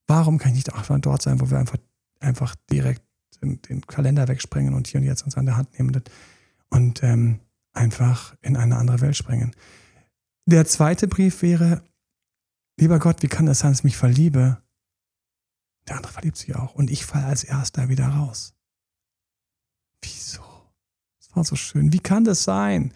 Warum 0.07 0.37
kann 0.37 0.51
ich 0.51 0.57
nicht 0.57 0.73
auch 0.73 0.99
dort 0.99 1.21
sein, 1.21 1.39
wo 1.39 1.49
wir 1.49 1.59
einfach, 1.59 1.77
einfach 2.19 2.55
direkt 2.71 3.03
den, 3.41 3.61
den 3.61 3.85
Kalender 3.85 4.27
wegspringen 4.27 4.73
und 4.73 4.87
hier 4.87 4.99
und 4.99 5.05
jetzt 5.05 5.23
uns 5.23 5.37
an 5.37 5.45
der 5.45 5.57
Hand 5.57 5.77
nehmen 5.77 6.01
und 6.69 7.03
ähm, 7.03 7.39
einfach 7.73 8.35
in 8.41 8.57
eine 8.57 8.77
andere 8.77 9.01
Welt 9.01 9.15
springen? 9.15 9.55
Der 10.45 10.65
zweite 10.65 11.07
Brief 11.07 11.41
wäre, 11.43 11.83
lieber 12.79 12.97
Gott, 12.97 13.21
wie 13.21 13.27
kann 13.27 13.47
es 13.47 13.59
sein, 13.59 13.71
dass 13.71 13.79
ich 13.79 13.83
mich 13.83 13.97
verliebe? 13.97 14.61
Der 15.87 15.97
andere 15.97 16.11
verliebt 16.11 16.37
sich 16.37 16.55
auch 16.55 16.73
und 16.73 16.89
ich 16.89 17.05
falle 17.05 17.25
als 17.25 17.43
erster 17.43 17.89
wieder 17.89 18.07
raus. 18.07 18.55
Wieso? 20.01 20.41
Das 21.19 21.35
war 21.35 21.43
so 21.43 21.55
schön. 21.55 21.93
Wie 21.93 21.99
kann 21.99 22.23
das 22.23 22.43
sein? 22.43 22.93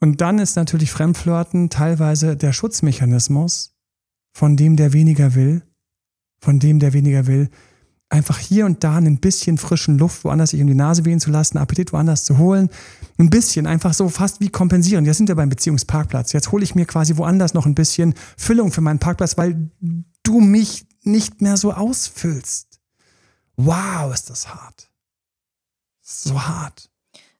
Und 0.00 0.20
dann 0.20 0.38
ist 0.38 0.56
natürlich 0.56 0.90
Fremdflirten 0.90 1.68
teilweise 1.68 2.36
der 2.36 2.52
Schutzmechanismus 2.52 3.74
von 4.32 4.56
dem, 4.56 4.76
der 4.76 4.92
weniger 4.92 5.34
will, 5.34 5.62
von 6.40 6.58
dem, 6.58 6.78
der 6.78 6.94
weniger 6.94 7.26
will, 7.26 7.50
einfach 8.08 8.38
hier 8.38 8.66
und 8.66 8.82
da 8.82 8.96
ein 8.96 9.18
bisschen 9.18 9.56
frischen 9.56 9.98
Luft 9.98 10.24
woanders 10.24 10.50
sich 10.50 10.60
um 10.60 10.66
die 10.66 10.74
Nase 10.74 11.04
wehen 11.04 11.20
zu 11.20 11.30
lassen, 11.30 11.58
Appetit 11.58 11.92
woanders 11.92 12.24
zu 12.24 12.38
holen. 12.38 12.68
Ein 13.18 13.30
bisschen, 13.30 13.66
einfach 13.66 13.94
so 13.94 14.08
fast 14.08 14.40
wie 14.40 14.48
kompensieren. 14.48 15.04
Jetzt 15.04 15.18
sind 15.18 15.28
wir 15.28 15.36
beim 15.36 15.48
Beziehungsparkplatz. 15.48 16.32
Jetzt 16.32 16.50
hole 16.50 16.64
ich 16.64 16.74
mir 16.74 16.86
quasi 16.86 17.16
woanders 17.16 17.54
noch 17.54 17.66
ein 17.66 17.74
bisschen 17.74 18.14
Füllung 18.36 18.72
für 18.72 18.80
meinen 18.80 18.98
Parkplatz, 18.98 19.38
weil 19.38 19.70
du 20.22 20.40
mich 20.40 20.86
nicht 21.04 21.40
mehr 21.40 21.56
so 21.56 21.72
ausfüllst. 21.72 22.80
Wow, 23.56 24.12
ist 24.12 24.28
das 24.30 24.52
hart. 24.54 24.90
So 26.00 26.42
hart. 26.42 26.90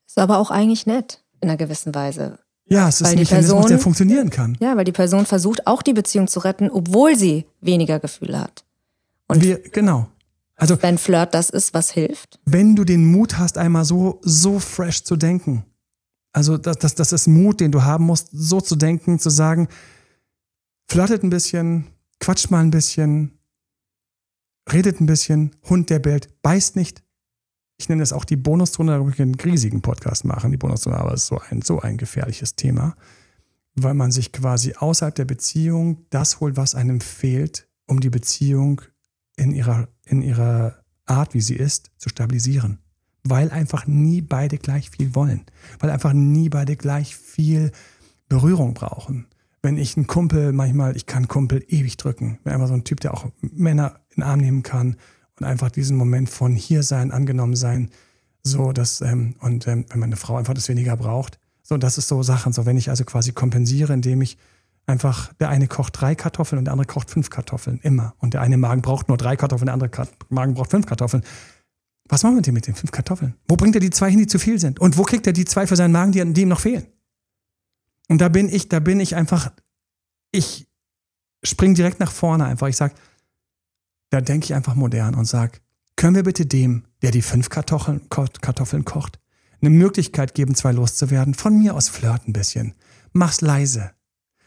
Ist 0.06 0.18
aber 0.18 0.38
auch 0.38 0.50
eigentlich 0.50 0.86
nett, 0.86 1.24
in 1.40 1.48
einer 1.48 1.56
gewissen 1.56 1.94
Weise. 1.94 2.38
Ja, 2.70 2.88
es 2.88 3.00
ist 3.00 3.06
weil 3.06 3.12
ein 3.14 3.18
Mechanismus, 3.18 3.52
Person, 3.52 3.68
der 3.68 3.78
funktionieren 3.80 4.30
kann. 4.30 4.56
Ja, 4.60 4.76
weil 4.76 4.84
die 4.84 4.92
Person 4.92 5.26
versucht 5.26 5.66
auch 5.66 5.82
die 5.82 5.92
Beziehung 5.92 6.28
zu 6.28 6.38
retten, 6.40 6.70
obwohl 6.70 7.16
sie 7.16 7.46
weniger 7.60 7.98
Gefühle 7.98 8.40
hat. 8.40 8.64
Und 9.26 9.42
Wir, 9.42 9.58
genau. 9.58 10.08
Also, 10.54 10.80
wenn 10.82 10.98
Flirt 10.98 11.34
das 11.34 11.50
ist, 11.50 11.74
was 11.74 11.90
hilft. 11.90 12.38
Wenn 12.44 12.76
du 12.76 12.84
den 12.84 13.10
Mut 13.10 13.38
hast, 13.38 13.58
einmal 13.58 13.84
so, 13.84 14.20
so 14.22 14.58
fresh 14.58 15.02
zu 15.02 15.16
denken. 15.16 15.64
Also, 16.32 16.58
das, 16.58 16.78
das, 16.78 16.94
das 16.94 17.12
ist 17.12 17.26
Mut, 17.26 17.60
den 17.60 17.72
du 17.72 17.82
haben 17.82 18.04
musst, 18.04 18.28
so 18.32 18.60
zu 18.60 18.76
denken, 18.76 19.18
zu 19.18 19.30
sagen, 19.30 19.68
flirtet 20.88 21.24
ein 21.24 21.30
bisschen, 21.30 21.86
quatscht 22.20 22.50
mal 22.50 22.60
ein 22.60 22.70
bisschen, 22.70 23.32
redet 24.70 25.00
ein 25.00 25.06
bisschen, 25.06 25.56
Hund, 25.68 25.90
der 25.90 25.98
bellt, 25.98 26.28
beißt 26.42 26.76
nicht, 26.76 27.02
ich 27.81 27.89
nenne 27.89 28.03
das 28.03 28.12
auch 28.12 28.26
die 28.26 28.37
Bonuszone, 28.37 28.93
da 28.93 28.99
würde 28.99 29.14
ich 29.14 29.22
einen 29.22 29.35
riesigen 29.37 29.81
Podcast 29.81 30.26
machen, 30.26 30.51
die 30.51 30.59
Bonuszone, 30.59 30.99
aber 30.99 31.14
es 31.14 31.22
ist 31.22 31.28
so 31.28 31.41
ein, 31.49 31.62
so 31.62 31.81
ein 31.81 31.97
gefährliches 31.97 32.55
Thema, 32.55 32.95
weil 33.74 33.95
man 33.95 34.11
sich 34.11 34.33
quasi 34.33 34.74
außerhalb 34.74 35.14
der 35.14 35.24
Beziehung 35.24 36.05
das 36.11 36.41
holt, 36.41 36.59
was 36.59 36.74
einem 36.74 37.01
fehlt, 37.01 37.68
um 37.87 38.01
die 38.01 38.11
Beziehung 38.11 38.83
in 39.37 39.53
ihrer, 39.53 39.89
in 40.05 40.20
ihrer 40.20 40.85
Art, 41.07 41.33
wie 41.33 41.41
sie 41.41 41.57
ist, 41.57 41.91
zu 41.97 42.11
stabilisieren. 42.11 42.81
Weil 43.24 43.51
einfach 43.51 43.87
nie 43.87 44.20
beide 44.20 44.59
gleich 44.59 44.91
viel 44.91 45.14
wollen. 45.14 45.47
Weil 45.78 45.91
einfach 45.91 46.12
nie 46.12 46.51
beide 46.51 46.76
gleich 46.76 47.16
viel 47.16 47.72
Berührung 48.28 48.74
brauchen. 48.74 49.26
Wenn 49.62 49.78
ich 49.78 49.97
einen 49.97 50.07
Kumpel 50.07 50.53
manchmal, 50.53 50.97
ich 50.97 51.07
kann 51.07 51.28
Kumpel 51.28 51.64
ewig 51.68 51.97
drücken. 51.97 52.39
Wenn 52.45 52.53
einfach 52.53 52.68
so 52.68 52.74
ein 52.74 52.85
Typ, 52.85 53.01
der 53.01 53.14
auch 53.14 53.31
Männer 53.41 54.01
in 54.11 54.16
den 54.16 54.22
Arm 54.24 54.41
nehmen 54.41 54.62
kann 54.62 54.97
und 55.41 55.47
einfach 55.47 55.70
diesen 55.70 55.97
Moment 55.97 56.30
von 56.30 56.55
hier 56.55 56.82
sein, 56.82 57.11
angenommen 57.11 57.57
sein, 57.57 57.91
so 58.43 58.72
dass, 58.72 59.01
ähm, 59.01 59.34
und 59.41 59.66
ähm, 59.66 59.86
wenn 59.88 60.01
meine 60.01 60.16
Frau 60.16 60.36
einfach 60.36 60.55
das 60.55 60.68
weniger 60.68 60.97
braucht, 60.97 61.38
so, 61.62 61.76
das 61.76 61.99
ist 61.99 62.09
so 62.09 62.22
Sachen, 62.22 62.53
so 62.53 62.66
wenn 62.66 62.76
ich 62.76 62.91
also 62.91 63.05
quasi 63.05 63.32
kompensiere, 63.32 63.93
indem 63.93 64.22
ich 64.22 64.38
einfach, 64.86 65.32
der 65.34 65.49
eine 65.49 65.68
kocht 65.68 66.01
drei 66.01 66.14
Kartoffeln 66.14 66.59
und 66.59 66.64
der 66.64 66.72
andere 66.72 66.86
kocht 66.86 67.11
fünf 67.11 67.30
Kartoffeln, 67.30 67.78
immer. 67.82 68.14
Und 68.18 68.34
der 68.34 68.41
eine 68.41 68.57
Magen 68.57 68.82
braucht 68.82 69.09
nur 69.09 69.16
drei 69.16 69.36
Kartoffeln, 69.36 69.66
der 69.66 69.74
andere 69.74 69.91
Magen 70.28 70.55
braucht 70.55 70.70
fünf 70.70 70.86
Kartoffeln. 70.86 71.22
Was 72.09 72.22
machen 72.22 72.36
wir 72.36 72.43
denn 72.43 72.55
mit 72.55 72.66
den 72.66 72.74
fünf 72.74 72.91
Kartoffeln? 72.91 73.34
Wo 73.47 73.57
bringt 73.57 73.76
er 73.76 73.80
die 73.80 73.91
zwei 73.91 74.11
hin, 74.11 74.18
die 74.18 74.26
zu 74.26 74.38
viel 74.38 74.59
sind? 74.59 74.80
Und 74.80 74.99
wo 74.99 75.05
kriegt 75.05 75.26
er 75.26 75.32
die 75.32 75.45
zwei 75.45 75.66
für 75.66 75.76
seinen 75.76 75.93
Magen, 75.93 76.12
die, 76.12 76.32
die 76.32 76.43
ihm 76.43 76.49
noch 76.49 76.61
fehlen? 76.61 76.86
Und 78.09 78.20
da 78.20 78.28
bin 78.28 78.49
ich, 78.49 78.68
da 78.68 78.80
bin 78.80 78.99
ich 78.99 79.14
einfach, 79.14 79.53
ich 80.32 80.66
spring 81.45 81.74
direkt 81.74 82.01
nach 82.01 82.11
vorne 82.11 82.47
einfach. 82.47 82.66
Ich 82.66 82.76
sage, 82.76 82.95
da 84.11 84.20
denke 84.20 84.44
ich 84.44 84.54
einfach 84.54 84.74
modern 84.74 85.14
und 85.14 85.24
sage, 85.24 85.58
können 85.96 86.16
wir 86.16 86.22
bitte 86.22 86.46
dem, 86.46 86.84
der 87.02 87.11
die 87.11 87.22
fünf 87.22 87.48
Kartoffeln, 87.48 88.08
Kartoffeln 88.08 88.84
kocht, 88.84 89.18
eine 89.61 89.70
Möglichkeit 89.70 90.34
geben, 90.34 90.54
zwei 90.54 90.72
loszuwerden? 90.72 91.34
Von 91.34 91.58
mir 91.58 91.74
aus 91.74 91.88
flirt 91.88 92.26
ein 92.26 92.32
bisschen. 92.32 92.74
Mach's 93.12 93.40
leise. 93.40 93.90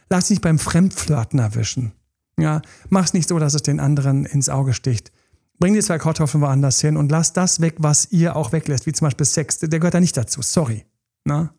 Lass 0.10 0.28
dich 0.28 0.42
beim 0.42 0.60
Fremdflirten 0.60 1.40
erwischen. 1.40 1.94
Ja, 2.38 2.62
mach's 2.90 3.14
nicht 3.14 3.30
so, 3.30 3.40
dass 3.40 3.54
es 3.54 3.62
den 3.62 3.80
anderen 3.80 4.26
ins 4.26 4.50
Auge 4.50 4.74
sticht. 4.74 5.12
Bring 5.60 5.76
die 5.76 5.82
zwei 5.82 6.00
Kartoffeln 6.00 6.42
woanders 6.42 6.82
hin 6.82 6.98
und 6.98 7.12
lass 7.12 7.34
das 7.34 7.62
weg, 7.62 7.76
was 7.78 8.12
ihr 8.12 8.36
auch 8.36 8.52
weglässt, 8.52 8.86
wie 8.86 8.92
zum 8.92 9.06
Beispiel 9.06 9.26
Sex. 9.26 9.60
Der 9.60 9.80
gehört 9.80 9.94
da 9.94 10.00
nicht 10.00 10.18
dazu. 10.18 10.42
Sorry. 10.42 10.86
Na? 11.26 11.54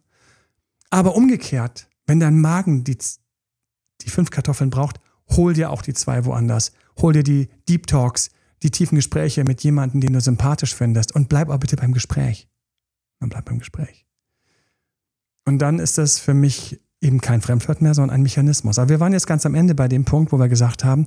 Aber 0.91 1.15
umgekehrt, 1.15 1.89
wenn 2.07 2.21
dein 2.21 2.41
Magen 2.41 2.85
die, 2.85 2.99
die 4.01 4.11
fünf 4.11 4.31
Kartoffeln 4.31 4.71
braucht, 4.71 5.01
hol 5.31 5.55
dir 5.55 5.71
auch 5.71 5.83
die 5.83 5.95
zwei 5.95 6.25
woanders 6.25 6.73
hol 7.01 7.13
dir 7.13 7.23
die 7.23 7.49
Deep 7.69 7.87
Talks, 7.87 8.31
die 8.63 8.71
tiefen 8.71 8.97
Gespräche 8.97 9.45
mit 9.45 9.63
jemandem, 9.63 10.01
den 10.01 10.13
du 10.13 10.21
sympathisch 10.21 10.75
findest 10.75 11.15
und 11.15 11.29
bleib 11.29 11.51
auch 11.51 11.59
bitte 11.59 11.77
beim 11.77 11.93
Gespräch. 11.93 12.49
Dann 13.21 13.29
bleib 13.29 13.45
beim 13.45 13.59
Gespräch. 13.59 14.07
Und 15.45 15.59
dann 15.59 15.79
ist 15.79 15.99
das 15.99 16.19
für 16.19 16.35
mich 16.35 16.81
eben 17.01 17.21
kein 17.21 17.43
Fremdwort 17.43 17.83
mehr, 17.83 17.95
sondern 17.95 18.15
ein 18.15 18.23
Mechanismus. 18.23 18.79
Aber 18.79 18.89
wir 18.89 19.01
waren 19.01 19.13
jetzt 19.13 19.27
ganz 19.27 19.45
am 19.45 19.55
Ende 19.55 19.75
bei 19.75 19.89
dem 19.89 20.05
Punkt, 20.05 20.33
wo 20.33 20.39
wir 20.39 20.49
gesagt 20.49 20.85
haben, 20.85 21.07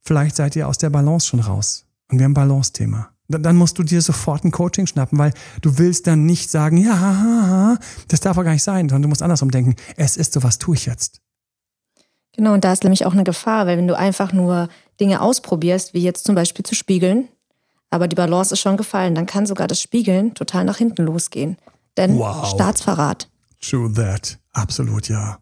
vielleicht 0.00 0.36
seid 0.36 0.56
ihr 0.56 0.66
aus 0.66 0.78
der 0.78 0.90
Balance 0.90 1.26
schon 1.26 1.40
raus. 1.40 1.86
Und 2.10 2.18
wir 2.18 2.24
haben 2.24 2.34
Balance-Thema. 2.34 3.10
Dann 3.28 3.56
musst 3.56 3.78
du 3.78 3.84
dir 3.84 4.02
sofort 4.02 4.44
ein 4.44 4.50
Coaching 4.50 4.86
schnappen, 4.86 5.16
weil 5.18 5.32
du 5.60 5.78
willst 5.78 6.08
dann 6.08 6.26
nicht 6.26 6.50
sagen, 6.50 6.78
ja, 6.78 7.78
das 8.08 8.20
darf 8.20 8.36
aber 8.36 8.44
gar 8.44 8.52
nicht 8.52 8.64
sein, 8.64 8.88
sondern 8.88 9.02
du 9.02 9.08
musst 9.08 9.22
andersrum 9.22 9.52
denken, 9.52 9.76
es 9.96 10.16
ist 10.16 10.32
so, 10.32 10.42
was 10.42 10.58
tue 10.58 10.74
ich 10.74 10.86
jetzt? 10.86 11.20
Genau, 12.32 12.54
und 12.54 12.64
da 12.64 12.72
ist 12.72 12.82
nämlich 12.82 13.06
auch 13.06 13.12
eine 13.12 13.22
Gefahr, 13.22 13.66
weil 13.66 13.78
wenn 13.78 13.86
du 13.86 13.96
einfach 13.96 14.32
nur 14.32 14.68
Dinge 15.00 15.20
ausprobierst, 15.20 15.94
wie 15.94 16.02
jetzt 16.02 16.24
zum 16.24 16.34
Beispiel 16.34 16.64
zu 16.64 16.74
spiegeln, 16.74 17.28
aber 17.90 18.06
die 18.06 18.16
Balance 18.16 18.54
ist 18.54 18.60
schon 18.60 18.76
gefallen, 18.76 19.14
dann 19.14 19.26
kann 19.26 19.46
sogar 19.46 19.66
das 19.66 19.80
Spiegeln 19.80 20.34
total 20.34 20.64
nach 20.64 20.76
hinten 20.76 21.02
losgehen. 21.02 21.56
Denn 21.96 22.16
wow. 22.18 22.46
Staatsverrat. 22.46 23.28
True 23.60 23.92
that. 23.92 24.38
Absolut, 24.52 25.08
ja. 25.08 25.38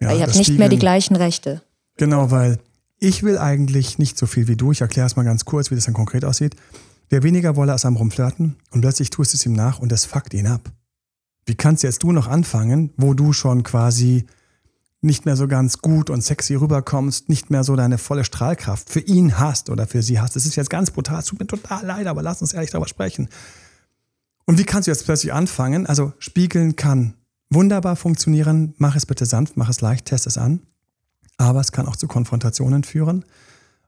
ja 0.00 0.08
weil 0.08 0.16
ihr 0.16 0.22
habt 0.22 0.34
nicht 0.34 0.46
Spiegeln, 0.46 0.58
mehr 0.58 0.68
die 0.68 0.78
gleichen 0.78 1.16
Rechte. 1.16 1.62
Genau, 1.96 2.30
weil 2.30 2.58
ich 2.98 3.22
will 3.22 3.38
eigentlich 3.38 3.98
nicht 3.98 4.16
so 4.16 4.26
viel 4.26 4.48
wie 4.48 4.56
du. 4.56 4.72
Ich 4.72 4.80
erkläre 4.80 5.06
es 5.06 5.16
mal 5.16 5.24
ganz 5.24 5.44
kurz, 5.44 5.70
wie 5.70 5.74
das 5.74 5.84
dann 5.84 5.94
konkret 5.94 6.24
aussieht. 6.24 6.56
Wer 7.10 7.22
weniger 7.22 7.56
wolle 7.56 7.72
als 7.72 7.84
am 7.84 7.96
rumflirten 7.96 8.56
und 8.70 8.80
plötzlich 8.80 9.10
tust 9.10 9.32
du 9.32 9.36
es 9.36 9.44
ihm 9.44 9.52
nach 9.52 9.80
und 9.80 9.90
das 9.90 10.04
fuckt 10.04 10.32
ihn 10.32 10.46
ab. 10.46 10.70
Wie 11.44 11.54
kannst 11.54 11.82
jetzt 11.82 12.02
du 12.02 12.12
noch 12.12 12.28
anfangen, 12.28 12.92
wo 12.96 13.14
du 13.14 13.32
schon 13.32 13.64
quasi 13.64 14.26
nicht 15.02 15.24
mehr 15.24 15.36
so 15.36 15.48
ganz 15.48 15.78
gut 15.78 16.10
und 16.10 16.22
sexy 16.22 16.54
rüberkommst, 16.54 17.28
nicht 17.28 17.50
mehr 17.50 17.64
so 17.64 17.74
deine 17.74 17.96
volle 17.96 18.24
Strahlkraft 18.24 18.90
für 18.90 19.00
ihn 19.00 19.38
hast 19.38 19.70
oder 19.70 19.86
für 19.86 20.02
sie 20.02 20.20
hast. 20.20 20.36
Das 20.36 20.44
ist 20.44 20.56
jetzt 20.56 20.70
ganz 20.70 20.90
brutal, 20.90 21.20
es 21.20 21.26
tut 21.26 21.40
mir 21.40 21.46
total 21.46 21.86
leid, 21.86 22.06
aber 22.06 22.22
lass 22.22 22.42
uns 22.42 22.52
ehrlich 22.52 22.70
darüber 22.70 22.88
sprechen. 22.88 23.28
Und 24.44 24.58
wie 24.58 24.64
kannst 24.64 24.86
du 24.86 24.90
jetzt 24.90 25.04
plötzlich 25.04 25.32
anfangen? 25.32 25.86
Also 25.86 26.12
spiegeln 26.18 26.76
kann 26.76 27.14
wunderbar 27.50 27.96
funktionieren. 27.96 28.74
Mach 28.78 28.96
es 28.96 29.06
bitte 29.06 29.24
sanft, 29.24 29.56
mach 29.56 29.68
es 29.68 29.80
leicht, 29.80 30.06
test 30.06 30.26
es 30.26 30.38
an. 30.38 30.60
Aber 31.36 31.60
es 31.60 31.72
kann 31.72 31.86
auch 31.86 31.96
zu 31.96 32.06
Konfrontationen 32.06 32.84
führen. 32.84 33.24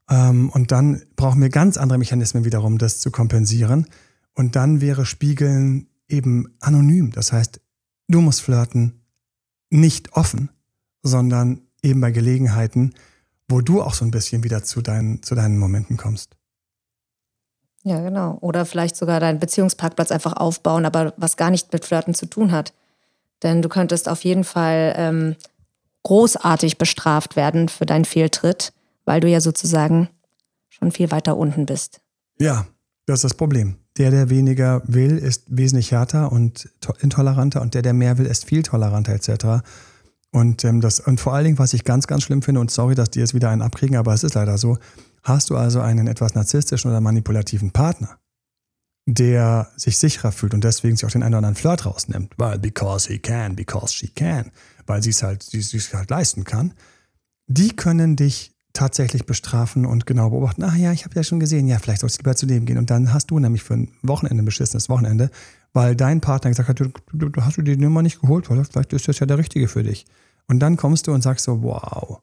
Ähm, 0.08 0.50
und 0.50 0.72
dann 0.72 1.02
brauchen 1.16 1.40
wir 1.40 1.48
ganz 1.48 1.76
andere 1.76 1.98
Mechanismen 1.98 2.44
wiederum, 2.44 2.78
das 2.78 3.00
zu 3.00 3.10
kompensieren. 3.10 3.86
Und 4.34 4.56
dann 4.56 4.80
wäre 4.80 5.04
Spiegeln 5.04 5.88
eben 6.08 6.54
anonym. 6.60 7.10
Das 7.12 7.32
heißt, 7.32 7.60
du 8.08 8.20
musst 8.20 8.42
flirten 8.42 9.02
nicht 9.70 10.12
offen, 10.12 10.50
sondern 11.03 11.62
eben 11.82 12.00
bei 12.00 12.11
Gelegenheiten, 12.11 12.94
wo 13.48 13.61
du 13.61 13.82
auch 13.82 13.94
so 13.94 14.05
ein 14.05 14.11
bisschen 14.11 14.44
wieder 14.44 14.62
zu 14.62 14.82
deinen, 14.82 15.22
zu 15.22 15.34
deinen 15.34 15.59
Momenten 15.59 15.96
kommst. 15.96 16.36
Ja, 17.84 18.00
genau. 18.00 18.38
Oder 18.40 18.64
vielleicht 18.64 18.96
sogar 18.96 19.18
deinen 19.18 19.40
Beziehungsparkplatz 19.40 20.12
einfach 20.12 20.34
aufbauen, 20.34 20.86
aber 20.86 21.14
was 21.16 21.36
gar 21.36 21.50
nicht 21.50 21.72
mit 21.72 21.84
Flirten 21.84 22.14
zu 22.14 22.26
tun 22.26 22.53
hat. 22.53 22.72
Denn 23.42 23.61
du 23.61 23.68
könntest 23.68 24.09
auf 24.09 24.22
jeden 24.22 24.44
Fall 24.44 24.94
ähm, 24.96 25.36
großartig 26.05 26.78
bestraft 26.78 27.34
werden 27.34 27.68
für 27.68 27.86
deinen 27.86 28.05
Fehltritt, 28.05 28.72
weil 29.05 29.20
du 29.20 29.28
ja 29.28 29.40
sozusagen 29.40 30.09
schon 30.68 30.92
viel 30.92 31.11
weiter 31.11 31.36
unten 31.36 31.66
bist. 31.66 32.00
Ja, 32.38 32.66
das 33.07 33.18
ist 33.18 33.24
das 33.24 33.34
Problem. 33.34 33.76
Der, 33.98 34.11
der 34.11 34.30
weniger 34.30 34.82
will, 34.86 35.18
ist 35.18 35.44
wesentlich 35.48 35.90
härter 35.90 36.32
und 36.32 36.68
intoleranter 37.00 37.61
und 37.61 37.74
der, 37.74 37.82
der 37.82 37.92
mehr 37.92 38.16
will, 38.16 38.26
ist 38.26 38.46
viel 38.46 38.62
toleranter 38.62 39.12
etc. 39.12 39.62
Und, 40.33 40.64
ähm, 40.64 40.80
das, 40.80 40.99
und 40.99 41.20
vor 41.20 41.35
allen 41.35 41.45
Dingen, 41.45 41.59
was 41.59 41.74
ich 41.74 41.85
ganz, 41.85 42.07
ganz 42.07 42.22
schlimm 42.22 42.43
finde, 42.43 42.61
und 42.61 42.70
sorry, 42.70 42.95
dass 42.95 43.11
die 43.11 43.20
jetzt 43.20 43.35
wieder 43.35 43.51
einen 43.51 43.62
abkriegen, 43.62 43.97
aber 43.97 44.14
es 44.14 44.24
ist 44.24 44.35
leider 44.35 44.57
so, 44.57 44.78
hast 45.22 45.51
du 45.51 45.57
also 45.57 45.80
einen 45.80 46.07
etwas 46.07 46.35
narzisstischen 46.35 46.91
oder 46.91 47.01
manipulativen 47.01 47.70
Partner, 47.70 48.18
der 49.07 49.70
sich 49.76 49.99
sicherer 49.99 50.33
fühlt 50.33 50.55
und 50.55 50.64
deswegen 50.64 50.97
sich 50.97 51.07
auch 51.07 51.11
den 51.11 51.22
einen 51.22 51.35
oder 51.35 51.39
anderen 51.39 51.57
Flirt 51.57 51.85
rausnimmt, 51.85 52.33
weil 52.39 52.59
because 52.59 53.09
he 53.12 53.18
can, 53.18 53.55
because 53.55 53.95
she 53.95 54.09
can, 54.09 54.51
weil 54.87 55.03
sie 55.03 55.11
es 55.11 55.22
halt, 55.22 55.53
es 55.53 55.95
halt 55.95 56.11
leisten 56.11 56.45
kann, 56.45 56.72
die 57.47 57.76
können 57.76 58.16
dich 58.16 58.53
tatsächlich 58.72 59.26
bestrafen 59.26 59.85
und 59.85 60.07
genau 60.07 60.30
beobachten, 60.30 60.62
ach 60.64 60.76
ja, 60.76 60.93
ich 60.93 61.05
habe 61.05 61.14
ja 61.14 61.22
schon 61.22 61.41
gesehen, 61.41 61.66
ja, 61.66 61.78
vielleicht 61.78 62.01
sollst 62.01 62.18
du 62.18 62.22
lieber 62.22 62.37
zu 62.37 62.47
dem 62.47 62.64
gehen. 62.64 62.78
Und 62.78 62.91
dann 62.91 63.12
hast 63.12 63.30
du 63.30 63.39
nämlich 63.39 63.62
für 63.62 63.74
ein 63.74 63.89
Wochenende 64.03 64.43
ein 64.43 64.47
beschissenes 64.47 64.89
Wochenende, 64.89 65.30
weil 65.72 65.95
dein 65.95 66.20
Partner 66.20 66.51
gesagt 66.51 66.68
hat, 66.68 66.80
du, 66.80 66.89
du, 67.12 67.28
du 67.28 67.45
hast 67.45 67.59
du 67.59 67.62
die 67.62 67.76
Nummer 67.76 68.03
nicht 68.03 68.20
geholt, 68.20 68.49
weil 68.49 68.64
vielleicht 68.64 68.93
ist 68.95 69.09
das 69.09 69.18
ja 69.18 69.26
der 69.26 69.39
Richtige 69.39 69.68
für 69.68 69.83
dich. 69.83 70.07
Und 70.49 70.61
dann 70.61 70.76
kommst 70.76 71.07
du 71.07 71.12
und 71.12 71.22
sagst 71.22 71.45
so, 71.45 71.62
wow. 71.62 72.20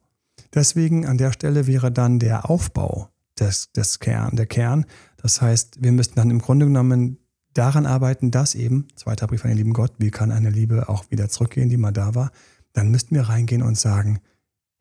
Deswegen 0.54 1.06
an 1.06 1.18
der 1.18 1.32
Stelle 1.32 1.68
wäre 1.68 1.92
dann 1.92 2.20
der 2.20 2.50
Aufbau 2.50 3.10
des, 3.40 3.72
des 3.72 4.00
Kern, 4.00 4.36
der 4.36 4.46
Kern. 4.46 4.86
Das 5.18 5.42
heißt, 5.42 5.82
wir 5.82 5.92
müssten 5.92 6.16
dann 6.16 6.30
im 6.30 6.40
Grunde 6.40 6.66
genommen 6.66 7.18
daran 7.54 7.86
arbeiten, 7.86 8.32
dass 8.32 8.56
eben, 8.56 8.88
zweiter 8.96 9.28
Brief 9.28 9.44
an 9.44 9.50
den 9.50 9.58
lieben 9.58 9.74
Gott, 9.74 9.94
wie 9.98 10.12
kann 10.12 10.32
eine 10.32 10.50
Liebe 10.50 10.90
auch 10.90 11.10
wieder 11.10 11.30
zurückgehen, 11.30 11.70
die 11.70 11.78
mal 11.78 11.92
da 11.92 12.16
war, 12.16 12.32
dann 12.74 12.90
müssten 12.90 13.16
wir 13.16 13.24
reingehen 13.24 13.64
und 13.64 13.78
sagen, 13.78 14.20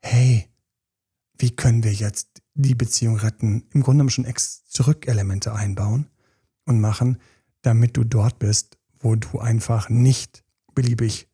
hey, 0.01 0.47
wie 1.37 1.51
können 1.51 1.83
wir 1.83 1.93
jetzt 1.93 2.41
die 2.53 2.75
Beziehung 2.75 3.17
retten? 3.17 3.63
Im 3.73 3.81
Grunde 3.81 3.99
genommen 3.99 4.09
schon 4.09 4.25
Ex-Zurück-Elemente 4.25 5.53
einbauen 5.53 6.07
und 6.65 6.79
machen, 6.79 7.17
damit 7.61 7.97
du 7.97 8.03
dort 8.03 8.39
bist, 8.39 8.77
wo 8.99 9.15
du 9.15 9.39
einfach 9.39 9.89
nicht 9.89 10.43
beliebig 10.75 11.28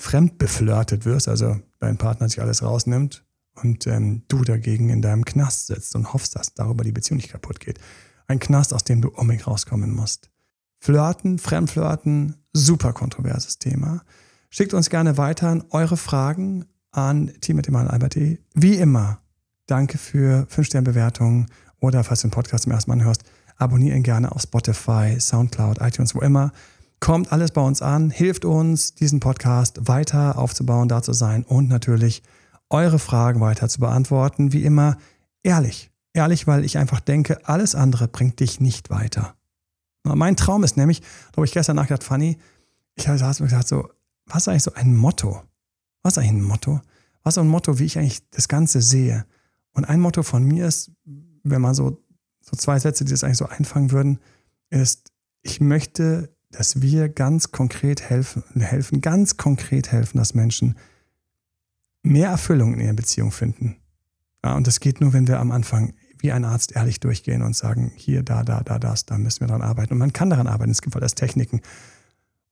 fremd 0.00 0.38
beflirtet 0.38 1.04
wirst, 1.04 1.28
also 1.28 1.60
dein 1.78 1.98
Partner 1.98 2.28
sich 2.28 2.40
alles 2.40 2.62
rausnimmt 2.62 3.24
und 3.54 3.86
ähm, 3.86 4.22
du 4.28 4.42
dagegen 4.44 4.88
in 4.88 5.02
deinem 5.02 5.24
Knast 5.24 5.66
sitzt 5.66 5.94
und 5.94 6.12
hoffst, 6.12 6.36
dass 6.36 6.54
darüber 6.54 6.84
die 6.84 6.92
Beziehung 6.92 7.18
nicht 7.18 7.30
kaputt 7.30 7.60
geht. 7.60 7.78
Ein 8.26 8.38
Knast, 8.38 8.72
aus 8.72 8.84
dem 8.84 9.02
du 9.02 9.08
unbedingt 9.08 9.46
rauskommen 9.46 9.94
musst. 9.94 10.30
Flirten, 10.78 11.38
Fremdflirten, 11.38 12.36
super 12.54 12.92
kontroverses 12.94 13.58
Thema. 13.58 14.02
Schickt 14.48 14.72
uns 14.72 14.88
gerne 14.88 15.18
weiter 15.18 15.64
eure 15.70 15.98
Fragen 15.98 16.64
an 16.92 17.32
team.emanuelalbert.de. 17.40 18.38
Wie 18.54 18.76
immer, 18.76 19.20
danke 19.66 19.98
für 19.98 20.46
5-Sterne-Bewertungen 20.50 21.46
oder 21.78 22.04
falls 22.04 22.22
du 22.22 22.28
den 22.28 22.32
Podcast 22.32 22.64
zum 22.64 22.72
ersten 22.72 22.90
Mal 22.90 23.04
hörst, 23.04 23.24
abonniere 23.56 23.96
ihn 23.96 24.02
gerne 24.02 24.32
auf 24.32 24.42
Spotify, 24.42 25.20
Soundcloud, 25.20 25.78
iTunes, 25.82 26.14
wo 26.14 26.20
immer. 26.20 26.52
Kommt 27.00 27.32
alles 27.32 27.50
bei 27.52 27.62
uns 27.62 27.80
an, 27.80 28.10
hilft 28.10 28.44
uns, 28.44 28.94
diesen 28.94 29.20
Podcast 29.20 29.88
weiter 29.88 30.38
aufzubauen, 30.38 30.88
da 30.88 31.02
zu 31.02 31.14
sein 31.14 31.44
und 31.44 31.68
natürlich 31.68 32.22
eure 32.68 32.98
Fragen 32.98 33.40
weiter 33.40 33.68
zu 33.68 33.80
beantworten. 33.80 34.52
Wie 34.52 34.64
immer, 34.64 34.96
ehrlich. 35.42 35.90
Ehrlich, 36.12 36.46
weil 36.46 36.64
ich 36.64 36.76
einfach 36.76 37.00
denke, 37.00 37.46
alles 37.48 37.74
andere 37.74 38.08
bringt 38.08 38.40
dich 38.40 38.60
nicht 38.60 38.90
weiter. 38.90 39.34
Mein 40.02 40.36
Traum 40.36 40.64
ist 40.64 40.76
nämlich, 40.76 41.00
da 41.00 41.36
habe 41.36 41.46
ich 41.46 41.52
gestern 41.52 41.76
nachgedacht, 41.76 42.04
Fanny, 42.04 42.38
ich 42.96 43.08
habe 43.08 43.18
mir 43.18 43.48
gedacht, 43.48 43.68
so, 43.68 43.88
was 44.26 44.42
ist 44.42 44.48
eigentlich 44.48 44.62
so 44.62 44.74
ein 44.74 44.96
Motto? 44.96 45.42
Was 46.02 46.14
ist 46.14 46.18
eigentlich 46.18 46.32
ein 46.32 46.42
Motto? 46.42 46.80
Was 47.22 47.34
ist 47.34 47.38
ein 47.38 47.48
Motto, 47.48 47.78
wie 47.78 47.84
ich 47.84 47.98
eigentlich 47.98 48.28
das 48.30 48.48
Ganze 48.48 48.82
sehe? 48.82 49.26
Und 49.72 49.84
ein 49.84 50.00
Motto 50.00 50.22
von 50.22 50.42
mir 50.42 50.66
ist, 50.66 50.90
wenn 51.44 51.60
man 51.60 51.74
so, 51.74 52.02
so 52.40 52.56
zwei 52.56 52.78
Sätze, 52.78 53.04
die 53.04 53.12
das 53.12 53.24
eigentlich 53.24 53.38
so 53.38 53.46
einfangen 53.46 53.90
würden, 53.92 54.18
ist, 54.70 55.12
ich 55.42 55.60
möchte, 55.60 56.34
dass 56.50 56.82
wir 56.82 57.08
ganz 57.08 57.52
konkret 57.52 58.02
helfen, 58.02 58.42
helfen, 58.58 59.00
ganz 59.00 59.36
konkret 59.36 59.92
helfen, 59.92 60.18
dass 60.18 60.34
Menschen 60.34 60.76
mehr 62.02 62.30
Erfüllung 62.30 62.74
in 62.74 62.80
ihrer 62.80 62.94
Beziehung 62.94 63.30
finden. 63.30 63.76
Ja, 64.44 64.56
und 64.56 64.66
das 64.66 64.80
geht 64.80 65.00
nur, 65.00 65.12
wenn 65.12 65.28
wir 65.28 65.38
am 65.38 65.50
Anfang 65.52 65.94
wie 66.18 66.32
ein 66.32 66.44
Arzt 66.44 66.72
ehrlich 66.76 67.00
durchgehen 67.00 67.42
und 67.42 67.56
sagen, 67.56 67.92
hier, 67.94 68.22
da, 68.22 68.42
da, 68.42 68.62
da, 68.62 68.78
das, 68.78 69.06
da 69.06 69.16
müssen 69.16 69.40
wir 69.40 69.48
dran 69.48 69.62
arbeiten. 69.62 69.92
Und 69.94 69.98
man 69.98 70.12
kann 70.12 70.30
daran 70.30 70.46
arbeiten, 70.46 70.70
es 70.70 70.82
gibt 70.82 70.94
halt 70.94 71.02
erst 71.02 71.16
Techniken. 71.16 71.60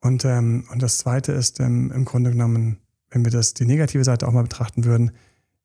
Und, 0.01 0.25
ähm, 0.25 0.65
und 0.71 0.83
das 0.83 0.99
Zweite 0.99 1.33
ist 1.33 1.61
ähm, 1.61 1.93
im 1.93 2.05
Grunde 2.05 2.31
genommen, 2.31 2.79
wenn 3.11 3.25
wir 3.25 3.33
das 3.33 3.55
die 3.55 3.67
negative 3.67 4.05
Seite 4.05 4.27
auch 4.29 4.33
mal 4.33 4.43
betrachten 4.43 4.85
würden, 4.85 5.13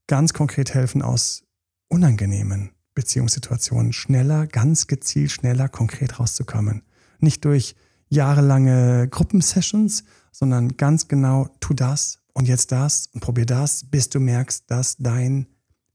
ganz 0.07 0.33
konkret 0.33 0.73
helfen 0.73 1.01
aus 1.01 1.43
unangenehmen 1.87 2.71
Beziehungssituationen 2.95 3.93
schneller, 3.93 4.47
ganz 4.47 4.87
gezielt 4.87 5.31
schneller, 5.31 5.69
konkret 5.69 6.19
rauszukommen. 6.19 6.83
Nicht 7.19 7.45
durch 7.45 7.75
jahrelange 8.13 9.07
Gruppensessions, 9.09 10.03
sondern 10.31 10.77
ganz 10.77 11.07
genau, 11.07 11.49
tu 11.59 11.73
das 11.73 12.19
und 12.33 12.47
jetzt 12.47 12.71
das 12.71 13.07
und 13.13 13.21
probier 13.21 13.45
das, 13.45 13.83
bis 13.89 14.09
du 14.09 14.19
merkst, 14.19 14.69
dass 14.69 14.97
dein, 14.97 15.47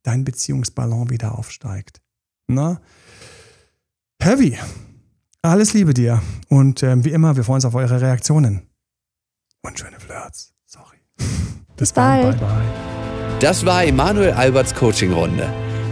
dein 0.03 0.25
Beziehungsballon 0.25 1.11
wieder 1.11 1.39
aufsteigt. 1.39 2.01
Na? 2.47 2.81
Heavy. 4.21 4.59
Alles 5.43 5.73
Liebe 5.73 5.95
dir. 5.95 6.23
Und 6.49 6.83
äh, 6.83 7.05
wie 7.05 7.13
immer, 7.13 7.37
wir 7.37 7.45
freuen 7.45 7.57
uns 7.57 7.65
auf 7.65 7.75
eure 7.75 8.01
Reaktionen. 8.01 8.63
Und 9.63 9.79
schöne 9.79 9.99
Flirts. 10.01 10.53
Bis 11.77 11.93
bald. 11.93 12.39
Bye, 12.41 12.49
bye. 12.49 13.39
Das 13.41 13.65
war 13.65 13.85
Emanuel 13.85 14.33
Alberts 14.33 14.75
Coaching-Runde. 14.75 15.68